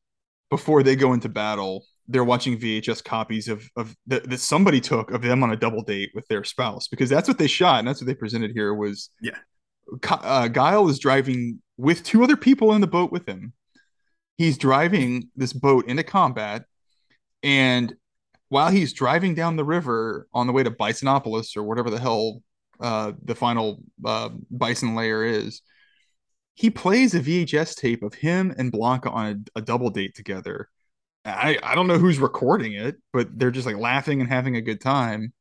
[0.49, 5.11] before they go into battle, they're watching VHS copies of of that, that somebody took
[5.11, 7.88] of them on a double date with their spouse, because that's what they shot and
[7.88, 8.74] that's what they presented here.
[8.74, 9.38] Was Yeah.
[10.09, 13.53] Uh, Guile is driving with two other people in the boat with him.
[14.38, 16.66] He's driving this boat into combat,
[17.41, 17.95] and
[18.53, 22.43] while he's driving down the river on the way to Bisonopolis or whatever the hell
[22.79, 25.63] uh, the final uh, bison layer is,
[26.53, 30.69] he plays a VHS tape of him and Blanka on a, a double date together.
[31.25, 34.61] I, I don't know who's recording it, but they're just like laughing and having a
[34.61, 35.33] good time.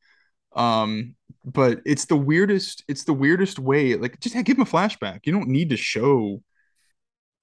[0.56, 3.94] Um, but it's the weirdest, it's the weirdest way.
[3.96, 5.20] Like, just give him a flashback.
[5.26, 6.42] You don't need to show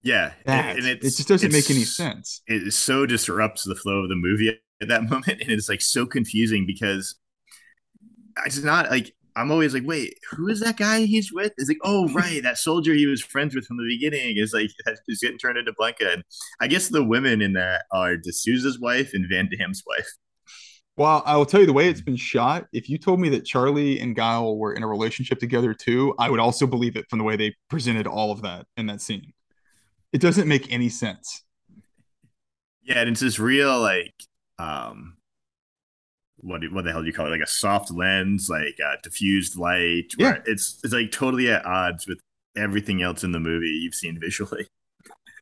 [0.01, 0.77] Yeah, that.
[0.77, 2.41] and it just doesn't make any sense.
[2.47, 6.05] It so disrupts the flow of the movie at that moment, and it's like so
[6.05, 7.15] confusing because
[8.45, 11.53] it's not like I'm always like, wait, who is that guy he's with?
[11.57, 14.69] It's like, oh right, that soldier he was friends with from the beginning is like
[15.07, 16.23] is getting turned into Blanka, and
[16.59, 20.09] I guess the women in that are D'Souza's wife and Van Damme's wife.
[20.97, 22.05] Well, I will tell you the way it's mm.
[22.05, 22.67] been shot.
[22.73, 26.29] If you told me that Charlie and Guile were in a relationship together too, I
[26.29, 29.31] would also believe it from the way they presented all of that in that scene.
[30.11, 31.45] It doesn't make any sense.
[32.83, 34.13] Yeah, and it's this real like
[34.59, 35.17] um
[36.41, 37.31] what do- what the hell do you call it?
[37.31, 40.13] Like a soft lens, like uh, diffused light.
[40.17, 40.37] Yeah.
[40.45, 42.19] it's it's like totally at odds with
[42.57, 44.67] everything else in the movie you've seen visually.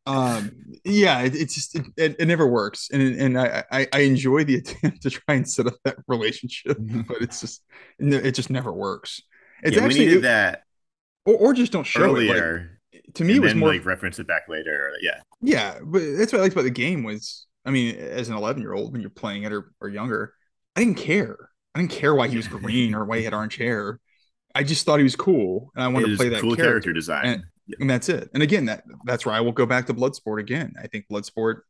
[0.06, 0.52] Um,
[0.86, 4.46] yeah, it, it's just it, it, it never works, and and I, I I enjoy
[4.46, 7.62] the attempt to try and set up that relationship, but it's just
[8.00, 9.22] it just never works.
[9.64, 10.64] It's yeah, actually needed that
[11.26, 12.30] or, or just don't show it.
[12.30, 14.94] Like, to me, it was then more like reference it back later.
[15.02, 18.36] Yeah, Yeah, but that's what I liked about the game was, I mean, as an
[18.36, 20.34] 11 year old when you're playing it or, or younger,
[20.76, 21.50] I didn't care.
[21.76, 24.00] I didn't care why he was green or why he had orange hair.
[24.56, 26.64] I just thought he was cool, and I wanted to play that cool character.
[26.64, 27.26] character design.
[27.26, 27.44] And,
[27.80, 28.30] and that's it.
[28.34, 30.74] And again, that that's where I will go back to Bloodsport again.
[30.82, 31.62] I think Bloodsport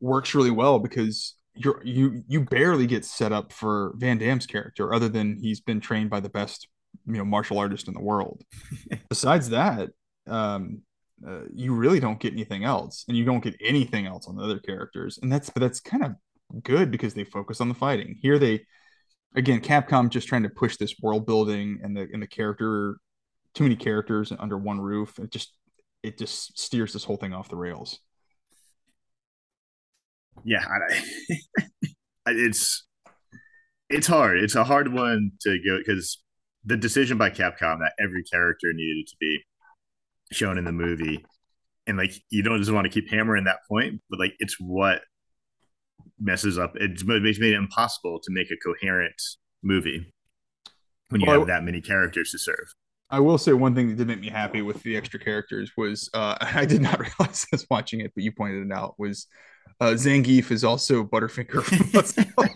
[0.00, 4.92] works really well because you're you you barely get set up for Van Damme's character,
[4.92, 6.66] other than he's been trained by the best
[7.06, 8.42] you know martial artist in the world.
[9.08, 9.90] Besides that,
[10.26, 10.82] um,
[11.26, 14.42] uh, you really don't get anything else, and you don't get anything else on the
[14.42, 16.14] other characters, and that's but that's kind of
[16.62, 18.18] good because they focus on the fighting.
[18.20, 18.64] Here they
[19.34, 22.98] again Capcom just trying to push this world building and the and the character
[23.54, 25.18] too many characters under one roof.
[25.18, 25.56] It just
[26.02, 27.98] it just steers this whole thing off the rails.
[30.44, 30.64] yeah,
[32.26, 32.86] it's
[33.88, 34.38] it's hard.
[34.38, 36.22] It's a hard one to go because
[36.64, 39.40] the decision by Capcom that every character needed to be
[40.32, 41.24] shown in the movie,
[41.86, 45.02] and like you don't just want to keep hammering that point, but like it's what
[46.18, 46.72] messes up.
[46.76, 49.20] It makes made it impossible to make a coherent
[49.62, 50.12] movie
[51.08, 52.74] when you Well, have that many characters to serve.
[53.12, 56.08] I will say one thing that did make me happy with the extra characters was
[56.14, 59.26] uh, I did not realize this watching it, but you pointed it out was
[59.80, 61.62] uh, Zangief is also Butterfinger.
[61.62, 62.50] from Bloodsport.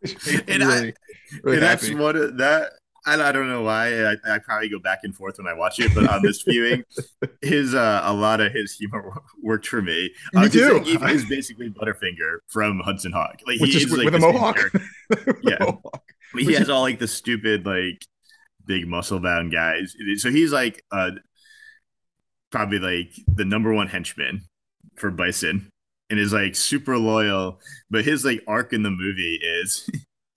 [0.00, 0.16] Which
[0.48, 0.94] And I- really,
[1.42, 1.94] really and that's happy.
[1.94, 2.72] what that
[3.18, 5.78] I, I don't know why I, I probably go back and forth when I watch
[5.80, 6.84] it, but on this viewing,
[7.42, 10.10] his uh, a lot of his humor worked for me.
[10.34, 10.82] Uh, 'cause too.
[10.86, 14.18] Is basically Butterfinger from Hudson Hawk, like Which he is is with- like with a
[14.18, 14.58] mohawk.
[15.42, 15.56] Yeah.
[15.60, 16.02] mohawk.
[16.38, 18.04] He has all like the stupid like
[18.64, 19.94] big muscle bound guys.
[20.18, 21.10] So he's like uh
[22.50, 24.42] probably like the number one henchman
[24.96, 25.70] for Bison
[26.08, 27.60] and is like super loyal.
[27.90, 29.88] But his like arc in the movie is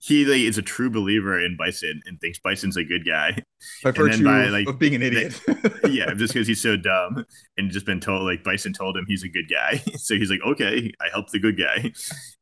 [0.04, 3.42] he like is a true believer in Bison and thinks Bison's a good guy.
[3.82, 5.40] By And virtue by, of, like, of being an idiot.
[5.88, 7.24] yeah, just because he's so dumb
[7.56, 9.82] and just been told like Bison told him he's a good guy.
[9.96, 11.90] So he's like, okay, I helped the good guy.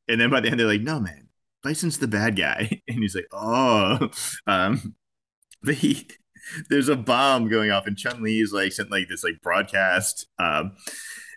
[0.09, 1.29] And then by the end they're like, no man,
[1.63, 2.81] Bison's the bad guy.
[2.89, 4.11] And he's like, oh,
[4.49, 4.97] um,
[5.63, 6.09] but he
[6.69, 10.27] there's a bomb going off and Chun Li is like sent like this like broadcast.
[10.41, 10.73] Um,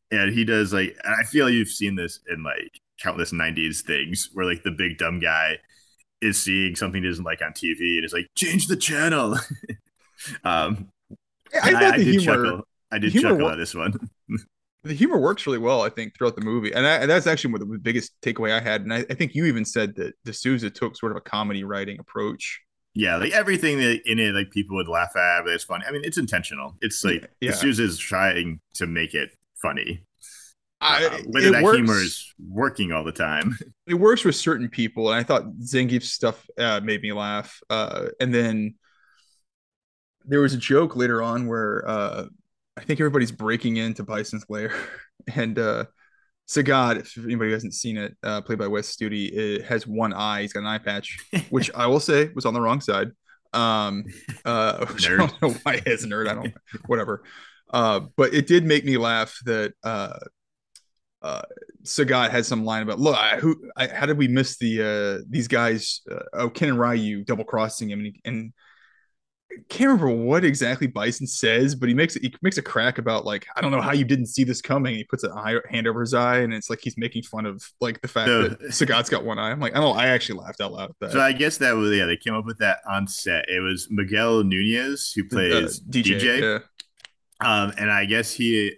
[0.10, 4.30] and he does like and I feel you've seen this in like countless 90s things
[4.34, 5.60] where like the big dumb guy
[6.22, 9.38] is seeing something he doesn't like on TV and is like, change the channel.
[10.44, 10.90] um
[11.62, 12.68] I I the did humor chuckle.
[12.92, 13.94] I did chuckle wa- at this one.
[14.84, 17.54] the humor works really well, I think, throughout the movie, and, I, and that's actually
[17.54, 18.82] one of the biggest takeaway I had.
[18.82, 22.00] And I, I think you even said that D'Souza took sort of a comedy writing
[22.00, 22.62] approach.
[22.94, 25.84] Yeah, like everything that in it, like people would laugh at, but it's funny.
[25.88, 26.78] I mean, it's intentional.
[26.82, 27.54] It's like Yeah.
[27.62, 27.70] yeah.
[27.70, 30.04] is trying to make it funny.
[30.82, 33.58] I, Uh, whether that works, humor is working all the time.
[33.88, 37.60] it works with certain people, and I thought Zangief's stuff uh, made me laugh.
[37.70, 38.76] Uh, and then
[40.26, 42.26] there was a joke later on where uh,
[42.78, 44.74] I think everybody's breaking into Bison's lair,
[45.36, 45.86] and uh,
[46.48, 50.42] Sagat, if anybody hasn't seen it, uh, played by Wes Studi, it has one eye.
[50.42, 51.18] He's got an eye patch,
[51.50, 53.12] which I will say was on the wrong side.
[53.54, 54.04] Um,
[54.44, 56.28] uh, which I don't know why he is a nerd.
[56.28, 56.54] I don't,
[56.88, 57.24] whatever.
[57.74, 60.20] Uh, but it did make me laugh that uh,
[61.26, 61.42] uh,
[61.84, 65.26] Sagat had some line about, look, I, who, I, how did we miss the uh,
[65.30, 66.02] these guys?
[66.10, 68.54] Uh, oh, Ken and Ryu double crossing him, and, he, and
[69.52, 72.98] I can't remember what exactly Bison says, but he makes it he makes a crack
[72.98, 74.96] about like I don't know how you didn't see this coming.
[74.96, 77.64] He puts a eye, hand over his eye, and it's like he's making fun of
[77.80, 79.52] like the fact So- that Sagat's got one eye.
[79.52, 79.96] I'm like, I don't.
[79.96, 81.12] know, I actually laughed out loud at that.
[81.12, 83.46] So I guess that was yeah, they came up with that on set.
[83.48, 86.60] It was Miguel Nunez who Uh, plays DJ, yeah.
[87.40, 88.74] um, and I guess he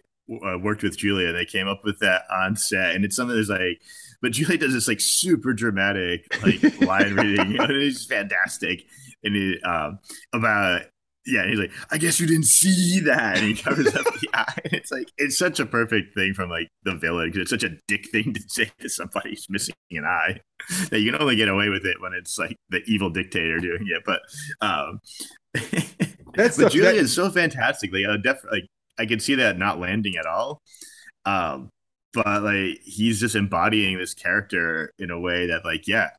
[0.45, 1.31] uh, worked with Julia.
[1.33, 3.81] They came up with that on set, and it's something that's like,
[4.21, 7.51] but Julia does this like super dramatic like line reading.
[7.51, 8.83] You and It's fantastic,
[9.23, 9.99] and it um
[10.33, 10.83] about.
[11.29, 13.35] Yeah, and he's like, I guess you didn't see that.
[13.37, 14.59] And he covers up the eye.
[14.63, 17.65] And it's like, it's such a perfect thing from like the villain because it's such
[17.69, 20.39] a dick thing to say to somebody who's missing an eye
[20.89, 23.85] that you can only get away with it when it's like the evil dictator doing
[23.87, 24.03] it.
[24.05, 24.21] But
[24.61, 25.01] um,
[25.53, 27.91] That's but stuff- Julia that- is so fantastic.
[27.91, 28.63] Like, uh, def- like
[28.99, 30.61] I can see that not landing at all.
[31.25, 31.69] Um,
[32.13, 36.09] but like he's just embodying this character in a way that, like, yeah,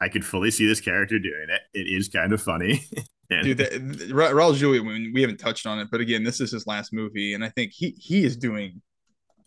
[0.00, 1.60] I could fully see this character doing it.
[1.74, 2.86] It is kind of funny.
[3.30, 6.40] and, Dude, that, Ra- Raul Julia, we, we haven't touched on it, but again, this
[6.40, 8.80] is his last movie, and I think he he is doing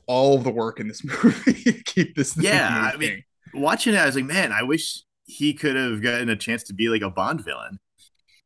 [0.08, 2.38] all the work in this movie to keep this.
[2.38, 3.24] Yeah, I mean,
[3.54, 6.74] watching it, I was like, man, I wish he could have gotten a chance to
[6.74, 7.80] be like a Bond villain.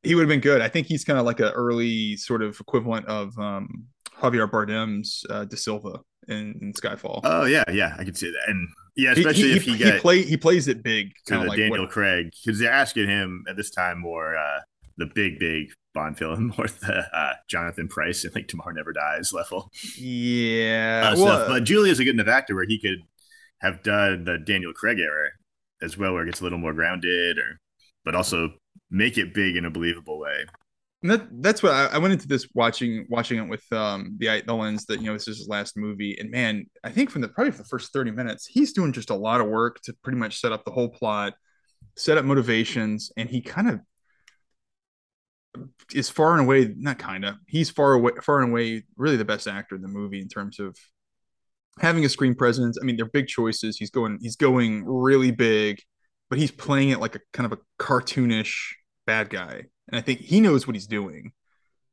[0.03, 0.61] he would have been good.
[0.61, 3.87] I think he's kind of like an early sort of equivalent of um,
[4.21, 7.21] Javier Bardem's uh, De Silva in, in Skyfall.
[7.23, 8.49] Oh yeah, yeah, I can see that.
[8.49, 11.45] And yeah, especially he, if he, he, play he plays it big, to kind the
[11.45, 14.59] of like Daniel what, Craig because they're asking him at this time more uh,
[14.97, 19.33] the big, big Bond villain, more the uh, Jonathan Pryce and like Tomorrow Never Dies
[19.33, 21.13] level yeah.
[21.13, 21.47] uh, well.
[21.47, 22.99] But Julia's a good enough actor where he could
[23.61, 25.29] have done the Daniel Craig era
[25.81, 27.59] as well, where it gets a little more grounded, or
[28.05, 28.53] but also
[28.91, 30.45] make it big in a believable way.
[31.01, 34.43] And that that's what I, I went into this watching watching it with um the
[34.45, 36.17] the lens that you know this is his last movie.
[36.19, 39.09] And man I think from the probably for the first 30 minutes he's doing just
[39.09, 41.35] a lot of work to pretty much set up the whole plot
[41.95, 43.79] set up motivations and he kind of
[45.93, 49.25] is far and away not kind of he's far away far and away really the
[49.25, 50.77] best actor in the movie in terms of
[51.79, 52.77] having a screen presence.
[52.81, 53.77] I mean they're big choices.
[53.77, 55.81] He's going he's going really big
[56.29, 58.73] but he's playing it like a kind of a cartoonish
[59.05, 61.31] bad guy and I think he knows what he's doing.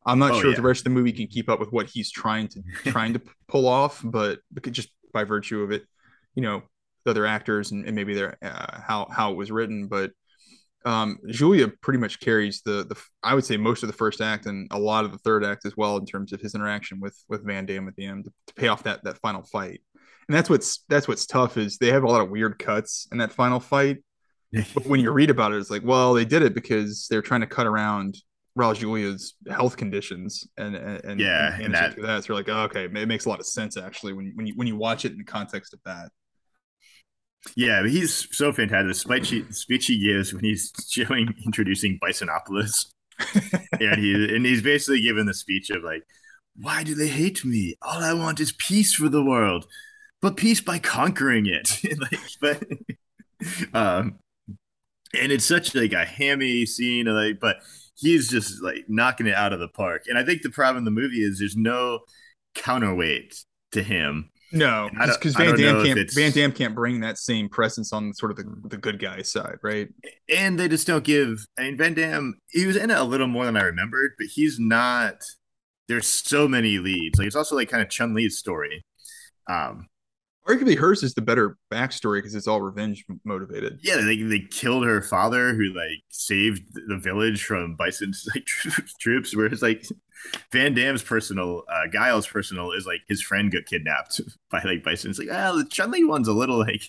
[0.05, 1.87] I'm not Oh, sure if the rest of the movie can keep up with what
[1.87, 4.39] he's trying to trying to pull off, but
[4.71, 5.85] just by virtue of it,
[6.35, 6.63] you know,
[7.05, 10.13] the other actors and, and maybe their uh, how how it was written, but
[10.85, 14.47] um, Julia pretty much carries the the I would say most of the first act
[14.47, 17.17] and a lot of the third act as well in terms of his interaction with
[17.29, 19.81] with Van Damme at the end to, to pay off that that final fight.
[20.29, 23.19] And that's what's that's what's tough is they have a lot of weird cuts in
[23.19, 23.99] that final fight
[24.85, 27.47] when you read about it, it's like, well, they did it because they're trying to
[27.47, 28.17] cut around
[28.57, 32.25] Raul Julia's health conditions and and, Yeah, and, and that that.
[32.25, 34.47] So you're like, oh, okay, it makes a lot of sense actually when you, when
[34.47, 36.11] you when you watch it in the context of that.
[37.55, 38.89] Yeah, but he's so fantastic.
[38.89, 42.87] The speech he, speech he gives when he's showing introducing Bisonopolis,
[43.73, 46.03] and he and he's basically giving the speech of like,
[46.57, 47.77] "Why do they hate me?
[47.83, 49.67] All I want is peace for the world,
[50.23, 52.65] but peace by conquering it." like, but
[53.75, 54.19] um,
[55.15, 57.57] and it's such like a hammy scene, like, but
[57.97, 60.05] he's just like knocking it out of the park.
[60.09, 62.01] And I think the problem in the movie is there's no
[62.55, 67.01] counterweight to him No, because Van don't know Damme if can't Van Damme can't bring
[67.01, 69.89] that same presence on sort of the, the good guy side, right?
[70.29, 71.47] and they just don't give.
[71.59, 74.27] I mean, Van Damme, he was in it a little more than I remembered, but
[74.29, 75.17] he's not.
[75.89, 77.19] There's so many leads.
[77.19, 78.85] Like it's also like kind of Chun Li's story.
[79.49, 79.87] Um,
[80.47, 83.81] Arguably, hers is the better backstory because it's all revenge motivated.
[83.83, 88.47] yeah, they they killed her father, who like saved the village from Bison's like
[89.01, 89.35] troops.
[89.35, 89.85] Whereas like
[90.53, 94.21] Van Damme's personal, uh, Guile's personal is like his friend got kidnapped
[94.51, 95.11] by like Bison.
[95.11, 96.83] It's like, ah, the Chun Li one's a little like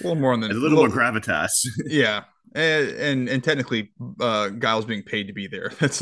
[0.00, 1.52] A little more on the a little more gravitas.
[1.86, 2.24] yeah,
[2.54, 5.70] and, and and technically, uh, Guile's being paid to be there.
[5.78, 6.00] That's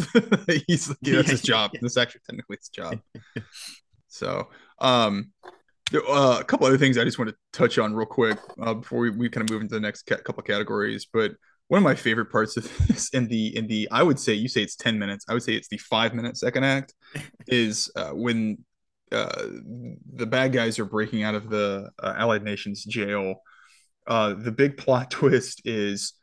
[0.66, 1.72] he's yeah, that's his job.
[1.80, 3.00] That's actually technically his job.
[4.08, 4.48] So,
[4.80, 5.30] um,
[5.95, 9.01] uh, a couple other things I just want to touch on real quick uh, before
[9.01, 11.07] we, we kind of move into the next ca- couple categories.
[11.12, 11.32] But
[11.68, 14.49] one of my favorite parts of this in the in the I would say you
[14.49, 15.24] say it's ten minutes.
[15.28, 16.95] I would say it's the five minute second act
[17.47, 18.64] is uh, when
[19.12, 19.47] uh,
[20.14, 23.36] the bad guys are breaking out of the uh, Allied nations jail.
[24.07, 26.14] Uh, the big plot twist is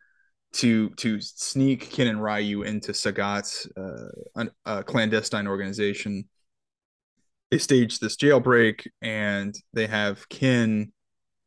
[0.53, 6.27] to to sneak Ken and Ryu into Sagat's uh, uh, clandestine organization.
[7.51, 10.91] They stage this jailbreak and they have Ken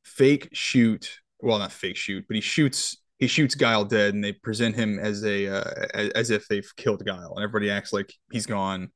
[0.04, 1.18] fake shoot.
[1.40, 4.98] Well, not fake shoot, but he shoots he shoots Guile dead, and they present him
[4.98, 8.90] as a uh, as, as if they've killed Guile, and everybody acts like he's gone,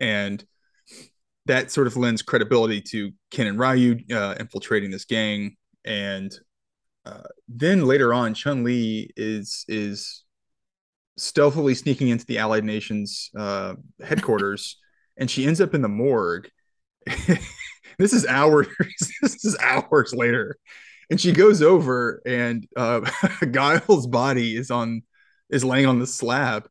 [0.00, 0.42] and
[1.46, 6.32] that sort of lends credibility to Ken and Ryu uh, infiltrating this gang, and
[7.04, 10.24] uh, then later on, Chun Li is is
[11.18, 14.78] stealthily sneaking into the Allied nations uh, headquarters,
[15.20, 16.48] and she ends up in the morgue.
[17.98, 18.66] this is hours.
[19.22, 20.56] this is hours later,
[21.10, 23.00] and she goes over, and uh,
[23.50, 25.02] Guile's body is on
[25.50, 26.66] is laying on the slab.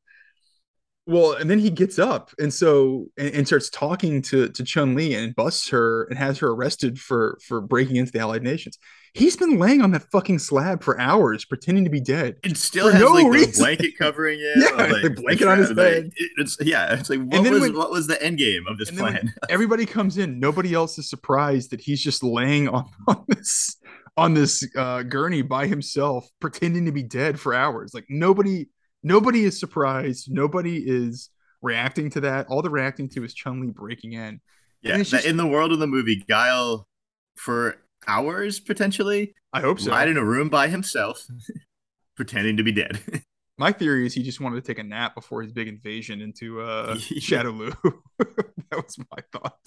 [1.09, 4.93] Well, and then he gets up and so and, and starts talking to to Chun
[4.93, 8.77] Li and busts her and has her arrested for for breaking into the Allied nations.
[9.15, 12.35] He's been laying on that fucking slab for hours, pretending to be dead.
[12.43, 13.51] and still has no like reason.
[13.53, 14.57] the blanket covering it.
[14.57, 16.11] Yeah, or, the blanket on his like, bed.
[16.37, 16.93] It's yeah.
[16.93, 19.13] It's like what was when- what was the end game of this And then when
[19.13, 19.33] plan?
[19.49, 23.77] everybody comes in, nobody else is surprised that he's just laying on, on this
[24.15, 27.93] on this uh, gurney by himself, pretending to be dead for hours.
[27.95, 28.67] Like nobody,
[29.03, 30.31] nobody is surprised.
[30.31, 31.29] Nobody is
[31.61, 32.47] reacting to that.
[32.47, 34.41] All they're reacting to is Chun Li breaking in.
[34.81, 36.87] Yeah, And it's that just- in the world of the movie, Guile
[37.35, 37.77] for
[38.07, 39.91] hours potentially I hope so.
[39.91, 41.25] lied in a room by himself,
[42.15, 42.99] pretending to be dead.
[43.57, 46.61] My theory is he just wanted to take a nap before his big invasion into
[46.61, 47.75] uh, Shadaloo.
[48.17, 49.59] that was my thought.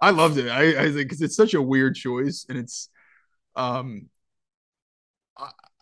[0.00, 0.48] I loved it.
[0.48, 2.88] I, I because it's such a weird choice, and it's,
[3.54, 4.08] um,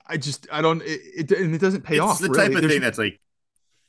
[0.08, 2.12] I, I just I don't it, it and it doesn't pay off.
[2.12, 2.22] it's off.
[2.22, 2.38] the really.
[2.48, 3.20] type of There's- thing that's like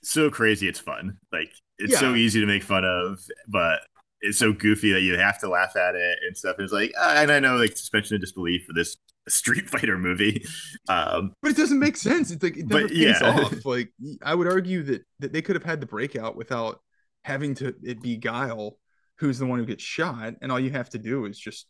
[0.04, 0.68] so crazy.
[0.68, 1.18] It's fun.
[1.32, 3.80] Like it's so easy to make fun of, but
[4.22, 6.56] it's so goofy that you have to laugh at it and stuff.
[6.60, 8.98] It's like, uh, and I know like suspension of disbelief for this
[9.28, 10.44] Street Fighter movie.
[10.90, 12.32] Um, but it doesn't make sense.
[12.32, 13.30] It's like it never But, pays yeah.
[13.30, 13.54] off.
[13.66, 13.92] Like
[14.24, 16.80] I would argue that that they could have had the breakout without
[17.26, 18.78] having to it be Guile
[19.20, 21.66] who's the one who gets shot, and all you have to do is just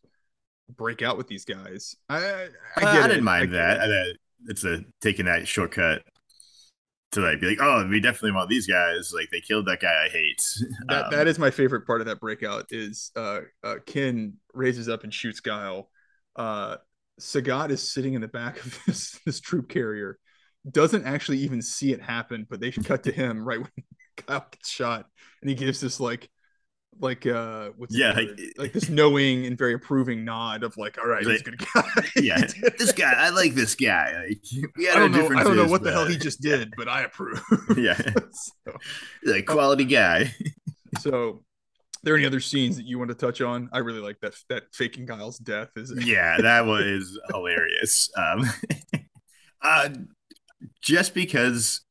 [0.75, 1.95] break out with these guys.
[2.09, 3.07] I I, I I, get it.
[3.09, 3.89] didn't mind get that.
[3.89, 4.17] it.
[4.45, 6.03] It's a taking that shortcut
[7.11, 9.11] to like be like, oh, we definitely want these guys.
[9.13, 10.41] Like they killed that guy I hate.
[10.87, 14.89] That Um, that is my favorite part of that breakout is uh, uh Ken raises
[14.89, 15.89] up and shoots Guile.
[16.35, 16.77] Uh
[17.19, 20.19] Sagat is sitting in the back of this this troop carrier,
[20.69, 23.71] doesn't actually even see it happen, but they cut to him right when
[24.27, 25.05] Guile gets shot,
[25.41, 26.29] and he gives this like
[26.99, 31.07] like uh what's Yeah, like- like this knowing and very approving nod of like, all
[31.07, 31.83] right, he's a Like- good guy.
[32.15, 32.37] yeah,
[32.79, 33.13] this guy.
[33.13, 34.27] I like this guy.
[34.27, 34.41] Like,
[34.91, 35.27] I don't know.
[35.37, 37.41] I don't know what the hell he just did, but I approve.
[37.77, 37.95] Yeah,
[38.31, 38.77] so,
[39.25, 40.33] like quality guy.
[40.99, 41.39] so, are
[42.03, 43.69] there any other scenes that you want to touch on?
[43.73, 48.09] I really like that that faking Guile's death is yeah, that was hilarious.
[48.17, 48.43] Um,
[49.61, 49.89] uh,
[50.81, 51.81] just because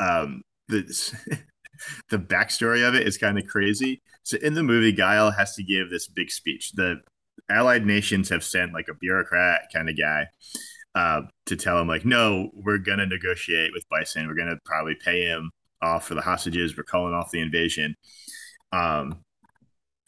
[0.00, 0.82] um, the
[2.10, 4.02] the backstory of it is kind of crazy.
[4.28, 6.72] So in the movie, Guile has to give this big speech.
[6.72, 7.00] The
[7.48, 10.26] Allied nations have sent like a bureaucrat kind of guy
[10.94, 14.28] uh, to tell him like, no, we're gonna negotiate with Bison.
[14.28, 15.50] We're gonna probably pay him
[15.80, 16.76] off for the hostages.
[16.76, 17.94] We're calling off the invasion.
[18.70, 19.20] Um,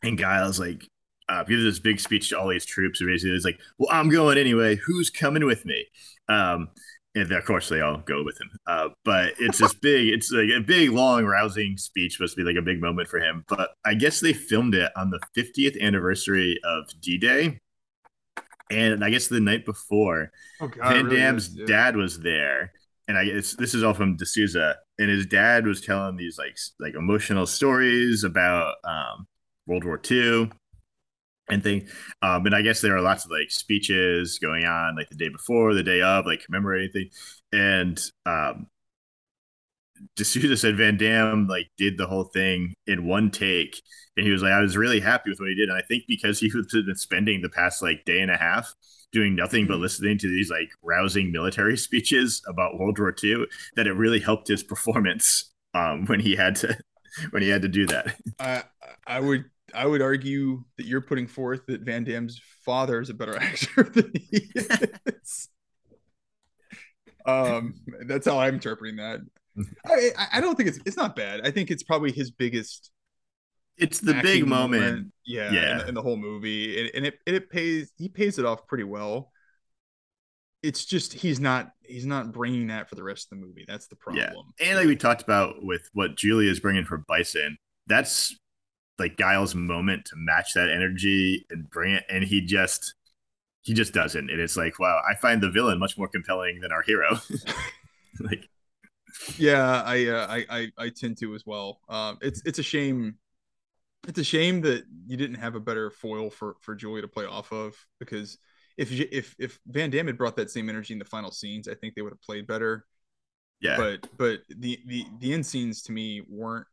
[0.02, 0.86] and Guile's like,
[1.30, 3.00] uh, gives this big speech to all these troops.
[3.00, 4.76] And basically, it's like, well, I'm going anyway.
[4.76, 5.86] Who's coming with me?
[6.28, 6.68] Um,
[7.14, 8.50] and of course, they all go with him.
[8.66, 12.46] Uh, but it's this big, it's like a big, long, rousing speech, supposed to be
[12.46, 13.44] like a big moment for him.
[13.48, 17.60] But I guess they filmed it on the 50th anniversary of D Day.
[18.70, 20.30] And I guess the night before,
[20.60, 21.66] Oh God, Van it really is, yeah.
[21.66, 22.72] dad was there,
[23.08, 26.56] and I guess this is all from D'Souza, and his dad was telling these like
[26.78, 29.26] like emotional stories about um,
[29.66, 30.52] World War II,
[31.50, 31.88] and thing.
[32.22, 35.28] Um, and I guess there are lots of like speeches going on like the day
[35.28, 37.10] before, the day of, like commemorating thing.
[37.52, 38.66] And um,
[40.16, 43.82] D'Souza said Van Damme like did the whole thing in one take,
[44.16, 46.04] and he was like, I was really happy with what he did, and I think
[46.08, 48.72] because he was been spending the past like day and a half
[49.12, 53.46] doing nothing but listening to these like rousing military speeches about World War II,
[53.76, 56.78] that it really helped his performance um, when he had to
[57.30, 58.16] when he had to do that.
[58.38, 58.62] I
[59.06, 59.44] I would
[59.74, 63.84] I would argue that you're putting forth that Van Damme's father is a better actor
[63.84, 65.48] than he is.
[67.26, 67.74] um,
[68.06, 69.20] that's how I'm interpreting that.
[69.86, 71.40] I, I don't think it's it's not bad.
[71.44, 72.90] I think it's probably his biggest.
[73.76, 74.82] It's the big moment.
[74.82, 75.12] moment.
[75.24, 75.82] Yeah, yeah.
[75.82, 78.66] In, in, the whole movie, and, and it and it pays he pays it off
[78.66, 79.32] pretty well.
[80.62, 83.64] It's just he's not he's not bringing that for the rest of the movie.
[83.66, 84.24] That's the problem.
[84.60, 84.68] Yeah.
[84.68, 87.56] And like we talked about with what Julia is bringing for Bison,
[87.86, 88.38] that's
[89.00, 92.94] like Guile's moment to match that energy and bring it, and he just
[93.62, 94.30] he just doesn't.
[94.30, 97.18] And it's like, wow, I find the villain much more compelling than our hero.
[98.20, 98.48] like
[99.36, 101.80] yeah, I, uh, I, I I tend to as well.
[101.88, 103.16] Um, it's it's a shame.
[104.08, 107.26] It's a shame that you didn't have a better foil for for Julia to play
[107.26, 108.38] off of because
[108.76, 111.74] if if if Van Damme had brought that same energy in the final scenes, I
[111.74, 112.86] think they would have played better.
[113.60, 113.76] Yeah.
[113.76, 116.66] But but the the the end scenes to me weren't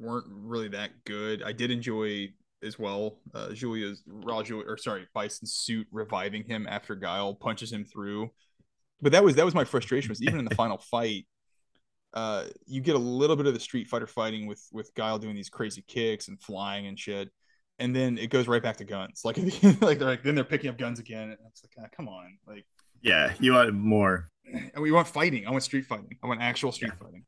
[0.00, 1.42] weren't really that good.
[1.42, 2.32] I did enjoy
[2.62, 3.18] as well.
[3.34, 8.30] Uh, Julia's Raul Julia, or sorry, Bison's suit reviving him after Guile punches him through
[9.02, 11.26] but that was that was my frustration was even in the final fight
[12.14, 15.34] uh you get a little bit of the street fighter fighting with with guile doing
[15.34, 17.28] these crazy kicks and flying and shit
[17.78, 19.36] and then it goes right back to guns like
[19.80, 22.38] like they're like then they're picking up guns again and it's like ah, come on
[22.46, 22.64] like
[23.02, 26.70] yeah you want more and we want fighting i want street fighting i want actual
[26.70, 27.04] street yeah.
[27.04, 27.24] fighting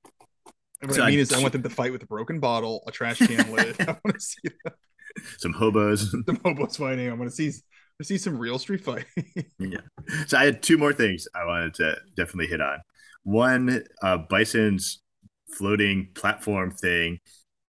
[0.86, 2.82] what so I mean I, is I want them to fight with a broken bottle,
[2.86, 3.76] a trash can lid.
[3.80, 4.74] I want to see that.
[5.38, 7.08] some hobos, some hobos fighting.
[7.08, 7.52] I want to see
[7.98, 9.06] to see some real street fighting.
[9.58, 9.78] yeah.
[10.26, 12.78] So I had two more things I wanted to definitely hit on.
[13.22, 15.00] One, uh, Bison's
[15.56, 17.20] floating platform thing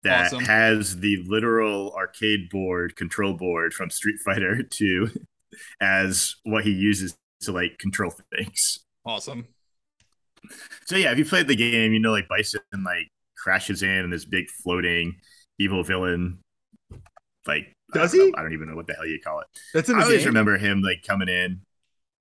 [0.05, 0.45] that awesome.
[0.45, 5.11] has the literal arcade board control board from Street Fighter 2
[5.81, 8.81] as what he uses to like control things.
[9.05, 9.47] Awesome.
[10.87, 14.13] So yeah, if you played the game, you know like Bison like crashes in and
[14.13, 15.15] this big floating
[15.59, 16.39] evil villain
[17.47, 18.31] like does I he?
[18.31, 19.47] Know, I don't even know what the hell you call it.
[19.75, 20.29] That's in I always game?
[20.29, 21.61] remember him like coming in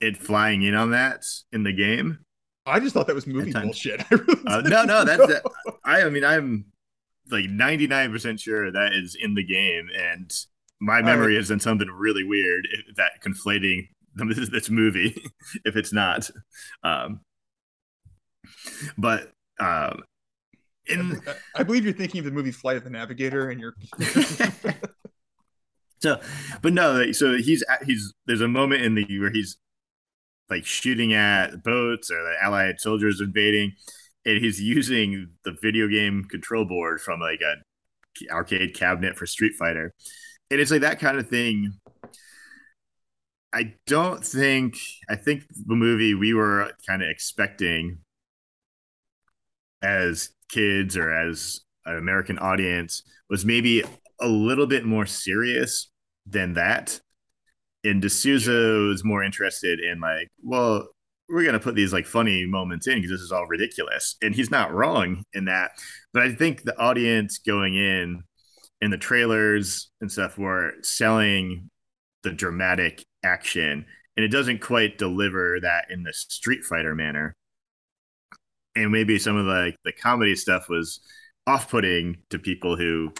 [0.01, 2.19] and flying in on that in the game.
[2.65, 4.03] I just thought that was movie bullshit.
[4.11, 5.43] Really uh, no, no, that's that.
[5.83, 6.65] I, I mean, I'm
[7.29, 10.31] like 99% sure that is in the game, and
[10.79, 12.67] my memory has done something really weird
[12.97, 15.21] that conflating this, this movie
[15.65, 16.29] if it's not.
[16.83, 17.21] Um,
[18.97, 20.03] but um,
[20.87, 21.21] in,
[21.55, 23.75] I believe you're thinking of the movie Flight of the Navigator, and you're
[26.01, 26.19] So,
[26.63, 29.57] but no, so he's he's there's a moment in the where he's
[30.49, 33.73] like shooting at boats or the allied soldiers invading,
[34.25, 39.53] and he's using the video game control board from like a arcade cabinet for Street
[39.59, 39.93] Fighter,
[40.49, 41.71] and it's like that kind of thing.
[43.53, 47.99] I don't think I think the movie we were kind of expecting
[49.81, 53.83] as kids or as an American audience was maybe
[54.19, 55.89] a little bit more serious
[56.25, 56.99] than that.
[57.83, 60.87] And D'Souza was more interested in like, well,
[61.31, 64.51] we're gonna put these like funny moments in because this is all ridiculous, and he's
[64.51, 65.71] not wrong in that.
[66.13, 68.23] But I think the audience going in
[68.81, 71.69] in the trailers and stuff were selling
[72.23, 73.85] the dramatic action,
[74.17, 77.33] and it doesn't quite deliver that in the Street Fighter manner.
[78.75, 81.01] And maybe some of the like, the comedy stuff was
[81.47, 83.13] off-putting to people who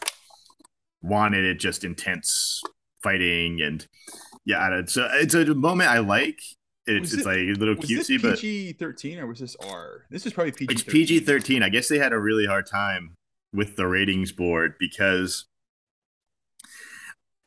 [1.02, 2.62] wanted it just intense
[3.04, 3.88] fighting and
[4.45, 6.39] yeah, it's a, it's a moment I like.
[6.88, 10.06] It's, it's like a little cutesy, but PG thirteen or was this R?
[10.10, 10.74] This is probably PG.
[10.74, 11.62] It's PG thirteen.
[11.62, 13.16] I guess they had a really hard time
[13.54, 15.45] with the ratings board because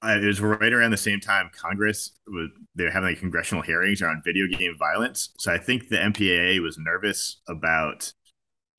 [0.05, 4.23] it was right around the same time Congress was they're having like congressional hearings around
[4.25, 5.31] video game violence.
[5.39, 8.13] So I think the MPAA was nervous about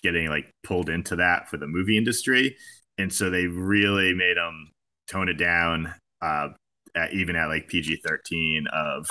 [0.04, 2.56] getting like pulled into that for the movie industry,
[2.98, 4.72] and so they really made them
[5.10, 6.50] tone it down uh,
[6.96, 9.08] at, even at like PG 13 of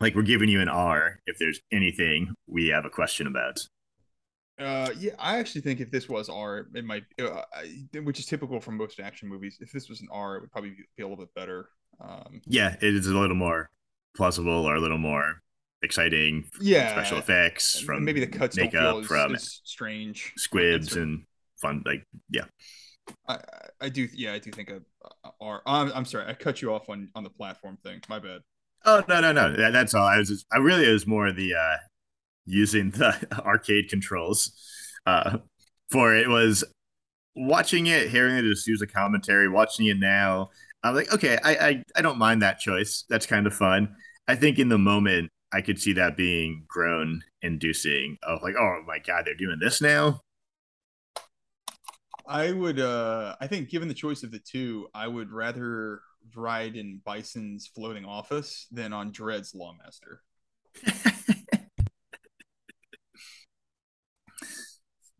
[0.00, 3.58] like we're giving you an R if there's anything we have a question about.
[4.60, 7.42] Uh, yeah, I actually think if this was R, it might, uh,
[8.02, 9.56] which is typical for most action movies.
[9.60, 11.70] If this was an R, it would probably be a little bit better.
[12.00, 13.70] Um, yeah, it is a little more
[14.14, 15.40] plausible or a little more
[15.82, 16.44] exciting.
[16.60, 21.24] Yeah, special effects from maybe the cuts makeup as, from as strange squibs and
[21.60, 21.82] fun.
[21.86, 22.44] Like yeah,
[23.28, 23.38] I,
[23.80, 24.82] I do, yeah, I do think a,
[25.24, 28.02] a I'm, I'm sorry, I cut you off on on the platform thing.
[28.08, 28.42] My bad.
[28.84, 30.06] Oh no no no, that, that's all.
[30.06, 31.76] I was just, I really it was more the uh
[32.50, 34.52] using the arcade controls
[35.06, 35.38] uh
[35.90, 36.64] for it was
[37.34, 40.50] watching it, hearing it just use a commentary, watching it now.
[40.82, 43.04] I'm like, okay, I, I I don't mind that choice.
[43.08, 43.94] That's kind of fun.
[44.28, 48.82] I think in the moment I could see that being groan inducing of like, oh
[48.86, 50.20] my god, they're doing this now.
[52.26, 56.00] I would uh I think given the choice of the two, I would rather
[56.34, 60.20] ride in Bison's floating office than on Dredd's Lawmaster.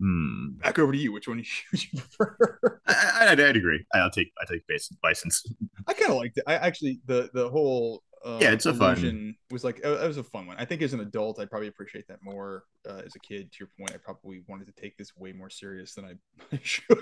[0.01, 0.49] hmm.
[0.59, 1.13] Back over to you.
[1.13, 1.37] Which one
[1.73, 2.81] would you prefer?
[2.87, 3.85] I, I, I'd agree.
[3.95, 5.43] I'll take I take Bison, Bison's.
[5.87, 6.45] I kind of liked it.
[6.47, 10.25] I actually the the whole uh, Yeah, it's a fun- was like it was a
[10.25, 10.57] fun one.
[10.59, 12.65] I think as an adult, I'd probably appreciate that more.
[12.89, 15.51] Uh, as a kid, to your point, I probably wanted to take this way more
[15.51, 16.99] serious than I should.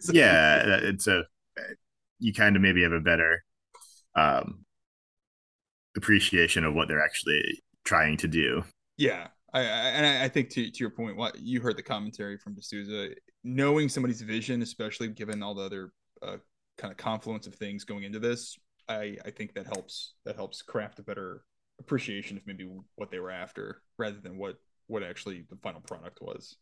[0.00, 1.24] So- yeah, it's a
[2.18, 3.44] you kind of maybe have a better
[4.14, 4.64] um
[5.96, 8.64] appreciation of what they're actually trying to do.
[8.96, 9.28] Yeah,
[9.60, 13.14] I, and I, think to to your point, what you heard the commentary from D'Souza,
[13.44, 15.92] knowing somebody's vision, especially given all the other
[16.22, 16.36] uh,
[16.78, 20.62] kind of confluence of things going into this, I I think that helps that helps
[20.62, 21.42] craft a better
[21.78, 26.20] appreciation of maybe what they were after rather than what what actually the final product
[26.20, 26.56] was.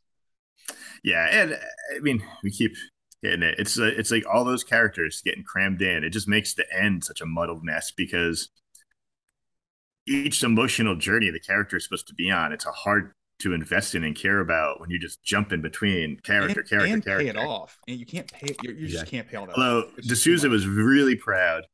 [1.03, 1.59] Yeah, and
[1.95, 2.75] I mean, we keep
[3.23, 3.57] getting it.
[3.59, 6.05] It's it's like all those characters getting crammed in.
[6.05, 8.51] It just makes the end such a muddled mess because
[10.07, 13.95] each emotional journey the character is supposed to be on, it's a hard to invest
[13.95, 17.25] in and care about when you just jump in between character, and, character, and character.
[17.25, 18.57] pay it off, and you can't pay it.
[18.63, 19.37] You, you just can't pay.
[19.37, 19.99] Although off.
[19.99, 21.65] It's D'Souza was really proud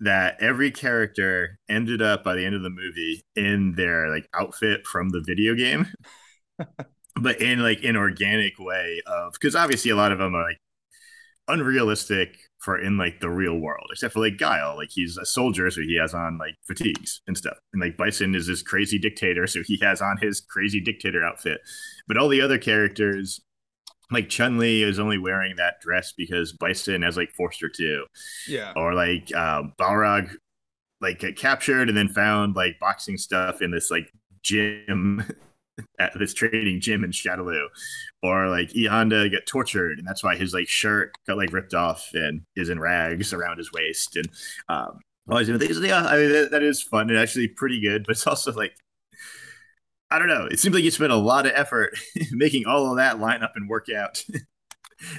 [0.00, 4.86] that every character ended up by the end of the movie in their like outfit
[4.86, 5.86] from the video game,
[7.16, 10.58] but in like an organic way of because obviously a lot of them are like
[11.48, 15.70] unrealistic for in like the real world, except for like Guile, like he's a soldier,
[15.70, 19.46] so he has on like fatigues and stuff, and like Bison is this crazy dictator,
[19.46, 21.60] so he has on his crazy dictator outfit,
[22.06, 23.40] but all the other characters.
[24.10, 28.06] Like Chun Li is only wearing that dress because Bison has like forced her to
[28.48, 28.72] yeah.
[28.74, 30.30] or like uh, Balrog
[31.02, 34.10] like get captured and then found like boxing stuff in this like
[34.42, 35.22] gym
[35.98, 37.66] at this trading gym in Shadaloo
[38.22, 41.74] or like E Honda get tortured and that's why his like shirt got like ripped
[41.74, 44.28] off and is in rags around his waist and
[44.68, 45.00] um
[45.30, 48.12] all these things yeah I mean that, that is fun and actually pretty good but
[48.12, 48.74] it's also like
[50.10, 51.92] I don't know it seems like you spent a lot of effort
[52.32, 54.24] making all of that line up and work out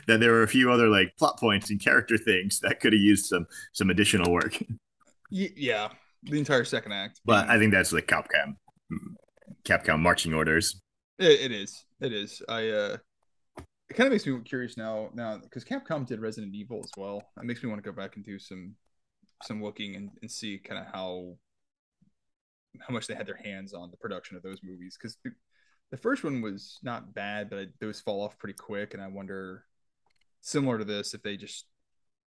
[0.08, 3.02] that there were a few other like plot points and character things that could have
[3.02, 4.62] used some some additional work.
[5.30, 5.90] Yeah.
[6.24, 7.22] The entire second act.
[7.24, 8.56] But I think that's like Capcom,
[9.64, 10.82] Capcom marching orders.
[11.18, 11.86] It, it is.
[12.02, 12.42] It is.
[12.48, 12.98] I uh
[13.58, 17.24] it kind of makes me curious now now because Capcom did Resident Evil as well.
[17.38, 18.76] It makes me want to go back and do some
[19.44, 21.36] some looking and, and see kind of how
[22.80, 25.32] how much they had their hands on the production of those movies because the,
[25.92, 29.66] the first one was not bad, but those fall off pretty quick, and I wonder
[30.42, 31.66] similar to this if they just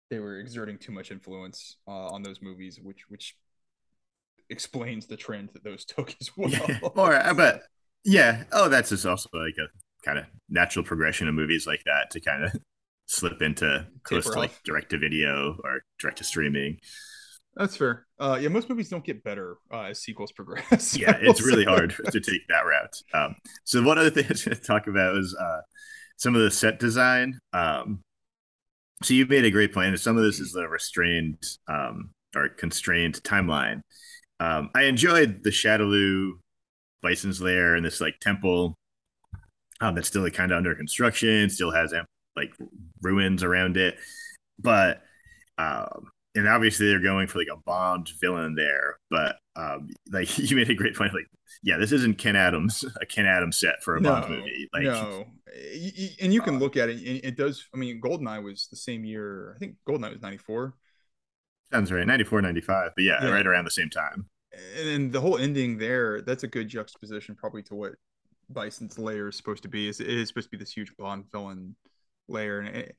[0.09, 3.35] they were exerting too much influence uh, on those movies, which which
[4.49, 6.49] explains the trend that those took as well.
[6.49, 6.79] Yeah.
[6.81, 7.63] or but
[8.03, 9.67] yeah, oh, that's just also like a
[10.05, 12.51] kind of natural progression of movies like that to kind of
[13.05, 16.79] slip into close Taper to like direct to video or direct to streaming.
[17.55, 18.07] That's fair.
[18.19, 20.97] Uh, yeah, most movies don't get better uh, as sequels progress.
[20.99, 22.95] Yeah, it's really hard to take that route.
[23.13, 25.61] Um, so one other thing I was going to talk about was uh,
[26.17, 27.39] some of the set design.
[27.53, 27.99] Um,
[29.03, 29.89] so you made a great point.
[29.89, 33.81] and Some of this is the restrained um, or constrained timeline.
[34.43, 36.33] Um, I enjoyed the Shadaloo
[37.01, 38.75] Bison's Lair and this like temple
[39.79, 41.93] um, that's still like, kind of under construction, still has
[42.35, 42.53] like
[43.01, 43.95] ruins around it,
[44.59, 45.01] but
[45.57, 50.55] um, and obviously they're going for like a Bond villain there, but um, like you
[50.55, 51.27] made a great point, like
[51.61, 55.25] yeah, this isn't Ken Adams, a Ken Adams set for a Bond movie, like no,
[56.21, 56.97] and you can Uh, look at it.
[56.97, 57.65] And it does.
[57.73, 59.53] I mean, Goldeneye was the same year.
[59.55, 60.73] I think Goldeneye was ninety four,
[61.71, 63.31] sounds right, 94, 95, but yeah, Yeah.
[63.31, 64.25] right around the same time.
[64.77, 66.21] And then the whole ending there.
[66.21, 67.93] That's a good juxtaposition, probably to what
[68.51, 69.87] Bison's layer is supposed to be.
[69.87, 71.75] Is it is supposed to be this huge Bond villain
[72.27, 72.95] layer, and it,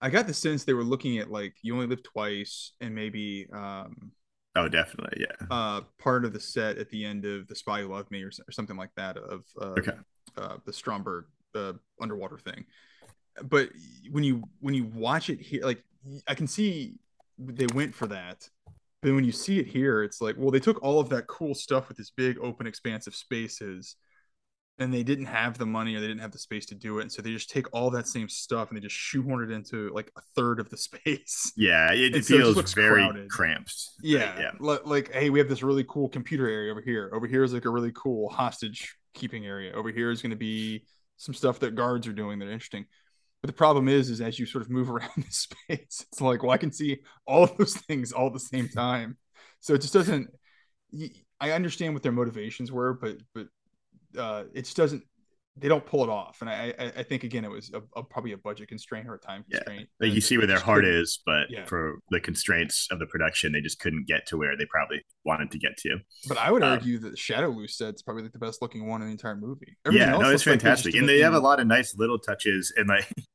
[0.00, 3.46] I got the sense they were looking at like you only live twice, and maybe
[3.52, 4.12] um,
[4.54, 5.46] Oh, definitely, yeah.
[5.50, 8.28] uh, part of the set at the end of The Spy Who Loved Me or,
[8.28, 9.92] or something like that of uh, Okay.
[10.36, 12.66] uh, the Stromberg uh, underwater thing.
[13.44, 13.70] But
[14.10, 15.82] when you when you watch it here, like
[16.28, 16.96] I can see
[17.38, 18.46] they went for that.
[19.02, 21.54] But when you see it here, it's like, well, they took all of that cool
[21.54, 23.96] stuff with this big open expansive spaces,
[24.78, 27.02] and they didn't have the money or they didn't have the space to do it,
[27.02, 29.90] and so they just take all that same stuff and they just shoehorn it into
[29.92, 31.52] like a third of the space.
[31.56, 33.28] Yeah, it, And so it feels looks very crowded.
[33.28, 33.74] cramped.
[34.02, 34.50] Yeah, yeah.
[34.60, 37.10] li- Like, hey, we have this really cool computer area over here.
[37.12, 39.72] Over here is like a really cool hostage keeping area.
[39.72, 40.84] Over here is going to be
[41.16, 42.86] some stuff that guards are doing that are interesting.
[43.42, 46.42] But the problem is, is as you sort of move around the space, it's like,
[46.42, 49.16] well, I can see all of those things all at the same time.
[49.60, 50.28] So it just doesn't.
[51.40, 53.46] I understand what their motivations were, but but
[54.18, 55.02] uh, it just doesn't.
[55.56, 58.02] They don't pull it off, and I I, I think again it was a, a,
[58.02, 59.58] probably a budget constraint or a time Yeah.
[59.58, 59.88] constraint.
[60.00, 61.66] Like you see where their heart is, but Yeah.
[61.66, 65.50] for the constraints of the production, they just couldn't get to where they probably wanted
[65.50, 65.98] to get to.
[66.26, 69.08] But I would Um, argue that Shadaloo's set's probably like the best looking one in
[69.08, 69.76] the entire movie.
[69.90, 72.18] yeah, Everything no, it's looks like fantastic, and they have a lot of nice little
[72.18, 72.72] touches.
[72.76, 73.12] And like,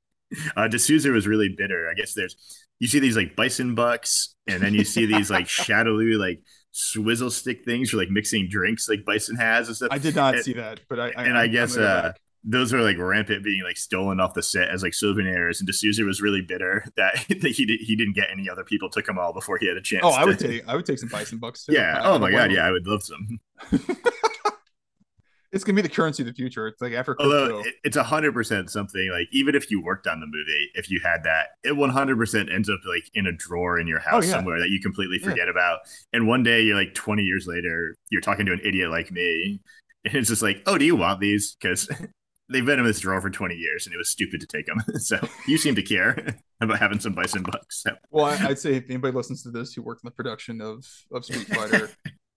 [0.55, 1.89] uh, D'Souza was really bitter.
[1.89, 2.35] I guess there's
[2.79, 7.31] you see these like bison bucks, and then you see these like shadowy like swizzle
[7.31, 9.89] stick things for like mixing drinks, like bison has and stuff.
[9.91, 12.13] I did not and- see that, but I, I and I I'm guess uh,
[12.43, 15.59] those are like rampant being like stolen off the set as like souvenirs.
[15.59, 18.89] And D'Souza was really bitter that, that he did, he didn't get any other people
[18.89, 20.03] took them all before he had a chance.
[20.05, 21.73] Oh, I would take I would take some bison bucks too.
[21.73, 21.99] Yeah.
[21.99, 22.51] I- I Oh my god.
[22.51, 23.39] Yeah, I would love some.
[25.51, 26.67] It's gonna be the currency of the future.
[26.67, 27.71] It's like after Although crypto.
[27.83, 30.99] it's a hundred percent something like even if you worked on the movie, if you
[31.03, 34.23] had that, it one hundred percent ends up like in a drawer in your house
[34.23, 34.33] Oh, yeah.
[34.33, 35.29] somewhere that you completely Yeah.
[35.29, 35.79] forget about.
[36.13, 39.59] And one day you're like twenty years later, you're talking to an idiot like me,
[40.05, 41.55] and it's just like, oh, do you want these?
[41.61, 41.89] Because
[42.49, 44.81] they've been in this drawer for twenty years, and it was stupid to take them.
[44.99, 47.83] so you seem to care about having some bison bucks.
[47.83, 50.85] So, Well, I'd say if anybody listens to this who worked in the production of
[51.11, 51.89] of Street Fighter,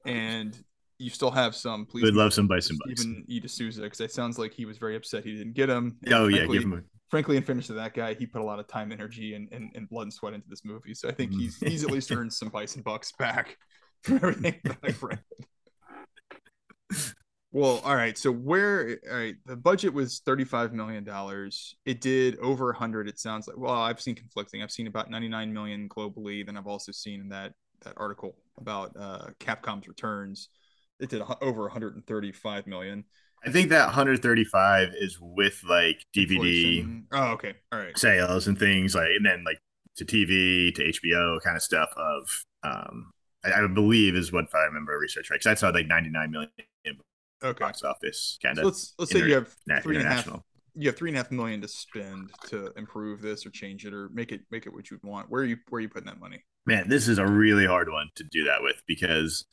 [0.06, 0.56] and
[1.00, 3.00] you still have some, please would love some bison bucks.
[3.00, 3.40] Steven E.
[3.40, 5.96] D'Souza because it sounds like he was very upset he didn't get him.
[6.04, 6.72] And Oh yeah, frankly, give him.
[6.74, 9.48] A, frankly, in fairness to that guy, he put a lot of time, energy, and,
[9.52, 10.94] and, and blood and sweat into this movie.
[10.94, 13.56] So I think he's he's at least earned some bison bucks back
[14.02, 15.20] from everything that I've read.
[17.52, 18.16] Well, all right.
[18.16, 21.04] So where all right, the budget was $35 million.
[21.84, 23.56] It did over 100, it sounds like.
[23.58, 24.62] Well, I've seen conflicting.
[24.62, 26.46] I've seen about 99 million globally.
[26.46, 30.48] Then I've also seen that that article about uh Capcom's returns.
[31.00, 33.04] It did over 135 million.
[33.44, 37.06] I think that 135 is with like DVD Inflation.
[37.12, 37.54] Oh, okay.
[37.72, 37.98] All right.
[37.98, 39.58] sales and things like, and then like
[39.96, 43.12] to TV to HBO kind of stuff of, um,
[43.44, 45.40] I, I believe is what if I remember research right.
[45.40, 46.50] Because I saw like 99 million
[47.42, 47.64] Okay.
[47.64, 49.48] box office kind So of let's let's say you have
[49.82, 50.28] three and a half
[50.76, 53.94] you have three and a half million to spend to improve this or change it
[53.94, 55.30] or make it make it what you'd want.
[55.30, 56.44] Where are you where are you putting that money?
[56.66, 59.46] Man, this is a really hard one to do that with because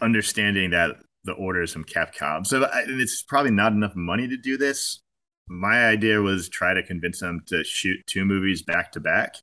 [0.00, 4.36] understanding that the order is from Capcom, so and it's probably not enough money to
[4.36, 5.02] do this.
[5.48, 9.36] My idea was try to convince them to shoot two movies back to back,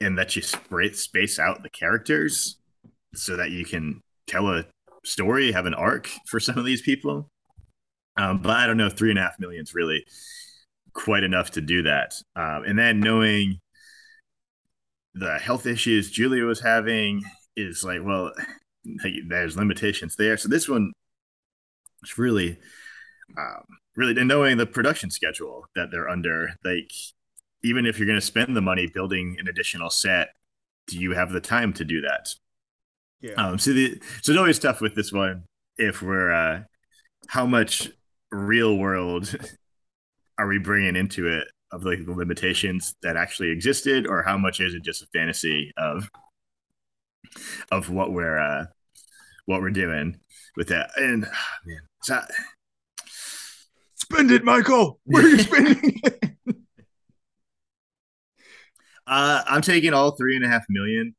[0.00, 2.58] and that you space out the characters
[3.14, 4.64] so that you can tell a
[5.04, 7.30] story, have an arc for some of these people.
[8.16, 10.04] Um, but I don't know, three and a half million is really
[10.92, 12.14] quite enough to do that.
[12.36, 13.58] Um, and then knowing
[15.14, 17.22] the health issues Julia was having
[17.56, 18.32] is like, well,
[19.26, 20.36] there's limitations there.
[20.36, 20.92] So this one
[22.02, 22.58] is really,
[23.38, 23.64] um,
[23.96, 26.90] really, and knowing the production schedule that they're under, like,
[27.62, 30.30] even if you're going to spend the money building an additional set,
[30.88, 32.34] do you have the time to do that?
[33.20, 33.34] Yeah.
[33.34, 35.44] Um, so the so it's always tough with this one
[35.78, 36.62] if we're uh,
[37.28, 37.88] how much
[38.30, 39.34] real world
[40.38, 44.60] are we bringing into it of like the limitations that actually existed, or how much
[44.60, 46.08] is it just a fantasy of
[47.70, 48.66] of what we're uh,
[49.46, 50.18] what we're doing
[50.56, 50.90] with that?
[50.96, 52.20] And ah, man, so
[54.12, 55.00] Spend it, Michael.
[55.04, 56.24] Where are you spending it?
[59.06, 61.14] Uh, I'm taking all three and a half million,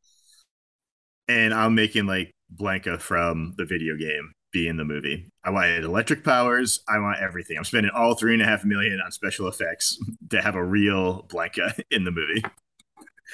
[1.27, 5.27] and I'm making like Blanka from the video game be in the movie.
[5.43, 6.81] I want electric powers.
[6.87, 7.57] I want everything.
[7.57, 9.97] I'm spending all three and a half million on special effects
[10.29, 12.43] to have a real Blanka in the movie.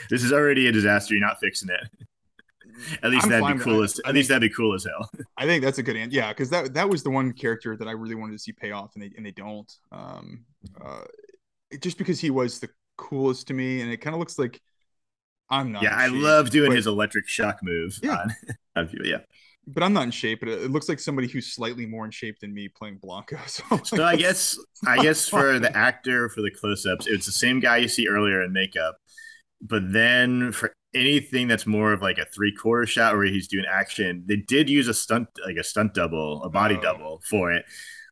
[0.10, 1.14] This is already a disaster.
[1.14, 2.08] You're not fixing it.
[3.04, 3.84] At least I'm that'd be cool.
[3.84, 5.10] As, at least that'd be cool as hell.
[5.38, 6.16] I think that's a good answer.
[6.16, 8.72] Yeah, because that that was the one character that I really wanted to see pay
[8.72, 9.72] off, and they and they don't.
[9.92, 10.46] Um,
[10.80, 11.02] uh,
[11.82, 14.60] just because he was the coolest to me, and it kind of looks like
[15.50, 15.84] I'm not.
[15.84, 18.00] yeah, I shape, love doing but- his electric shock move.
[18.04, 18.26] Yeah.
[18.76, 19.18] on- yeah.
[19.68, 20.40] but I'm not in shape.
[20.42, 23.40] But it, looks like somebody who's slightly more in shape than me playing Blanka.
[23.48, 23.64] So,
[23.98, 24.58] So I guess
[24.88, 28.44] I guess for the actor for the close-ups, it's the same guy you see earlier
[28.44, 28.98] in makeup,
[29.62, 34.24] but then for anything that's more of like a three-quarter shot where he's doing action,
[34.28, 36.82] they did use a stunt like a stunt double, a body Oh.
[36.82, 37.66] double for it.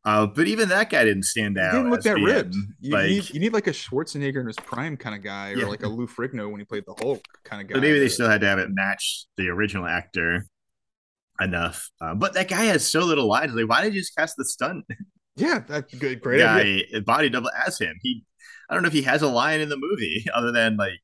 [0.06, 1.72] Uh, but even that guy didn't stand he out.
[1.74, 2.56] didn't look that being, ripped.
[2.80, 5.58] You, like, need, you need like a Schwarzenegger in his prime kind of guy, or
[5.58, 5.66] Yeah.
[5.66, 7.74] like a Lou Ferrigno when he played the Hulk kind of guy.
[7.74, 10.46] but maybe they still had to have it match the original actor
[11.42, 11.90] enough.
[12.00, 13.54] Uh, but that guy has so little lines.
[13.54, 14.86] Like, why did you just cast the stunt
[15.36, 16.22] Yeah, that's good.
[16.22, 17.02] Great guy idea.
[17.02, 17.96] body double as him?
[18.02, 18.24] He,
[18.70, 21.00] I don't know if he has a line in the movie other than like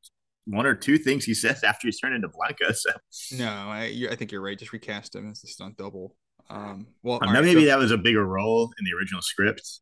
[0.45, 2.76] one or two things he says after he's turned into Blanka.
[2.76, 2.90] So
[3.38, 4.57] No, I, you- I think you're right.
[4.60, 6.15] Just recast him as the stunt double.
[6.49, 9.80] Um, well, um, right, maybe so- that was a bigger role in the original script.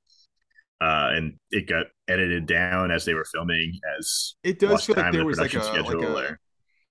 [0.79, 5.11] Uh, and it got edited down as they were filming as it does feel like
[5.11, 6.39] there the was like a like a or-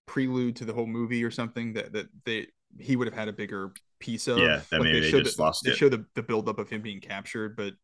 [0.06, 2.46] prelude to the whole movie or something that that they
[2.78, 4.38] he would have had a bigger piece of.
[4.38, 5.76] Yeah, that like maybe they showed just the, lost they it.
[5.76, 7.74] show the the buildup of him being captured, but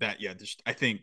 [0.00, 1.02] that yeah, just I think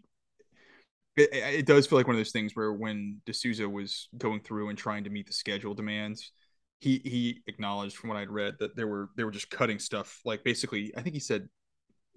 [1.17, 4.69] it, it does feel like one of those things where when D'Souza was going through
[4.69, 6.31] and trying to meet the schedule demands,
[6.79, 10.19] he he acknowledged from what I'd read that there were they were just cutting stuff
[10.25, 11.49] like basically I think he said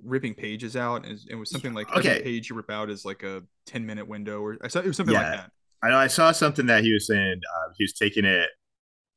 [0.04, 2.08] ripping pages out and it was something like Okay.
[2.10, 4.86] every page you rip out is like a 10 minute window or I saw it
[4.86, 5.22] was something Yeah.
[5.22, 5.50] like that.
[5.82, 8.48] I know I saw something that he was saying uh, he was taking it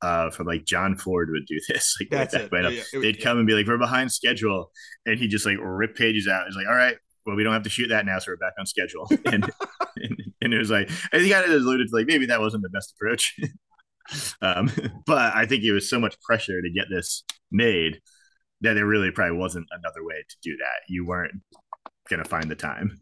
[0.01, 1.95] uh, from like John Ford would do this.
[1.99, 2.49] Like That's it.
[2.51, 2.99] Yeah, yeah.
[3.01, 4.71] They'd come and be like, "We're behind schedule,"
[5.05, 6.45] and he just like rip pages out.
[6.47, 8.53] He's like, "All right, well, we don't have to shoot that now, so we're back
[8.59, 9.49] on schedule." And
[10.43, 12.93] and, it was like, he kind of alluded to like maybe that wasn't the best
[12.93, 13.39] approach.
[14.41, 14.71] um,
[15.05, 17.99] but I think it was so much pressure to get this made
[18.61, 20.81] that there really probably wasn't another way to do that.
[20.87, 21.33] You weren't
[22.09, 22.99] gonna find the time.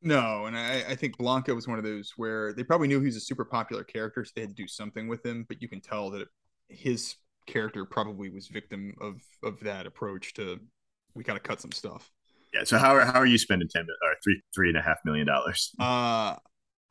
[0.00, 3.06] No, and I, I think Blanka was one of those where they probably knew he
[3.06, 5.44] was a super popular character, so they had to do something with him.
[5.48, 6.28] But you can tell that
[6.68, 7.16] his
[7.46, 10.60] character probably was victim of of that approach to
[11.14, 12.10] we got to cut some stuff.
[12.54, 12.64] Yeah.
[12.64, 15.26] So how are how are you spending ten or three three and a half million
[15.26, 15.72] dollars?
[15.78, 16.36] Uh,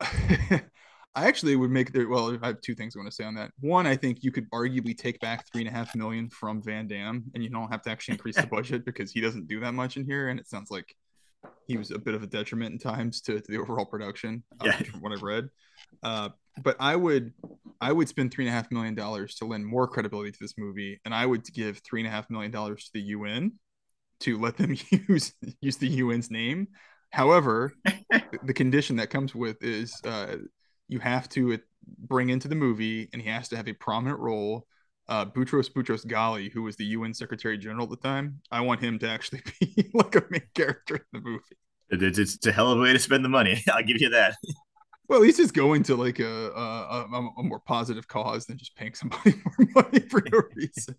[1.14, 2.08] I actually would make there.
[2.08, 3.50] Well, I have two things I want to say on that.
[3.60, 6.86] One, I think you could arguably take back three and a half million from Van
[6.86, 9.72] Damme, and you don't have to actually increase the budget because he doesn't do that
[9.74, 10.94] much in here, and it sounds like
[11.66, 14.42] he was a bit of a detriment in times to, to the overall production.
[14.60, 14.76] uh, Yeah.
[14.82, 15.48] from what I've read.
[16.02, 16.28] Uh,
[16.62, 17.32] but I would,
[17.80, 20.54] I would spend three and a half million dollars to lend more credibility to this
[20.58, 23.52] movie, and I would give three and a half million dollars to the UN
[24.20, 24.76] to let them
[25.08, 26.68] use use the UN's name.
[27.10, 27.74] However,
[28.44, 30.36] the condition that comes with is uh,
[30.88, 31.58] you have to
[31.98, 34.66] bring into the movie, and he has to have a prominent role.
[35.08, 38.80] Uh, Boutros Boutros Ghali, who was the UN Secretary General at the time, I want
[38.80, 41.42] him to actually be like a main character in the movie.
[41.90, 43.62] It's, it's a hell of a way to spend the money.
[43.72, 44.34] I'll give you that.
[45.08, 48.58] Well, at least it's going to like a a, a, a more positive cause than
[48.58, 50.94] just paying somebody more money for no reason.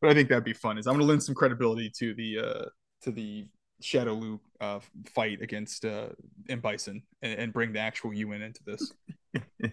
[0.00, 0.78] But I think that'd be fun.
[0.78, 2.64] Is I'm going to lend some credibility to the uh,
[3.02, 3.46] to the
[3.82, 4.80] Shadaloo uh,
[5.14, 6.08] fight against uh,
[6.48, 8.92] M Bison and, and bring the actual UN into this.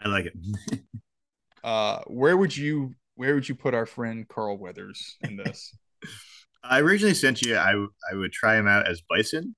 [0.00, 0.34] I like it.
[1.64, 5.74] Uh, where would you where would you put our friend Carl Weathers in this?
[6.62, 7.56] I originally sent you.
[7.56, 9.56] I I would try him out as Bison,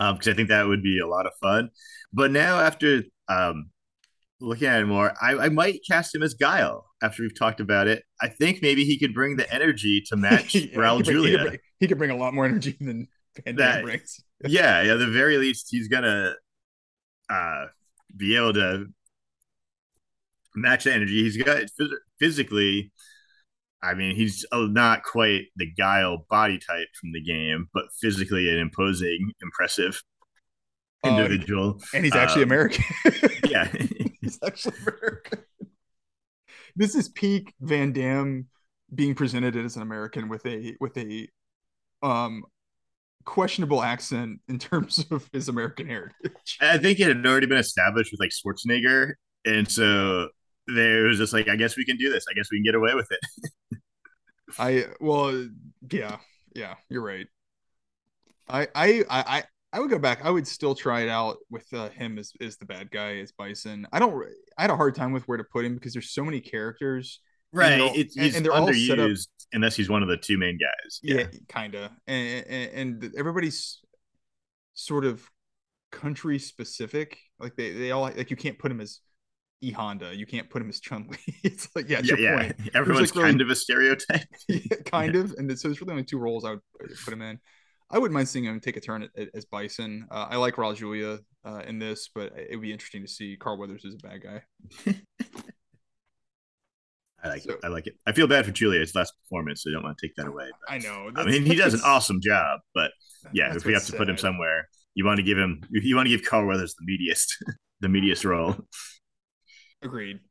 [0.00, 1.70] um, because I think that would be a lot of fun.
[2.12, 3.70] But now after um
[4.40, 6.89] looking at it more, I, I might cast him as Guile.
[7.02, 10.54] After we've talked about it, I think maybe he could bring the energy to match
[10.54, 11.38] Yeah, Raul bring- He Julia.
[11.38, 13.08] could, bring, he could bring a lot more energy than
[13.44, 14.20] Van Damme brings.
[14.46, 14.92] yeah, yeah.
[14.94, 16.34] At the very least, he's gonna
[17.30, 17.64] uh
[18.16, 18.86] be able to
[20.54, 21.22] match the energy.
[21.22, 22.92] He's got phys- physically.
[23.82, 28.50] I mean, he's uh, not quite the guile body type from the game, but physically
[28.52, 30.02] an imposing, impressive
[31.02, 31.80] Uh, individual.
[31.94, 32.84] And he's actually Um, American.
[33.48, 33.72] yeah,
[34.20, 35.38] he's actually American.
[36.76, 38.46] This is peak Van Damme
[38.94, 41.28] being presented as an American with a with a
[42.02, 42.44] um
[43.24, 46.58] questionable accent in terms of his American heritage.
[46.60, 49.14] I think it had already been established with like Schwarzenegger,
[49.44, 50.28] and so
[50.66, 52.24] there was just like, I guess we can do this.
[52.30, 53.78] I guess we can get away with it.
[54.58, 55.48] I well,
[55.90, 56.18] yeah,
[56.54, 57.26] yeah, you're right.
[58.48, 60.24] I I I I would go back.
[60.24, 63.32] I would still try it out with uh, him as as the bad guy as
[63.32, 63.86] Bison.
[63.92, 64.24] I don't.
[64.58, 67.20] I had a hard time with where to put him because there's so many characters.
[67.52, 70.58] Right, they're it's and- and they're all underused unless he's one of the two main
[70.58, 71.00] guys.
[71.02, 73.80] Yeah, kind of, and, and and everybody's
[74.74, 75.28] sort of
[75.92, 77.18] country specific.
[77.38, 79.00] Like they they all like you can't put him as
[79.62, 80.14] E Honda.
[80.16, 81.18] You can't put him as Chun Li.
[81.44, 82.30] it's like yeah, yeah, yeah.
[82.30, 82.56] your point.
[82.74, 84.28] Everyone's like, really- kind of a stereotype.
[84.48, 85.32] yeah, kind of.
[85.36, 86.60] And so there's really only two roles I would
[87.04, 87.38] put him in.
[87.90, 90.06] I wouldn't mind seeing him take a turn at, at- as Bison.
[90.10, 93.36] Uh, I like Raul Julia uh, in this, but it would be interesting to see
[93.36, 94.42] Carl Weathers as a bad guy.
[97.22, 97.60] I like So- it.
[97.62, 97.94] I like it.
[98.06, 100.48] I feel bad for Julia's last performance, so I don't want to take that away.
[100.66, 101.10] But, I know.
[101.16, 102.92] I mean, he does an awesome job, but
[103.32, 106.06] yeah, if we have to put him somewhere, you want to give him, you want
[106.06, 107.26] to give Carl Weathers the meatiest,
[107.80, 108.56] the meatiest role.
[109.82, 110.20] Agreed.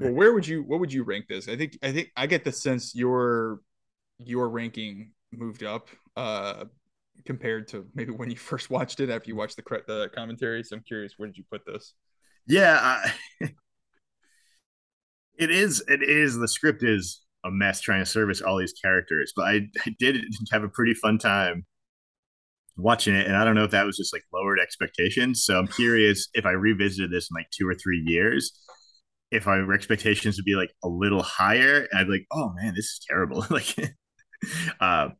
[0.00, 1.48] Well, where would you what would you rank this?
[1.48, 3.58] I think I think I get the sense your
[4.20, 5.88] your ranking moved up
[6.18, 6.64] uh
[7.24, 10.62] compared to maybe when you first watched it after you watched the the commentary.
[10.64, 11.94] So I'm curious, where did you put this?
[12.46, 13.50] Yeah, I,
[15.38, 15.82] It is.
[15.86, 16.36] It is.
[16.36, 20.24] The script is a mess trying to service all these characters, but I, I did
[20.50, 21.64] have a pretty fun time
[22.76, 25.44] watching it, and I don't know if that was just like lowered expectations.
[25.44, 28.52] So I'm curious if I revisited this in like two or three years,
[29.30, 32.86] if my expectations would be like a little higher, I'd be like, oh man, this
[32.86, 33.46] is terrible.
[33.50, 33.76] like,
[34.80, 35.10] uh,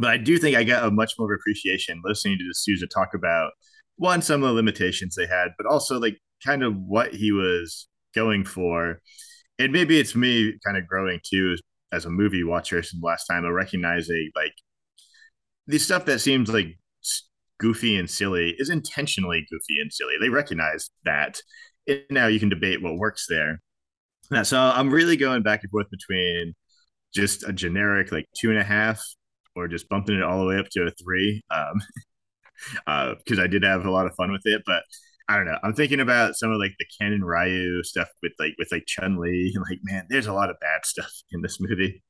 [0.00, 3.52] but I do think I got a much more appreciation listening to D'Souza talk about
[3.96, 7.88] one some of the limitations they had, but also like kind of what he was
[8.14, 9.00] going for.
[9.58, 11.56] And maybe it's me kind of growing too
[11.92, 14.52] as a movie watcher since last time of recognizing like
[15.66, 16.78] the stuff that seems like
[17.58, 20.14] goofy and silly is intentionally goofy and silly.
[20.20, 21.40] They recognize that.
[21.86, 23.60] And now you can debate what works there.
[24.30, 26.54] Now, so I'm really going back and forth between
[27.14, 29.02] just a generic like two and a half
[29.56, 31.42] or just bumping it all the way up to a three.
[31.50, 31.80] Um,
[33.18, 34.82] because uh, I did have a lot of fun with it, but
[35.28, 35.58] I don't know.
[35.62, 38.86] I'm thinking about some of like the Ken and Ryu stuff with like with like
[38.86, 39.52] Chun Li.
[39.54, 42.02] And like, man, there's a lot of bad stuff in this movie.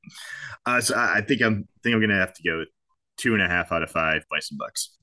[0.65, 2.63] Uh, so I, I think I'm think I'm gonna have to go
[3.17, 4.97] two and a half out of five Bison Bucks.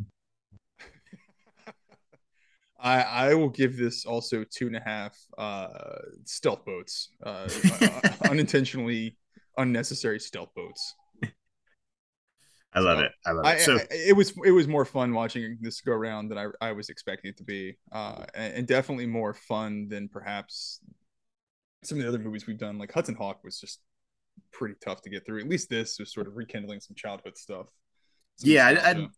[2.78, 5.68] I I will give this also two and a half uh,
[6.24, 7.48] stealth boats, uh,
[8.30, 9.18] unintentionally
[9.58, 10.94] unnecessary stealth boats.
[12.76, 13.12] I love so, it.
[13.24, 13.60] I love it.
[13.60, 16.72] So I, it was it was more fun watching this go around than I, I
[16.72, 20.80] was expecting it to be, uh, and, and, definitely more fun than perhaps
[21.82, 22.78] some of the other movies we've done.
[22.78, 23.80] Like Hudson Hawk was just
[24.52, 25.40] pretty tough to get through.
[25.40, 27.66] At least this was sort of rekindling some childhood stuff.
[28.36, 29.08] Some yeah, I,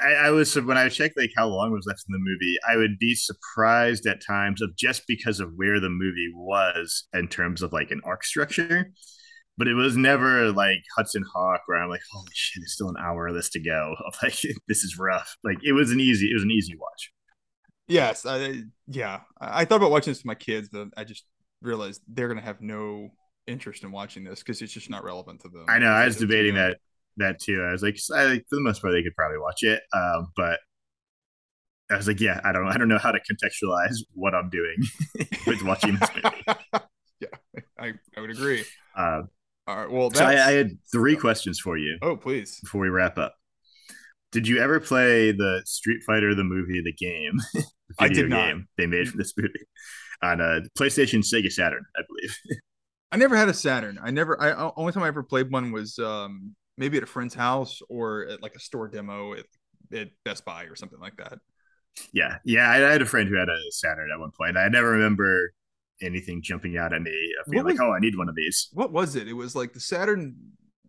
[0.00, 2.76] I, I was when I checked like how long was left in the movie, I
[2.76, 7.60] would be surprised at times of just because of where the movie was in terms
[7.60, 8.92] of like an arc structure
[9.58, 12.96] but it was never like Hudson Hawk where I'm like, holy shit, it's still an
[12.98, 13.94] hour of this to go.
[14.06, 15.36] I'm like, this is rough.
[15.44, 17.12] Like it was an easy, it was an easy watch.
[17.88, 19.20] Yes, I, yeah.
[19.40, 21.24] I thought about watching this with my kids, but I just
[21.60, 23.10] realized they're gonna have no
[23.46, 25.64] interest in watching this because it's just not relevant to them.
[25.68, 25.88] I know.
[25.88, 26.78] I was debating that
[27.16, 27.64] that too.
[27.66, 30.60] I was like, I, for the most part, they could probably watch it, um, but
[31.90, 34.76] I was like, yeah, I don't, I don't know how to contextualize what I'm doing
[35.46, 36.60] with watching this movie.
[37.18, 37.28] yeah,
[37.80, 38.62] I, I would agree.
[38.94, 39.22] Uh,
[39.68, 39.90] all right.
[39.90, 41.98] Well, so I, I, had three questions for you.
[42.00, 42.58] Oh, please.
[42.62, 43.34] Before we wrap up,
[44.32, 47.38] did you ever play the Street Fighter the movie, the game?
[47.52, 47.64] the
[47.98, 48.46] I did not.
[48.46, 49.66] Game they made for this movie
[50.22, 52.60] on a PlayStation, Sega Saturn, I believe.
[53.12, 53.98] I never had a Saturn.
[54.02, 54.40] I never.
[54.40, 58.26] I only time I ever played one was um, maybe at a friend's house or
[58.26, 59.44] at like a store demo at,
[59.94, 61.38] at Best Buy or something like that.
[62.14, 62.70] Yeah, yeah.
[62.70, 64.56] I, I had a friend who had a Saturn at one point.
[64.56, 65.52] I never remember
[66.02, 68.68] anything jumping out at me of being like, oh, I need one of these.
[68.72, 69.28] What was it?
[69.28, 70.36] It was like the Saturn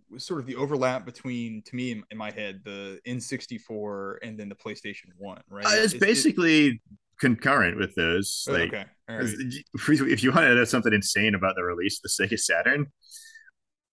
[0.10, 4.50] was sort of the overlap between, to me, in my head, the N64 and then
[4.50, 5.66] the PlayStation One, right?
[5.66, 6.78] Uh, it's, it's, basically it,
[7.20, 8.46] concurrent with those.
[8.50, 8.86] Oh, like, okay.
[9.08, 9.22] Right.
[9.24, 12.88] if you want to know something insane about the release of the Sega Saturn,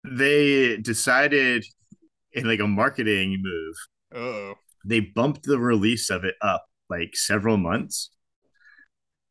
[0.04, 1.64] they decided
[2.32, 3.74] in like a marketing move.
[4.14, 4.54] Oh.
[4.84, 8.10] They bumped the release of it up like several months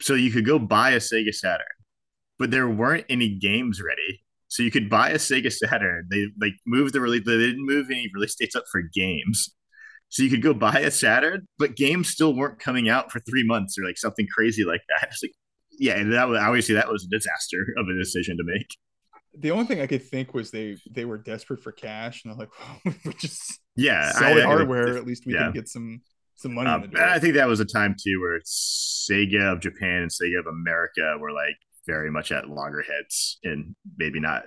[0.02, 1.66] so you could go buy a Sega Saturn,
[2.40, 4.22] but there weren't any games ready.
[4.48, 6.08] So you could buy a Sega Saturn.
[6.12, 7.24] They like moved the release.
[7.26, 9.56] They didn't move any release dates up for games.
[10.10, 13.46] So you could go buy a Saturn, but games still weren't coming out for three
[13.46, 15.08] months or like something crazy like that.
[15.12, 15.32] It's like,
[15.80, 18.68] yeah, and that was obviously that was a disaster of a decision to make.
[19.34, 22.40] The only thing I could think was they they were desperate for cash and they're
[22.40, 22.50] like,
[22.86, 24.96] well, we just yeah sell I, hardware.
[24.96, 25.44] I, at least we yeah.
[25.44, 26.02] can get some
[26.42, 26.70] some money.
[26.70, 30.48] Um, I think that was a time too where Sega of Japan and Sega of
[30.48, 31.56] America were like
[31.88, 34.44] very much at loggerheads and maybe not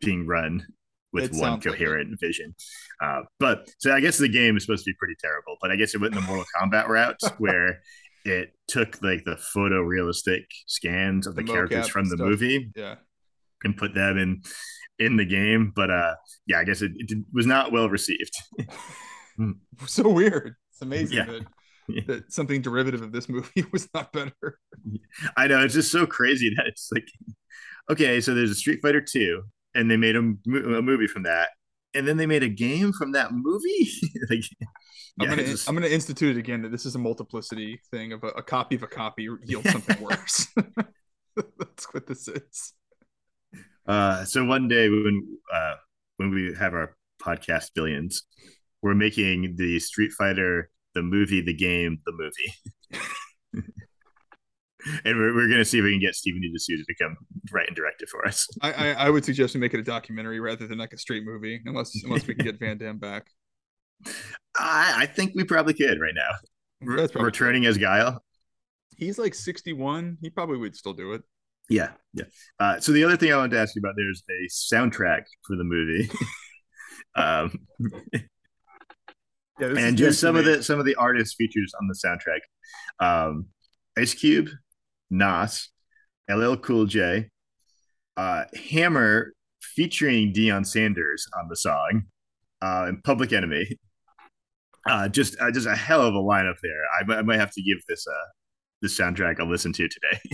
[0.00, 0.66] being run
[1.12, 2.54] with it one coherent like vision.
[3.00, 5.76] Uh, but so I guess the game is supposed to be pretty terrible, but I
[5.76, 7.80] guess it went in the Mortal Kombat route where
[8.24, 12.28] it took like the photorealistic scans of the, the characters from the stuff.
[12.28, 12.96] movie, yeah,
[13.62, 14.42] and put them in
[14.98, 15.72] in the game.
[15.74, 16.14] But uh,
[16.46, 18.32] yeah, I guess it, it was not well received.
[19.86, 20.56] so weird.
[20.74, 21.24] It's amazing yeah.
[21.26, 21.46] that,
[21.88, 22.02] yeah.
[22.06, 24.58] that something derivative of this movie was not better.
[25.36, 27.06] I know it's just so crazy that it's like,
[27.88, 29.42] okay, so there's a Street Fighter two,
[29.74, 31.50] and they made a, a movie from that,
[31.94, 33.88] and then they made a game from that movie.
[34.30, 34.42] like,
[35.20, 35.68] I'm gonna just...
[35.68, 38.74] I'm gonna institute it again that this is a multiplicity thing of a, a copy
[38.74, 40.48] of a copy yields something worse.
[41.36, 42.72] That's what this is.
[43.86, 45.74] Uh, so one day when uh,
[46.16, 48.24] when we have our podcast billions,
[48.84, 52.52] we're making the Street Fighter, the movie, the game, the movie.
[55.06, 57.16] and we're, we're going to see if we can get Steven D'Souza to come
[57.50, 58.46] write and direct it for us.
[58.60, 61.24] I, I, I, would suggest we make it a documentary rather than like a straight
[61.24, 63.26] movie, unless unless we can get Van Damme back.
[64.54, 66.94] I, I think we probably could right now.
[66.94, 67.70] That's probably Returning true.
[67.70, 68.22] as Guile.
[68.98, 70.18] He's like 61.
[70.20, 71.22] He probably would still do it.
[71.70, 72.24] Yeah, yeah.
[72.60, 75.56] Uh, so the other thing I wanted to ask you about there's a soundtrack for
[75.56, 76.10] the movie.
[77.16, 77.58] um,
[79.60, 82.40] Yeah, and just some of the the some of the artist features on the soundtrack.
[83.04, 83.46] Um,
[83.96, 84.48] Ice Cube,
[85.10, 85.68] Nas,
[86.28, 87.30] LL Cool J,
[88.16, 92.04] uh, Hammer featuring Deion Sanders on the song,
[92.62, 93.78] uh, and Public Enemy.
[94.88, 96.82] Uh, just uh, just a hell of a lineup there.
[97.00, 98.28] I, might- I might have to give this uh
[98.82, 100.20] this soundtrack a listen to today.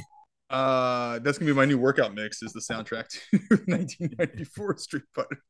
[0.50, 2.42] Uh, that's gonna be my new workout mix.
[2.42, 3.18] Is the soundtrack to
[3.66, 5.40] 1994 Street Fighter.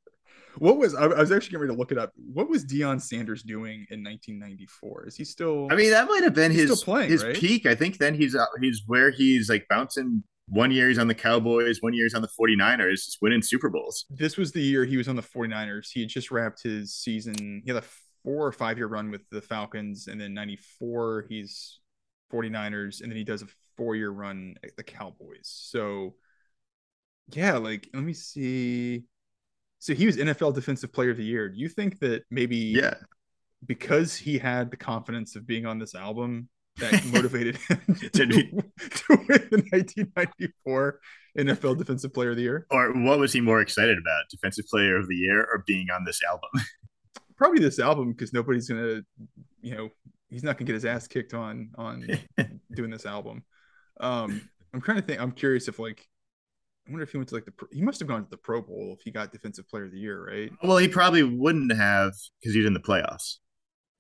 [0.60, 2.12] What was I, was actually getting ready to look it up.
[2.34, 5.06] What was Deion Sanders doing in 1994?
[5.06, 5.68] Is he still?
[5.70, 7.34] I mean, that might have been his playing, his right?
[7.34, 7.64] peak.
[7.64, 10.22] I think then he's uh, he's where he's like bouncing.
[10.48, 13.70] One year he's on the Cowboys, one year he's on the 49ers, just winning Super
[13.70, 14.04] Bowls.
[14.10, 15.90] this was the year he was on the 49ers.
[15.92, 17.62] He had just wrapped his season.
[17.64, 17.86] He had a
[18.24, 21.80] four or five year run with the Falcons, and then 94 he's
[22.30, 23.46] 49ers, and then he does a
[23.78, 25.44] four year run at the Cowboys.
[25.44, 26.16] So
[27.32, 29.04] yeah, like let me see.
[29.81, 31.48] So he was NFL Defensive Player of the Year.
[31.48, 32.94] Do you think that maybe Yeah,
[33.66, 38.27] because he had the confidence of being on this album that motivated him to, To
[39.09, 41.01] win the 1994
[41.39, 42.66] NFL Defensive Player of the Year?
[42.70, 44.24] or what was he more excited about?
[44.31, 46.51] Defensive Player of the Year or being on this album?
[47.36, 49.01] probably this album because nobody's gonna,
[49.62, 49.89] you know,
[50.28, 52.07] he's not gonna get his ass kicked on on
[52.74, 53.43] doing this album.
[53.98, 55.20] Um, I'm trying to think.
[55.20, 56.07] I'm curious if like,
[56.90, 57.52] I wonder if he went to like the.
[57.70, 59.98] He must have gone to the Pro Bowl if he got Defensive Player of the
[59.98, 60.50] Year, right?
[60.64, 63.36] well, he probably wouldn't have because he was in the playoffs.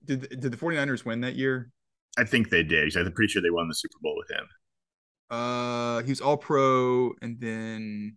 [0.04, 1.70] Did did the 49ers win that year?
[2.18, 2.96] I think they did.
[2.96, 4.44] I'm pretty sure they won the Super Bowl with him.
[5.30, 8.16] Uh, he was All Pro, and then.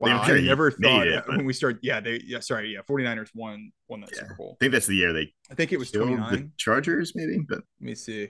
[0.00, 1.80] Wow, I never thought it, when we started.
[1.82, 2.20] Yeah, they.
[2.24, 2.74] Yeah, sorry.
[2.74, 4.20] Yeah, 49ers won won that Yeah.
[4.20, 4.56] Super Bowl.
[4.60, 6.30] I think that's the year they I think it was 29.
[6.30, 7.38] the Chargers, maybe.
[7.48, 8.28] But Let me see.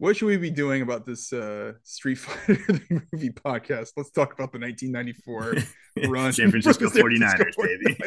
[0.00, 2.58] What should we be doing about this uh, Street Fighter
[3.12, 3.92] movie podcast?
[3.98, 5.56] Let's talk about the 1994
[6.08, 6.32] run.
[6.32, 7.98] San Francisco for the 49ers, baby.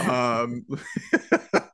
[0.00, 0.42] 49ers.
[0.42, 0.64] um,
[1.52, 1.70] let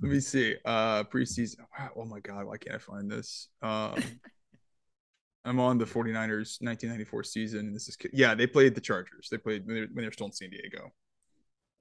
[0.00, 0.54] me see.
[0.64, 1.56] Uh, preseason.
[1.78, 3.50] Wow, oh my God, why can't I find this?
[3.60, 4.02] Um,
[5.44, 7.60] I'm on the 49ers 1994 season.
[7.66, 9.28] And this is yeah, they played the Chargers.
[9.30, 10.94] They played when they, when they were still in San Diego.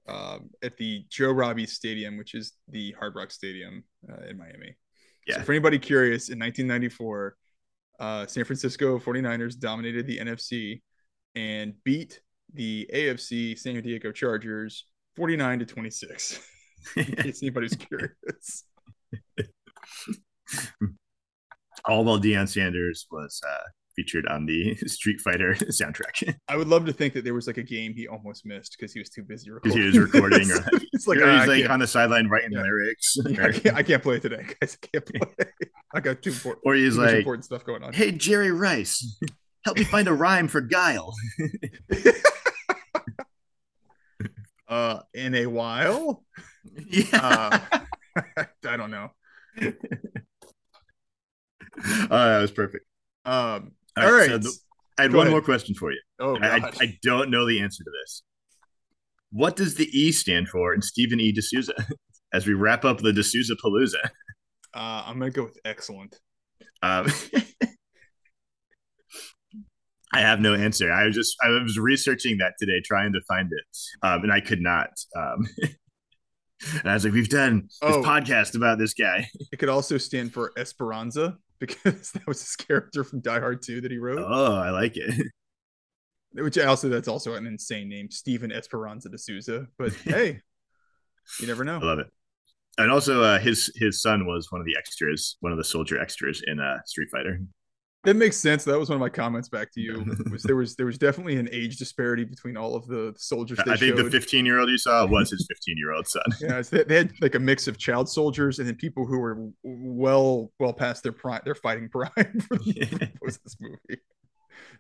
[0.10, 4.76] Um, at the Joe Robbie Stadium, which is the Hard Rock Stadium uh, in Miami.
[5.28, 5.38] Yeah.
[5.38, 7.36] So for anybody curious, in 1994,
[7.99, 10.82] uh, San Francisco 49ers dominated the NFC
[11.36, 12.22] and beat
[12.54, 14.86] the AFC San Diego Chargers
[15.16, 16.40] 49 to 26.
[16.95, 18.64] in case anybody's curious.
[21.86, 23.64] all while Deion Sanders was uh,
[23.98, 27.57] featured on the Street Fighter soundtrack I would love to think that there was like
[27.57, 29.78] a game he almost missed because he was too busy recording.
[29.82, 32.52] he was recording, or like, it's like, "Ah, he's I like on the sideline writing
[32.53, 32.61] Yeah.
[32.61, 34.78] lyrics, Yeah, or, I, can't, I can't play today, guys.
[34.84, 35.48] I can't play.
[35.94, 37.91] I got too important, or he's like, important stuff going on.
[37.94, 39.19] "Hey Jerry Rice,
[39.65, 41.14] help me find a rhyme for Guile."
[44.68, 46.24] uh, in a while,
[46.88, 47.60] yeah, uh,
[48.68, 49.10] I don't know.
[49.61, 49.74] oh,
[52.10, 52.86] that was perfect.
[53.26, 54.30] Um, All all right, right.
[54.30, 54.57] so the-
[54.99, 55.34] I had Go one ahead.
[55.36, 56.02] more question for you.
[56.19, 58.24] oh, I, I, I don't know the answer to this.
[59.32, 61.32] What does the E stand for in Steven E.
[61.32, 61.74] D'Souza?
[62.34, 64.03] As we wrap up the D'Souza Palooza,
[64.74, 66.15] uh, I'm gonna go with excellent.
[66.82, 67.07] um,
[70.14, 70.91] I have no answer.
[70.91, 74.40] I was just I was researching that today, trying to find it, um, and I
[74.40, 74.90] could not.
[75.15, 78.02] Um, and I was like, "We've done this Oh.
[78.02, 83.04] podcast about this guy." It could also stand for Esperanza because that was his character
[83.04, 84.20] from Die Hard 2 that he wrote.
[84.20, 85.28] Oh, I like it.
[86.34, 89.68] Which also that's also an insane name, Steven Esperanza D'Souza.
[89.78, 90.42] But hey,
[91.40, 91.80] you never know.
[91.80, 92.08] I love it.
[92.78, 96.00] And also, uh, his his son was one of the extras, one of the soldier
[96.00, 97.40] extras in uh, Street Fighter.
[98.03, 98.64] That makes sense.
[98.64, 100.06] That was one of my comments back to you.
[100.32, 103.72] Was there was there was definitely an age disparity between all of the soldiers they
[103.72, 106.24] I think the 15 year old you saw was his 15 year old son.
[106.41, 109.19] yeah, so they, they had like a mix of child soldiers and then people who
[109.19, 114.02] were well well past their prime, their fighting prime for the was this movie.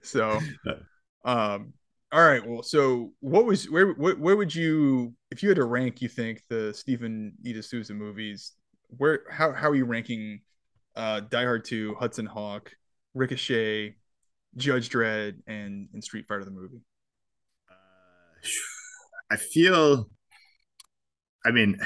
[0.01, 0.39] So,
[1.25, 1.73] um,
[2.11, 2.45] all right.
[2.45, 6.01] Well, so what was where where, where would you if you had to rank?
[6.01, 7.53] You think the Steven E.
[7.53, 8.53] D'Souza movies?
[8.89, 10.41] Where how how are you ranking?
[10.95, 12.71] Uh, Die Hard Two, Hudson Hawk,
[13.17, 13.95] Ricochet,
[14.55, 16.81] Judge Dredd, and and Street Fighter the movie.
[17.69, 18.47] Uh,
[19.31, 20.09] I feel,
[21.45, 21.77] I mean,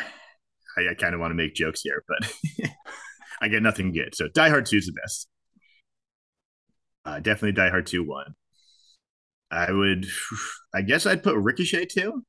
[0.78, 2.34] I, I kind of want to make jokes here, but
[3.41, 4.14] I get nothing good.
[4.16, 5.28] So Die Hard 2 is the best.
[7.03, 8.26] Uh, definitely Die Hard 2 1.
[9.49, 10.06] I would,
[10.74, 12.24] I guess I'd put Ricochet 2.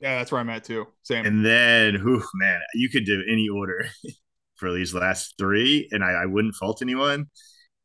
[0.00, 0.86] Yeah, that's where I'm at too.
[1.02, 1.24] Same.
[1.24, 3.88] And then, whew, man, you could do any order
[4.56, 7.26] for these last three, and I, I wouldn't fault anyone.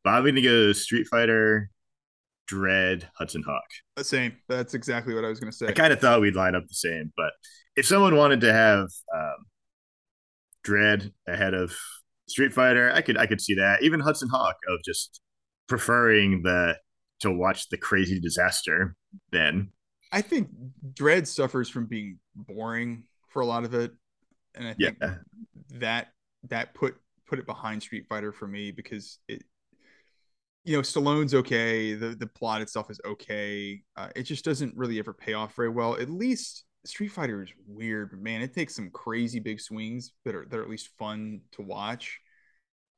[0.04, 1.70] But I'm gonna go Street Fighter,
[2.50, 3.64] Dredd, Hudson Hawk.
[3.96, 4.38] The same.
[4.50, 5.68] That's exactly what I was going to say.
[5.68, 7.32] I kind of thought we'd line up the same, but
[7.76, 9.46] if someone wanted to have um,
[10.66, 11.76] Dredd ahead of
[12.28, 13.84] Street Fighter, I could I could see that.
[13.84, 15.22] Even Hudson Hawk of just
[15.68, 16.78] preferring the
[17.22, 18.96] to watch the crazy disaster.
[19.32, 19.72] Then
[20.12, 20.50] I think
[20.94, 23.92] Dredd suffers from being boring for a lot of it,
[24.56, 25.16] and I think yeah,
[25.76, 26.10] that
[26.50, 26.96] that put
[27.28, 29.44] put it behind Street Fighter for me because it,
[30.64, 33.82] you know, Stallone's okay, the the plot itself is okay.
[33.96, 35.96] Uh, it just doesn't really ever pay off very well.
[35.96, 40.36] At least Street Fighter is weird, but man, it takes some crazy big swings that
[40.36, 42.20] are that are at least fun to watch.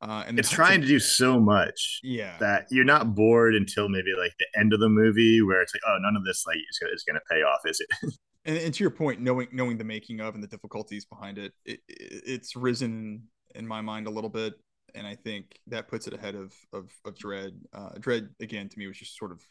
[0.02, 4.12] Uh, and it's trying to do so much yeah that you're not bored until maybe
[4.20, 6.78] like the end of the movie where it's like, oh, none of this like is
[6.78, 8.14] gonna, is gonna pay off, is it?
[8.46, 11.54] and, and to your point, knowing knowing the making of and the difficulties behind it,
[11.66, 13.24] it, it it's risen
[13.56, 14.56] in my mind a little bit,
[14.96, 17.54] and I think that puts it ahead of of, of Dredd.
[17.74, 19.42] Uh, Dredd again to me was just sort of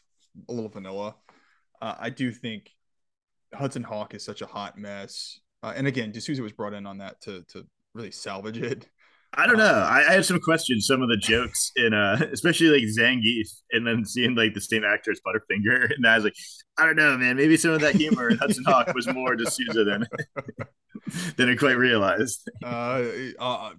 [0.49, 1.15] a little vanilla.
[1.81, 2.69] Uh, I do think
[3.53, 6.97] Hudson Hawk is such a hot mess, uh, and again, D'Souza was brought in on
[6.99, 8.89] that to to really salvage it.
[9.35, 9.65] I don't know.
[9.65, 10.85] I, I have some questions.
[10.85, 14.83] Some of the jokes in, uh, especially like Zangief, and then seeing like the same
[14.83, 16.35] actor as Butterfinger, and I was like,
[16.77, 17.37] I don't know, man.
[17.37, 20.05] Maybe some of that humor in Hudson Hawk was more D'Souza than
[21.37, 22.49] than I quite realized.
[22.63, 23.03] Uh,
[23.39, 23.71] uh,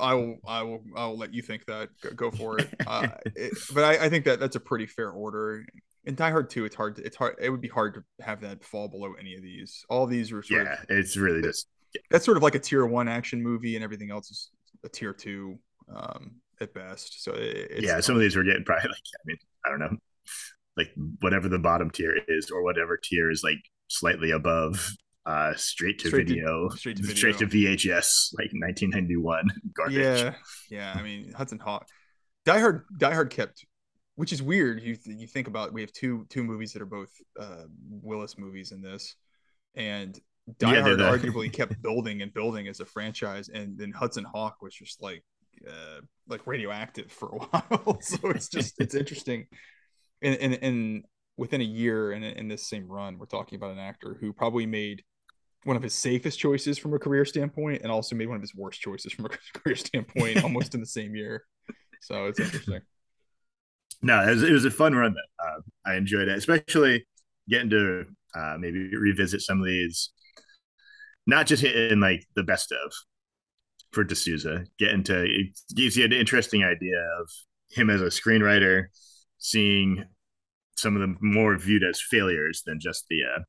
[0.00, 1.90] I will, I will, I will let you think that.
[2.14, 2.68] Go, for it.
[2.86, 5.64] Uh, it but I, I, think that that's a pretty fair order.
[6.04, 6.96] In Die Hard 2, it's hard.
[6.96, 7.36] To, it's hard.
[7.40, 9.84] It would be hard to have that fall below any of these.
[9.88, 10.74] All these are yeah.
[10.74, 12.00] Of, it's really just yeah.
[12.10, 14.50] that's sort of like a tier one action movie, and everything else is
[14.84, 15.58] a tier two
[15.94, 17.24] um, at best.
[17.24, 19.96] So it, yeah, some of these were getting probably like I mean I don't know,
[20.76, 23.58] like whatever the bottom tier is or whatever tier is like
[23.88, 24.90] slightly above
[25.26, 27.16] uh straight to straight video to, straight, to video.
[27.16, 29.96] straight to VHS like 1991 garbage.
[29.96, 30.34] Yeah,
[30.70, 30.94] yeah.
[30.96, 31.88] I mean Hudson Hawk,
[32.44, 33.66] Die Hard, Die Hard kept,
[34.14, 34.82] which is weird.
[34.82, 38.38] You th- you think about we have two two movies that are both uh, Willis
[38.38, 39.16] movies in this,
[39.74, 40.18] and
[40.58, 44.62] Die yeah, Hard arguably kept building and building as a franchise, and then Hudson Hawk
[44.62, 45.24] was just like
[45.66, 47.98] uh, like radioactive for a while.
[48.00, 49.46] so it's just it's interesting,
[50.22, 51.04] and and and
[51.36, 54.66] within a year in in this same run, we're talking about an actor who probably
[54.66, 55.02] made
[55.66, 58.54] one of his safest choices from a career standpoint, and also made one of his
[58.54, 59.28] worst choices from a
[59.58, 61.44] career standpoint, almost in the same year.
[62.00, 62.80] So it's interesting.
[64.02, 65.14] No, it was, it was a fun run.
[65.38, 67.06] Uh, I enjoyed it, especially
[67.48, 70.10] getting to uh, maybe revisit some of these
[71.26, 72.92] not just in like the best of
[73.90, 74.64] for D'Souza.
[74.78, 77.28] Getting to it gives you an interesting idea of
[77.70, 78.84] him as a screenwriter,
[79.38, 80.04] seeing
[80.76, 83.40] some of them more viewed as failures than just the uh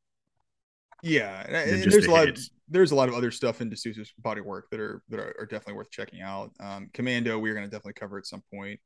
[1.03, 2.38] yeah and, and there's the a lot of,
[2.69, 5.45] there's a lot of other stuff in D'Souza's body work that are that are, are
[5.45, 8.80] definitely worth checking out um commando we're going to definitely cover at some point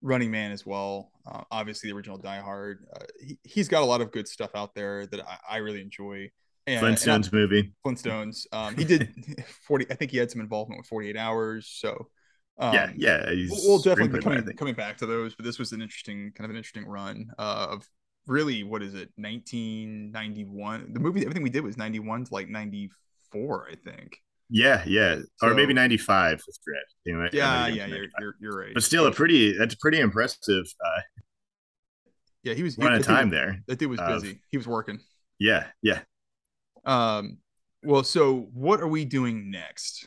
[0.00, 3.86] running man as well uh, obviously the original die hard uh, he, he's got a
[3.86, 6.30] lot of good stuff out there that i, I really enjoy
[6.68, 7.72] and, Flintstones and movie.
[7.82, 8.46] Flintstones.
[8.52, 9.10] Um, he did
[9.66, 9.86] forty.
[9.90, 11.66] I think he had some involvement with Forty Eight Hours.
[11.66, 12.08] So
[12.58, 13.32] um, yeah, yeah.
[13.48, 16.50] We'll definitely be coming, coming back to those, but this was an interesting kind of
[16.50, 17.88] an interesting run uh, of
[18.28, 19.10] really what is it?
[19.16, 20.92] Nineteen ninety one.
[20.92, 22.90] The movie, everything we did was ninety one to like ninety
[23.32, 24.18] four, I think.
[24.50, 27.10] Yeah, yeah, so, or maybe ninety five with Dredd.
[27.12, 28.72] Anyway, yeah, yeah, you're, you're, you're right.
[28.72, 30.64] But still, a pretty that's pretty impressive.
[30.84, 31.00] Uh,
[32.44, 33.62] yeah, he was run a time there.
[33.66, 34.40] That dude was busy.
[34.50, 35.00] he was working.
[35.38, 36.00] Yeah, yeah.
[36.84, 37.38] Um,
[37.82, 40.06] well, so what are we doing next?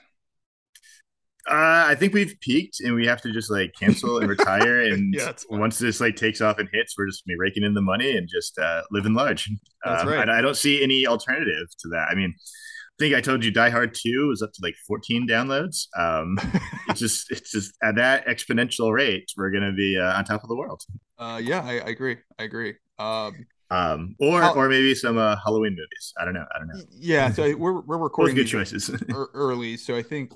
[1.49, 4.81] Uh, I think we've peaked and we have to just like cancel and retire.
[4.91, 7.81] And yeah, once this like takes off and hits, we're just be raking in the
[7.81, 9.49] money and just uh, living large.
[9.83, 10.27] That's um, right.
[10.27, 12.07] I, I, don't see any alternative to that.
[12.11, 15.27] I mean, I think I told you Die Hard 2 is up to like 14
[15.27, 15.87] downloads.
[15.97, 16.37] Um,
[16.89, 20.43] it's just, it's just at that exponential rate, we're going to be uh, on top
[20.43, 20.81] of the world.
[21.17, 22.17] Uh, yeah, I, I agree.
[22.39, 22.75] I agree.
[22.99, 26.13] Um, um, or or maybe some uh, Halloween movies.
[26.19, 26.45] I don't know.
[26.53, 26.83] I don't know.
[26.91, 28.91] Yeah, so we're we're recording good choices
[29.33, 30.33] early, so I think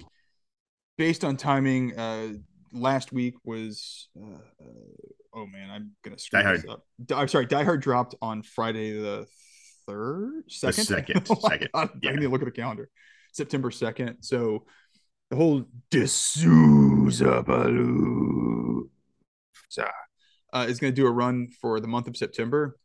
[0.98, 2.34] based on timing, uh,
[2.72, 4.68] last week was uh, uh
[5.34, 6.80] oh man, I'm gonna screw Die this Hard.
[6.80, 7.18] up.
[7.18, 9.28] I'm sorry, Die Hard dropped on Friday the
[9.88, 11.70] third, second, the second, oh second.
[11.74, 12.12] God, yeah.
[12.12, 12.90] I need to look at the calendar.
[13.32, 14.18] September second.
[14.22, 14.66] So
[15.30, 18.90] the whole D'Souza Baloo
[20.54, 22.78] uh, is going to do a run for the month of September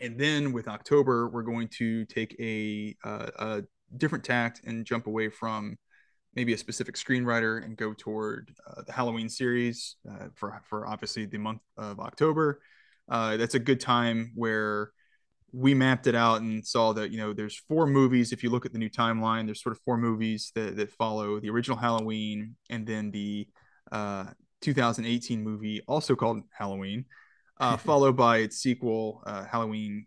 [0.00, 3.62] and then with October, we're going to take a, uh, a
[3.96, 5.76] different tact and jump away from
[6.34, 11.26] maybe a specific screenwriter and go toward uh, the Halloween series uh, for for obviously
[11.26, 12.60] the month of October.
[13.08, 14.90] Uh, that's a good time where
[15.52, 18.32] we mapped it out and saw that you know there's four movies.
[18.32, 21.38] If you look at the new timeline, there's sort of four movies that that follow
[21.40, 23.46] the original Halloween and then the
[23.92, 24.26] uh,
[24.62, 27.04] 2018 movie, also called Halloween,
[27.60, 30.06] uh, followed by its sequel, uh, Halloween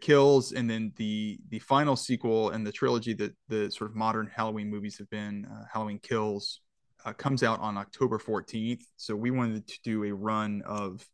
[0.00, 4.26] Kills, and then the the final sequel in the trilogy that the sort of modern
[4.26, 6.60] Halloween movies have been, uh, Halloween Kills,
[7.04, 8.82] uh, comes out on October 14th.
[8.96, 11.06] So we wanted to do a run of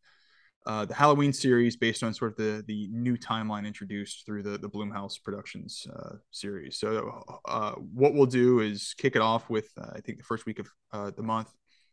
[0.66, 4.56] uh, the Halloween series based on sort of the the new timeline introduced through the
[4.56, 6.78] the Blumhouse Productions uh, series.
[6.78, 10.46] So uh, what we'll do is kick it off with uh, I think the first
[10.46, 11.48] week of uh, the month,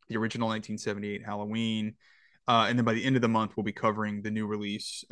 [0.08, 1.96] the original 1978 Halloween,
[2.48, 5.04] uh, and then by the end of the month we'll be covering the new release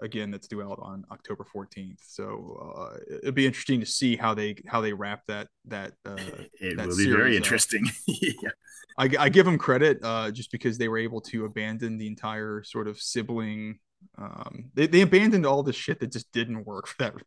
[0.00, 1.98] again that's due out on October 14th.
[2.06, 5.92] So it'll be interesting to see how they how they wrap that that.
[6.04, 7.84] it that will be very interesting.
[8.06, 8.50] yeah.
[8.98, 12.62] I, I give them credit uh, just because they were able to abandon the entire
[12.64, 13.78] sort of sibling.
[14.18, 17.14] Um, they, they abandoned all the shit that just didn't work for that.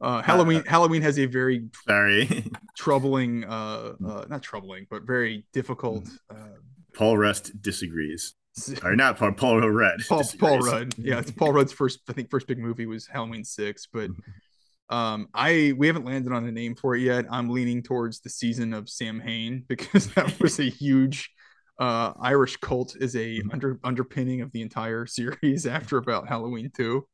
[0.00, 2.44] Uh, Halloween uh, Halloween has a very sorry
[2.76, 6.06] troubling, uh, uh, not troubling, but very difficult.
[6.30, 6.54] Uh,
[6.94, 8.34] Paul Rust disagrees,
[8.84, 10.00] or not Paul Paul Rudd.
[10.08, 12.00] Paul, Paul Rudd, yeah, it's Paul Rudd's first.
[12.08, 14.10] I think first big movie was Halloween Six, but
[14.90, 17.26] um, I we haven't landed on a name for it yet.
[17.30, 21.30] I'm leaning towards the season of Samhain because that was a huge
[21.78, 23.50] uh, Irish cult is a Mm-hmm.
[23.52, 27.06] under underpinning of the entire series after about Halloween two.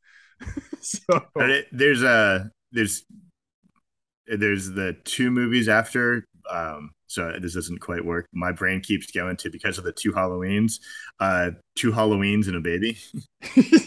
[0.80, 0.98] so
[1.34, 3.04] But it, there's a there's
[4.26, 6.24] there's the two movies after.
[6.50, 8.26] Um, so this doesn't quite work.
[8.32, 10.80] My brain keeps going to because of the two Halloweens,
[11.20, 12.98] uh, two Halloweens and a baby.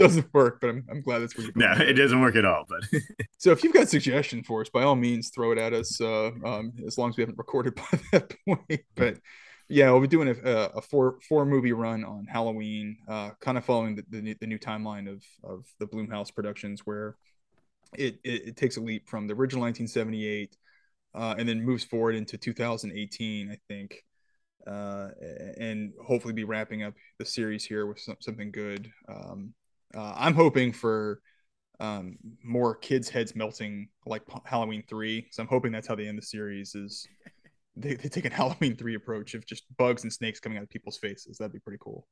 [0.00, 2.46] It doesn't work, but I'm, I'm glad that's where you're No, it doesn't work at
[2.46, 2.64] all.
[2.66, 2.84] But
[3.38, 6.00] So if you've got suggestions for us, by all means, throw it at us.
[6.00, 8.80] Uh, um, as long as we haven't recorded by that point.
[8.96, 9.18] But
[9.68, 13.64] yeah, we'll be doing a, a four four movie run on Halloween, uh, kind of
[13.66, 17.16] following the, the, new- the new timeline of of the Blumhouse Productions, where
[17.96, 20.56] it, it it takes a leap from the original 1978,
[21.14, 24.04] uh, and then moves forward into 2018, I think.
[24.66, 25.08] Uh,
[25.58, 28.90] and hopefully be wrapping up the series here with some, something good.
[29.08, 29.54] Um,
[29.94, 31.20] uh, I'm hoping for
[31.80, 35.26] um, more kids' heads melting like Halloween three.
[35.30, 36.74] So I'm hoping that's how they end the series.
[36.74, 37.06] Is
[37.74, 40.70] they, they take an Halloween three approach of just bugs and snakes coming out of
[40.70, 41.38] people's faces.
[41.38, 42.06] That'd be pretty cool.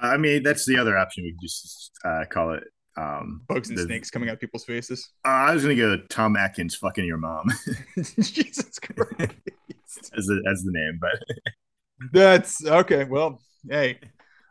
[0.00, 1.24] I mean, that's the other option.
[1.24, 2.64] We just uh, call it.
[2.96, 5.10] Um, Bugs and the- snakes coming out of people's faces.
[5.24, 7.48] uh, I was gonna go Tom Atkins fucking your mom
[7.96, 9.32] Jesus Christ.
[10.16, 11.12] as the as the name, but
[12.12, 13.04] That's okay.
[13.04, 13.40] Well,
[13.70, 13.98] hey,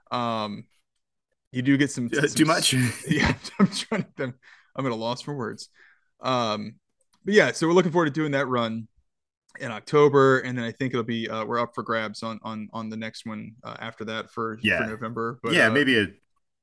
[0.10, 0.64] um,
[1.52, 2.74] you do get some, Uh, some too much.
[3.08, 4.34] yeah, I'm trying to.
[4.76, 5.68] I'm, at a loss for words.
[6.22, 6.76] Um,
[7.26, 8.88] but yeah, so we're looking forward to doing that run
[9.60, 12.70] in October, and then I think it'll be uh, we're up for grabs on on
[12.72, 14.78] on the next one uh, after that for Yeah.
[14.86, 15.40] for November.
[15.44, 16.08] But yeah, uh, maybe a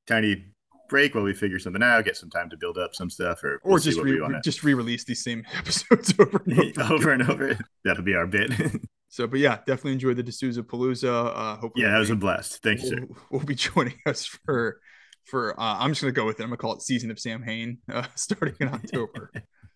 [0.07, 0.47] tiny
[0.89, 3.55] break while we figure something out, get some time to build up some stuff, or
[3.63, 6.95] or we'll just re- just re-release these same episodes over and over.
[6.95, 7.59] over and over.
[7.85, 8.53] That'll be our bit.
[9.11, 11.33] So, but yeah, definitely enjoy the D'Souza Palooza.
[11.35, 12.63] Uh, hopefully, yeah, that was a blast.
[12.63, 13.09] Thank you, sir.
[13.31, 14.81] will be joining us for
[15.25, 16.43] for uh, I'm just gonna go with it.
[16.43, 19.33] I'm gonna call it season of Samhain, uh, starting in October.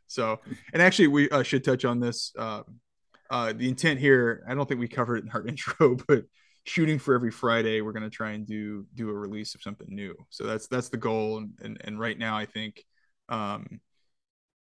[0.06, 0.38] so,
[0.74, 2.32] and actually, we uh, should touch on this.
[2.38, 2.62] Uh,
[3.30, 6.24] uh, the intent here, I don't think we covered it in our intro, but
[6.64, 10.14] shooting for every Friday, we're gonna try and do do a release of something new.
[10.30, 12.84] So that's that's the goal, and and, and right now, I think.
[13.28, 13.80] Um,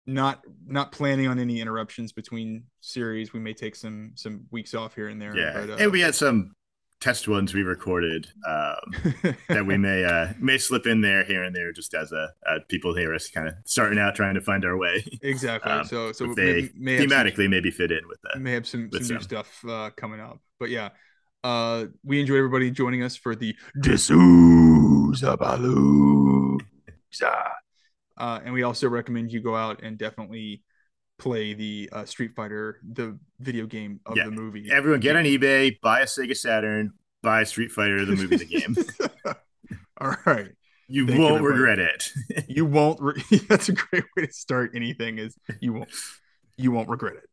[0.07, 3.33] not not planning on any interruptions between series.
[3.33, 5.37] We may take some some weeks off here and there.
[5.37, 6.55] Yeah, but, uh, and we had some
[6.99, 11.55] test ones we recorded um, that we may uh, may slip in there here and
[11.55, 14.65] there, just as a uh, people hear us kind of starting out, trying to find
[14.65, 15.03] our way.
[15.21, 15.71] exactly.
[15.71, 18.39] Um, so so they may, some- thematically maybe fit in with that.
[18.39, 20.39] may have some, some with new stuff uh, coming up.
[20.59, 20.89] But yeah,
[21.43, 26.59] uh, we enjoy everybody joining us for the D'Souza Palooza.
[28.17, 30.63] uh, and we also recommend you go out and definitely
[31.19, 34.25] play the uh, Street Fighter, the video game of Yeah.
[34.25, 34.69] the movie.
[34.71, 36.91] Everyone get on eBay, buy a Sega Saturn,
[37.23, 38.75] buy Street Fighter, the movie, the game.
[39.99, 40.49] All right,
[40.87, 41.59] You Thank won't everybody.
[41.59, 42.11] regret it.
[42.47, 43.01] you won't.
[43.01, 45.17] Re- That's a great way to start anything.
[45.17, 45.89] Is you won't
[46.55, 47.23] you won't regret it.